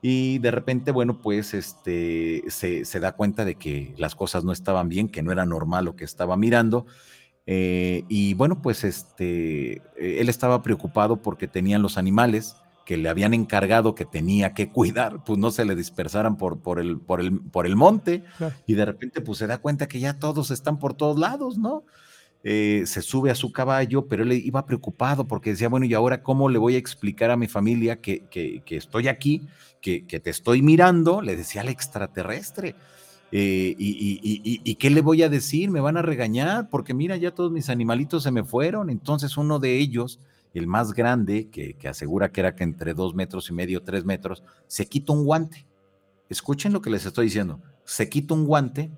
[0.02, 4.52] Y de repente, bueno, pues este, se, se da cuenta de que las cosas no
[4.52, 6.84] estaban bien, que no era normal lo que estaba mirando.
[7.46, 13.34] Eh, y bueno, pues este, él estaba preocupado porque tenían los animales que le habían
[13.34, 17.40] encargado que tenía que cuidar, pues no se le dispersaran por, por, el, por, el,
[17.40, 18.24] por el monte.
[18.66, 21.84] Y de repente, pues se da cuenta que ya todos están por todos lados, ¿no?
[22.44, 26.22] Eh, se sube a su caballo, pero él iba preocupado porque decía, bueno, ¿y ahora
[26.22, 28.24] cómo le voy a explicar a mi familia que,
[28.66, 29.46] estoy aquí,
[29.80, 31.22] que, te estoy mirando?
[31.22, 32.74] Le decía al extraterrestre.
[33.34, 35.70] Eh, y, qué le voy a decir?
[35.70, 36.68] ¿Me van a regañar?
[36.68, 38.90] Porque mira, ya todos mis animalitos se me fueron.
[38.90, 40.20] Entonces uno de ellos,
[40.52, 44.44] el más grande, que, asegura que era que entre dos metros y medio, tres metros,
[44.66, 45.66] se quita un guante.
[46.28, 47.60] Escuchen lo que les estoy diciendo.
[47.84, 48.92] Se quita un guante,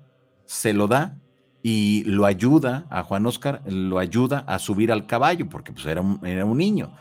[0.45, 1.17] se lo da
[1.63, 6.01] y lo ayuda a Juan Oscar, lo ayuda a subir al caballo, porque pues era
[6.01, 6.93] un, era un niño.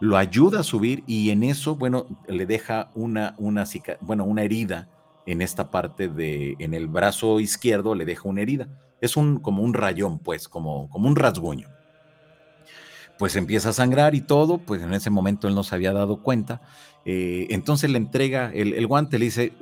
[0.00, 3.64] Lo ayuda a subir y en eso, bueno, le deja una, una,
[4.00, 4.88] bueno, una herida
[5.28, 8.68] en esta parte de, en el brazo izquierdo le deja una herida.
[9.00, 11.68] Es un, como un rayón, pues, como, como un rasguño.
[13.18, 16.22] Pues empieza a sangrar y todo, pues en ese momento él no se había dado
[16.22, 16.62] cuenta.
[17.04, 19.52] Eh, entonces le entrega el, el guante, le dice,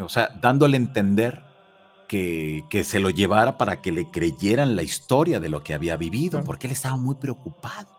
[0.00, 1.42] o sea, dándole a entender
[2.06, 6.42] que, se lo llevara para que le creyeran la historia de lo que había vivido,
[6.44, 7.93] porque él estaba muy preocupado.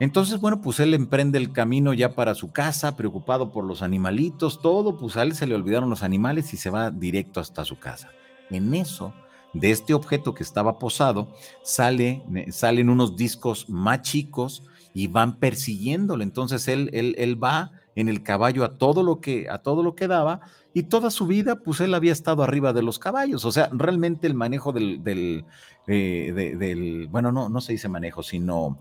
[0.00, 4.62] Entonces, bueno, pues él emprende el camino ya para su casa, preocupado por los animalitos,
[4.62, 7.78] todo, pues a él se le olvidaron los animales y se va directo hasta su
[7.78, 8.10] casa.
[8.48, 9.12] En eso,
[9.52, 11.28] de este objeto que estaba posado,
[11.62, 14.62] sale, salen unos discos más chicos
[14.94, 16.22] y van persiguiéndolo.
[16.22, 19.94] Entonces él, él, él va en el caballo a todo lo que, a todo lo
[19.94, 20.40] que daba,
[20.72, 23.44] y toda su vida, pues él había estado arriba de los caballos.
[23.44, 25.44] O sea, realmente el manejo del, del,
[25.86, 28.78] eh, del bueno, no, no se dice manejo, sino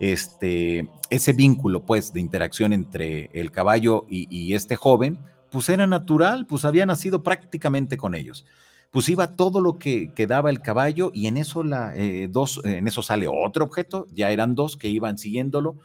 [0.00, 5.18] este, ese vínculo, pues, de interacción entre el caballo y, este joven,
[5.50, 8.44] pues era natural, pues había nacido prácticamente con ellos.
[8.90, 12.86] Pues iba todo lo que, quedaba el caballo y en eso, la, eh, dos, en
[12.88, 15.76] eso sale otro objeto, ya eran dos que iban siguiéndolo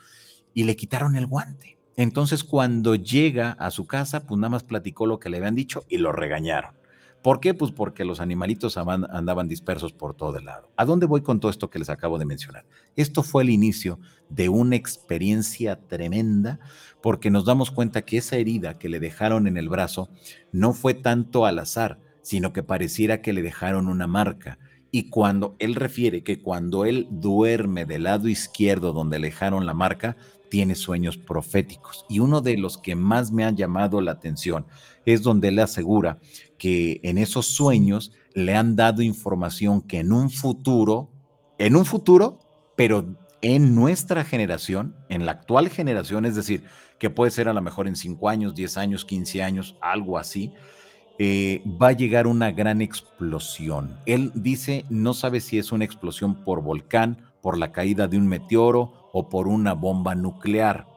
[0.54, 1.78] y le quitaron el guante.
[1.96, 5.84] Entonces, cuando llega a su casa, pues nada más platicó lo que le habían dicho
[5.90, 6.74] y lo regañaron.
[7.24, 7.54] ¿Por qué?
[7.54, 10.70] Pues porque los animalitos andaban dispersos por todo el lado.
[10.76, 12.66] ¿A dónde voy con todo esto que les acabo de mencionar?
[12.98, 13.98] Esto fue el inicio
[14.28, 16.60] de una experiencia tremenda
[17.02, 20.10] porque nos damos cuenta que esa herida que le dejaron en el brazo
[20.52, 24.60] no fue tanto al azar, sino que pareciera que le dejaron una marca.
[24.92, 29.74] Y cuando él refiere que cuando él duerme del lado izquierdo donde le dejaron la
[29.74, 30.18] marca,
[30.54, 32.06] tiene sueños proféticos.
[32.08, 34.68] Y uno de los que más me han llamado la atención
[35.04, 36.20] es donde él asegura
[36.60, 41.10] que en esos sueños le han dado información que en un futuro,
[41.58, 42.38] en un futuro,
[42.76, 46.66] pero en nuestra generación, en la actual generación, es decir,
[47.00, 50.54] que puede ser a lo mejor en 5 años, 10 años, 15 años, algo así,
[51.18, 53.98] eh, va a llegar una gran explosión.
[54.06, 58.26] Él dice, no sabe si es una explosión por volcán, por la caída de un
[58.26, 60.88] meteoro o por una bomba nuclear.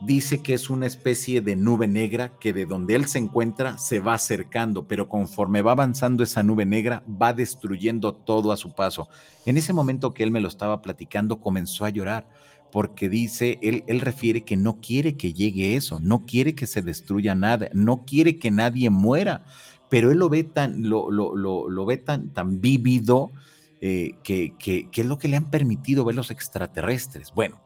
[0.00, 4.00] Dice que es una especie de nube negra que de donde él se encuentra se
[4.00, 9.08] va acercando, pero conforme va avanzando esa nube negra va destruyendo todo a su paso.
[9.46, 12.26] En ese momento que él me lo estaba platicando comenzó a llorar
[12.72, 16.82] porque dice, él, él refiere que no quiere que llegue eso, no quiere que se
[16.82, 19.44] destruya nada, no quiere que nadie muera,
[19.88, 23.30] pero él lo ve tan, lo, lo, lo, ve tan, tan vívido
[23.86, 27.34] eh, que, es lo que le han permitido ver los extraterrestres.
[27.34, 27.60] Bueno,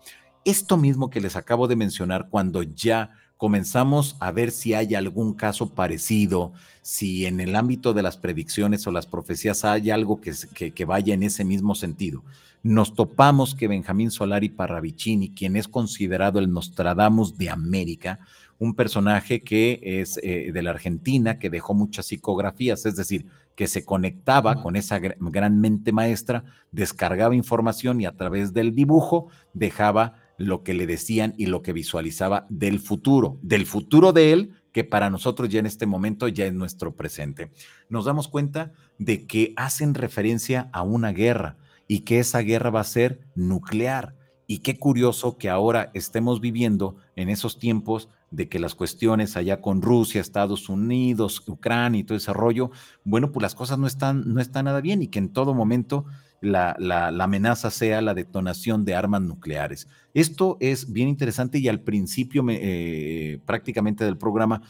[0.45, 5.35] esto mismo que les acabo de mencionar, cuando ya comenzamos a ver si hay algún
[5.35, 10.85] caso parecido, si en el ámbito de las predicciones o las profecías hay algo que,
[10.85, 12.24] vaya en ese mismo sentido.
[12.65, 18.19] Nos topamos que Benjamín Solari Parravicini, quien es considerado el Nostradamus de América,
[18.59, 23.27] un personaje que es eh, de la Argentina, que dejó muchas psicografías, es decir,
[23.59, 29.30] que se conectaba con esa gran mente maestra, descargaba información y a través del dibujo
[29.52, 34.52] dejaba lo que le decían y lo que visualizaba del futuro, del futuro de él,
[34.70, 37.51] que para nosotros ya en este momento ya es nuestro presente.
[37.89, 41.56] Nos damos cuenta de que hacen referencia a una guerra
[41.89, 44.14] y que esa guerra va a ser nuclear.
[44.47, 49.60] Y qué curioso que ahora estemos viviendo en esos tiempos de que las cuestiones allá
[49.60, 52.70] con Rusia, Estados Unidos, Ucrania y todo ese rollo,
[53.05, 56.05] bueno, pues las cosas no están, no están nada bien y que en todo momento
[56.40, 56.76] la,
[57.20, 59.88] amenaza sea la detonación de armas nucleares.
[60.14, 64.62] Esto es bien interesante y al principio eh, prácticamente del programa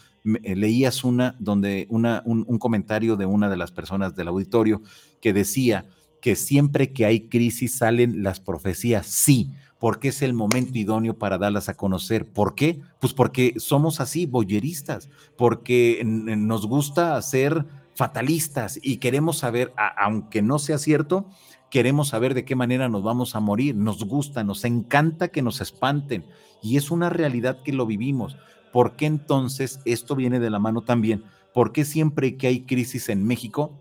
[0.43, 4.83] eh, leías una donde una, un, un comentario de una de las personas del auditorio
[5.21, 5.87] que decía
[6.21, 11.39] que siempre que hay crisis salen las profecías, sí, porque es el momento idóneo para
[11.39, 12.27] darlas a conocer.
[12.27, 12.81] ¿Por qué?
[13.01, 17.65] Pues porque somos así, boyeristas, porque nos gusta ser
[17.95, 21.27] fatalistas y queremos saber, aunque no sea cierto,
[21.71, 23.75] queremos saber de qué manera nos vamos a morir.
[23.75, 26.25] Nos gusta, nos encanta que nos espanten
[26.63, 28.37] y es una realidad que lo vivimos.
[28.73, 31.25] ¿Por qué entonces esto viene de la mano también?
[31.55, 33.73] ¿Por qué siempre que hay crisis en México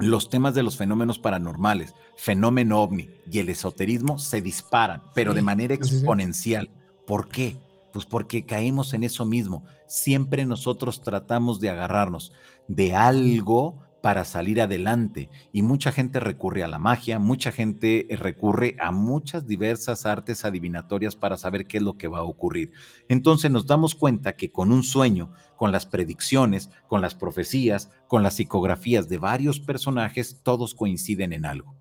[0.00, 5.42] los temas de los fenómenos paranormales, fenómeno ovni y el esoterismo se disparan, pero de
[5.42, 6.70] manera exponencial.
[7.06, 7.56] ¿Por qué?
[7.92, 9.64] Pues porque caemos en eso mismo.
[9.86, 12.32] Siempre nosotros tratamos de agarrarnos
[12.68, 15.30] de algo para salir adelante.
[15.52, 21.16] Y mucha gente recurre a la magia, mucha gente recurre a muchas diversas artes adivinatorias
[21.16, 22.72] para saber qué es lo que va a ocurrir.
[23.08, 28.22] Entonces nos damos cuenta que con un sueño, con las predicciones, con las profecías, con
[28.22, 31.74] las psicografías de varios personajes, todos coinciden en algo.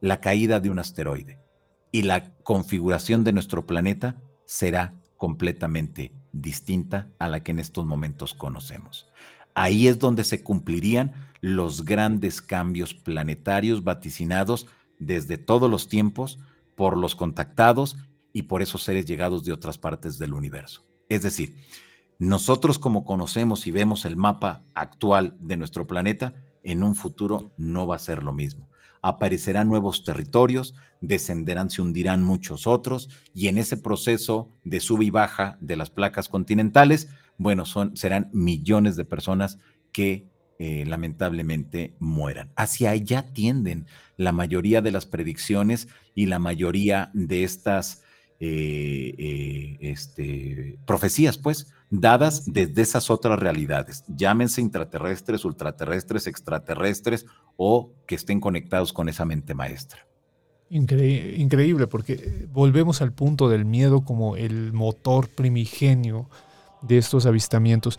[0.00, 1.38] La caída de un asteroide
[1.92, 8.34] y la configuración de nuestro planeta será completamente distinta a la que en estos momentos
[8.34, 9.11] conocemos.
[9.54, 14.66] Ahí es donde se cumplirían los grandes cambios planetarios vaticinados
[14.98, 16.38] desde todos los tiempos
[16.76, 17.96] por los contactados
[18.32, 20.84] y por esos seres llegados de otras partes del universo.
[21.08, 21.56] Es decir,
[22.18, 27.86] nosotros como conocemos y vemos el mapa actual de nuestro planeta, en un futuro no
[27.86, 28.68] va a ser lo mismo.
[29.02, 35.10] Aparecerán nuevos territorios, descenderán, se hundirán muchos otros, y en ese proceso de sub y
[35.10, 37.08] baja de las placas continentales,
[37.38, 39.58] bueno, son, serán millones de personas
[39.92, 40.26] que
[40.58, 42.52] eh, lamentablemente mueran.
[42.54, 43.86] Hacia allá tienden
[44.16, 48.02] la mayoría de las predicciones y la mayoría de estas
[48.38, 57.26] eh, eh, este, profecías, pues, dadas desde esas otras realidades, llámense intraterrestres, ultraterrestres, extraterrestres
[57.56, 60.06] o que estén conectados con esa mente maestra.
[60.70, 66.28] increíble, porque volvemos al punto del miedo como el motor primigenio
[66.82, 67.98] de estos avistamientos,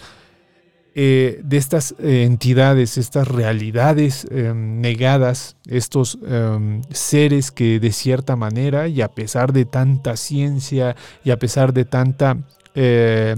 [0.96, 8.36] eh, de estas eh, entidades, estas realidades em, negadas, estos em, seres que de cierta
[8.36, 12.38] manera y a pesar de tanta ciencia y a pesar de tanta,
[12.76, 13.36] eh,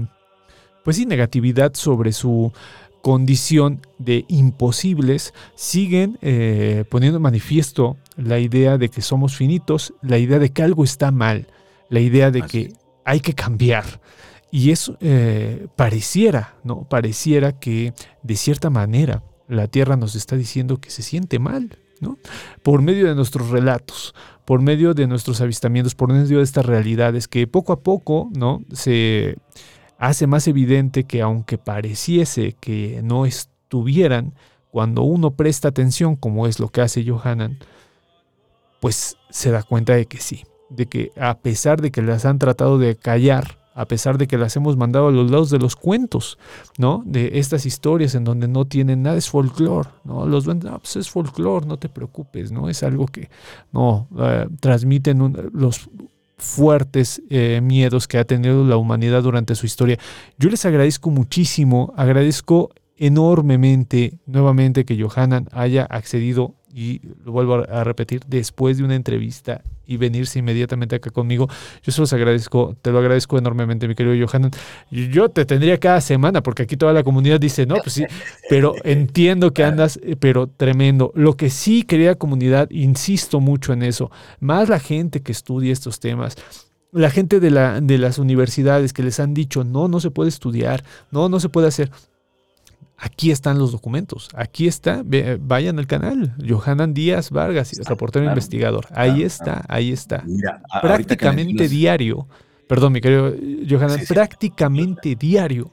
[0.84, 2.52] pues sí, negatividad sobre su
[3.00, 6.18] condición de imposibles, siguen
[6.90, 11.46] poniendo manifiesto la idea de que somos finitos, la idea de que algo está mal,
[11.88, 12.72] la idea de que
[13.04, 13.84] hay que cambiar.
[14.50, 16.84] Y eso eh, pareciera, ¿no?
[16.88, 17.92] Pareciera que
[18.22, 22.18] de cierta manera la Tierra nos está diciendo que se siente mal, ¿no?
[22.62, 24.14] Por medio de nuestros relatos,
[24.44, 28.62] por medio de nuestros avistamientos, por medio de estas realidades que poco a poco, ¿no?
[28.72, 29.36] Se
[29.98, 34.34] hace más evidente que aunque pareciese que no estuvieran,
[34.70, 37.58] cuando uno presta atención, como es lo que hace Johanan,
[38.80, 42.38] pues se da cuenta de que sí, de que a pesar de que las han
[42.38, 45.76] tratado de callar, a pesar de que las hemos mandado a los lados de los
[45.76, 46.38] cuentos,
[46.78, 47.02] ¿no?
[47.04, 50.26] De estas historias en donde no tienen nada, es folclore, ¿no?
[50.26, 52.70] Los duendes, pues es folclore, no te preocupes, ¿no?
[52.70, 53.28] Es algo que,
[53.72, 55.90] no, eh, transmiten los
[56.38, 59.98] fuertes eh, miedos que ha tenido la humanidad durante su historia.
[60.38, 67.84] Yo les agradezco muchísimo, agradezco enormemente nuevamente que Johanan haya accedido y lo vuelvo a
[67.84, 71.48] repetir, después de una entrevista y venirse inmediatamente acá conmigo.
[71.82, 74.50] Yo se los agradezco, te lo agradezco enormemente, mi querido Johanan.
[74.90, 78.04] Yo te tendría cada semana, porque aquí toda la comunidad dice, no, pues sí,
[78.50, 81.12] pero entiendo que andas, eh, pero tremendo.
[81.14, 85.98] Lo que sí, querida comunidad, insisto mucho en eso, más la gente que estudia estos
[85.98, 86.36] temas,
[86.92, 90.28] la gente de, la, de las universidades que les han dicho, no, no se puede
[90.28, 91.90] estudiar, no, no se puede hacer.
[92.98, 94.28] Aquí están los documentos.
[94.34, 95.02] Aquí está.
[95.40, 96.34] Vayan al canal.
[96.46, 98.86] Johanan Díaz Vargas, reportero investigador.
[98.90, 100.24] Ahí está, ahí está.
[100.80, 102.26] prácticamente diario.
[102.66, 103.32] Perdón, mi querido
[103.68, 105.72] Johanan, prácticamente diario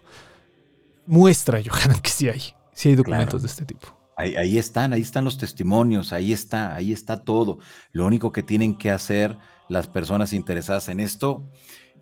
[1.05, 2.41] muestra, Johanan, que sí hay.
[2.73, 3.87] Sí hay documentos de este tipo.
[4.15, 7.59] Ahí, ahí, están, ahí están los testimonios, ahí está, ahí está todo.
[7.91, 9.37] Lo único que tienen que hacer
[9.69, 11.43] las personas interesadas en esto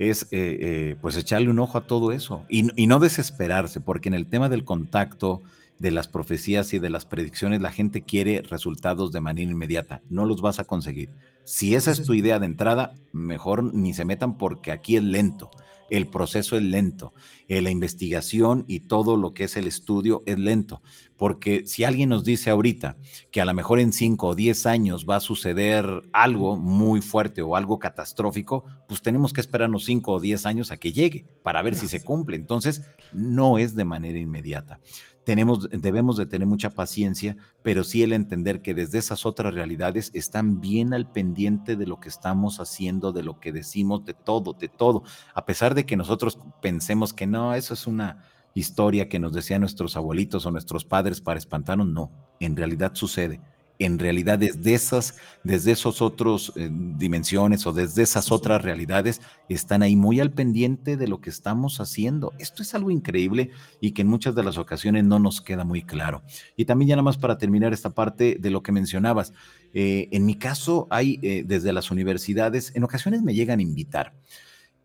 [0.09, 4.15] es eh, eh, pues echarle un ojo a todo eso y, no desesperarse, porque en
[4.15, 5.41] el tema del contacto
[5.77, 10.01] de las profecías y de las predicciones, la gente quiere resultados de manera inmediata.
[10.09, 11.09] No los vas a conseguir.
[11.43, 15.51] Si esa es tu idea de entrada, mejor ni se metan porque aquí es lento
[15.91, 17.13] el proceso es lento,
[17.49, 20.81] eh, la investigación y todo lo que es el estudio es lento,
[21.21, 22.97] porque si alguien nos dice ahorita
[23.29, 27.43] que a lo mejor en 5 o 10 años va a suceder algo muy fuerte
[27.43, 31.61] o algo catastrófico, pues tenemos que esperarnos 5 o 10 años a que llegue para
[31.61, 32.37] ver si se cumple.
[32.37, 32.81] Entonces,
[33.13, 34.79] no es de manera inmediata
[35.23, 40.09] tenemos, debemos de tener mucha paciencia, pero sí el entender que desde esas otras realidades
[40.15, 44.53] están bien al pendiente de lo que estamos haciendo, de lo que decimos, de todo,
[44.53, 45.03] de todo.
[45.35, 49.61] A pesar de que nosotros pensemos que no, eso es una historia que nos decían
[49.61, 53.41] nuestros abuelitos o nuestros padres para espantarnos, no, en realidad sucede
[53.85, 59.81] en realidad desde esas, desde esos otros eh, dimensiones o desde esas otras realidades están
[59.81, 62.31] ahí muy al pendiente de lo que estamos haciendo.
[62.37, 63.49] Esto es algo increíble
[63.79, 66.21] y que en muchas de las ocasiones no nos queda muy claro.
[66.55, 69.33] Y también ya nada más para terminar esta parte de lo que mencionabas,
[69.73, 74.13] eh, en mi caso hay eh, desde las universidades, en ocasiones me llegan a invitar.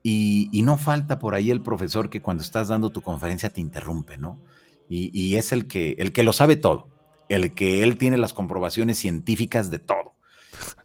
[0.02, 4.18] Y, no falta por ahí el profesor que cuando estás dando tu conferencia te interrumpe,
[4.18, 4.40] ¿no?
[4.88, 6.96] Y, es el que, el que lo sabe todo
[7.28, 10.14] el que él tiene las comprobaciones científicas de todo.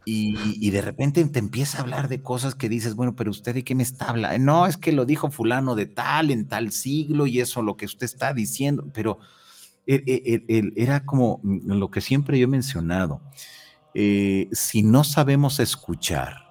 [0.03, 3.63] Y, de repente te empieza a hablar de cosas que dices, bueno, pero usted de
[3.63, 4.39] qué me está hablando?
[4.39, 7.85] No, es que lo dijo fulano de tal, en tal siglo, y eso lo que
[7.85, 9.19] usted está diciendo, pero
[9.85, 13.21] e, e, e, era como lo que siempre yo he mencionado.
[13.93, 16.50] Eh, si no sabemos escuchar,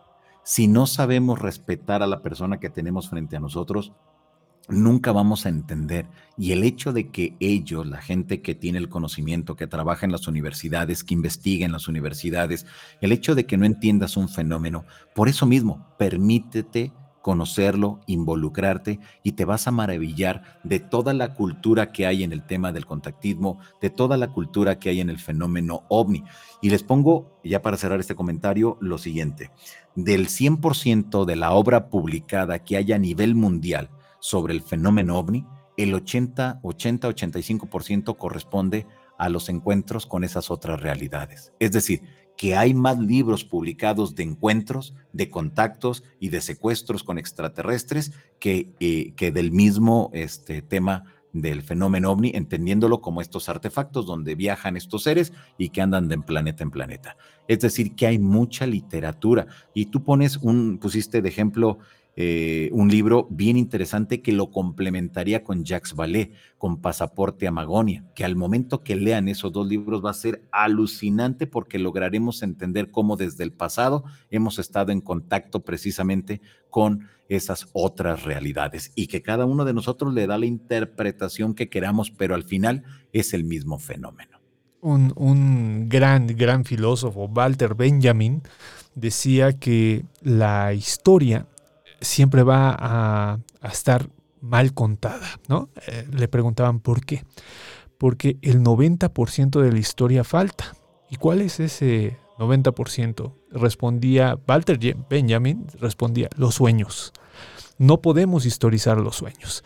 [0.51, 3.93] si no sabemos respetar a la persona que tenemos frente a nosotros,
[4.69, 6.09] nunca vamos a entender.
[6.37, 10.11] Y el hecho de que ellos, la gente que tiene el conocimiento, que trabaja en
[10.11, 12.67] las universidades, que investiga en las universidades,
[13.01, 19.33] el hecho de que no entiendas un fenómeno, por eso mismo, permítete conocerlo, involucrarte y
[19.33, 23.59] te vas a maravillar de toda la cultura que hay en el tema del contactismo,
[23.81, 26.25] de toda la cultura que hay en el fenómeno ovni.
[26.63, 29.51] Y les pongo, ya para cerrar este comentario, lo siguiente.
[29.97, 33.91] Del 100% de la obra publicada que hay a nivel mundial,
[34.21, 35.47] sobre el fenómeno ovni,
[35.77, 38.87] el 80, 80, 85% corresponde
[39.19, 41.53] a los encuentros con esas otras realidades.
[41.59, 42.03] Es decir,
[42.37, 48.73] que hay más libros publicados de encuentros, de contactos y de secuestros con extraterrestres que,
[48.81, 54.77] eh, que del mismo este, tema del fenómeno ovni, entendiéndolo como estos artefactos donde viajan
[54.77, 57.17] estos seres y que andan de planeta en planeta.
[57.49, 59.47] Es decir, que hay mucha literatura.
[59.75, 61.79] Y tú pones un, pusiste de ejemplo
[62.23, 68.05] eh, un libro bien interesante que lo complementaría con Jacques Vallée, con Pasaporte a Magonia,
[68.15, 72.91] que al momento que lean esos dos libros va a ser alucinante porque lograremos entender
[72.91, 79.23] cómo desde el pasado hemos estado en contacto precisamente con esas otras realidades y que
[79.23, 82.83] cada uno de nosotros le da la interpretación que queramos, pero al final
[83.15, 84.43] es el mismo fenómeno.
[84.83, 88.43] Un gran, gran filósofo, Walter Benjamin,
[88.95, 91.47] decía que la historia
[92.01, 93.39] siempre va a,
[93.71, 94.09] estar
[94.41, 95.69] mal contada, ¿no?
[95.87, 97.25] Eh, le preguntaban por qué.
[97.99, 100.75] Porque el 90% de la historia falta.
[101.11, 103.33] ¿Y cuál es ese 90%?
[103.51, 104.79] Respondía, Walter
[105.11, 107.13] Benjamin respondía, los sueños.
[107.77, 109.65] No podemos historizar los sueños.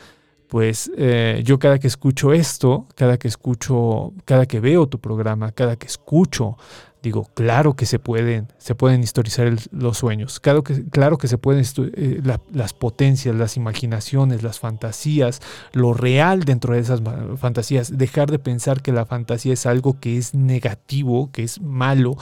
[0.49, 5.53] Pues eh, yo cada que escucho esto, cada que escucho, cada que veo tu programa,
[5.53, 6.57] cada que escucho
[7.05, 11.37] Digo, claro que se pueden, se pueden historizar los sueños, claro que, claro que se
[11.37, 11.63] pueden
[11.97, 15.43] eh, las potencias, las imaginaciones, las fantasías,
[15.75, 17.03] lo real dentro de esas
[17.37, 22.17] fantasías, dejar de pensar que la fantasía es algo que es negativo, que es malo.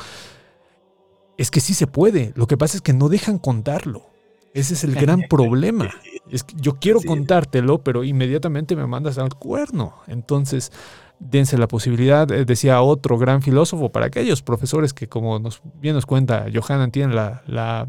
[1.39, 4.07] Es que sí se puede, lo que pasa es que no dejan contarlo.
[4.53, 5.91] Ese es el gran problema.
[6.29, 9.95] Es que yo quiero contártelo, pero inmediatamente me mandas al cuerno.
[10.09, 10.73] Entonces,
[11.19, 15.95] dense la posibilidad, eh, decía otro gran filósofo, para aquellos profesores que, como nos, bien
[15.95, 17.89] nos cuenta Johanna, tienen la,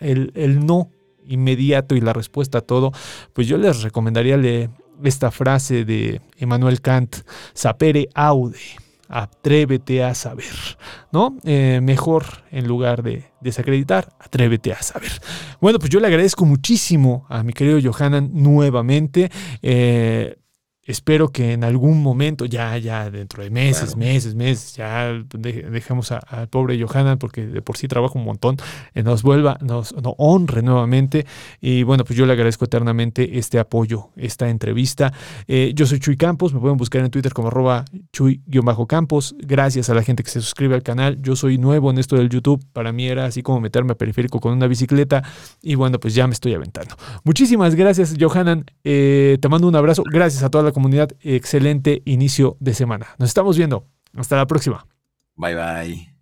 [0.00, 0.90] el, no
[1.26, 2.92] inmediato y la respuesta a todo,
[3.32, 4.70] pues yo les recomendaría leer
[5.02, 7.16] esta frase de Emmanuel Kant,
[7.52, 8.58] sapere aude,
[9.08, 10.54] atrévete a saber,
[11.12, 11.36] ¿no?
[11.44, 15.12] Eh, mejor en lugar de desacreditar, atrévete a saber.
[15.60, 19.30] Bueno, pues yo le agradezco muchísimo a mi querido Johanan nuevamente.
[19.62, 20.36] Eh,
[20.86, 26.48] espero que en algún momento, ya, ya dentro de meses, meses, meses, ya dejemos al
[26.48, 28.56] pobre Johanna, porque de por sí trabaja un montón,
[28.94, 31.26] eh, nos vuelva, nos, honre nuevamente.
[31.60, 35.12] Y bueno, pues yo le agradezco eternamente este apoyo, esta entrevista.
[35.48, 39.34] Eh, yo soy Chuy Campos, me pueden buscar en Twitter como arroba Chuy-Campos.
[39.38, 41.20] Gracias a la gente que se suscribe al canal.
[41.20, 42.64] Yo soy nuevo en esto del YouTube.
[42.72, 45.22] Para mí era así como meterme a periférico con una bicicleta.
[45.62, 46.94] Y bueno, pues ya me estoy aventando.
[47.24, 48.64] Muchísimas gracias, Johanan.
[48.84, 50.02] Eh, te mando un abrazo.
[50.04, 53.06] Gracias a toda la comunidad, excelente inicio de semana.
[53.18, 53.86] Nos estamos viendo.
[54.14, 54.86] Hasta la próxima.
[55.34, 56.15] Bye bye.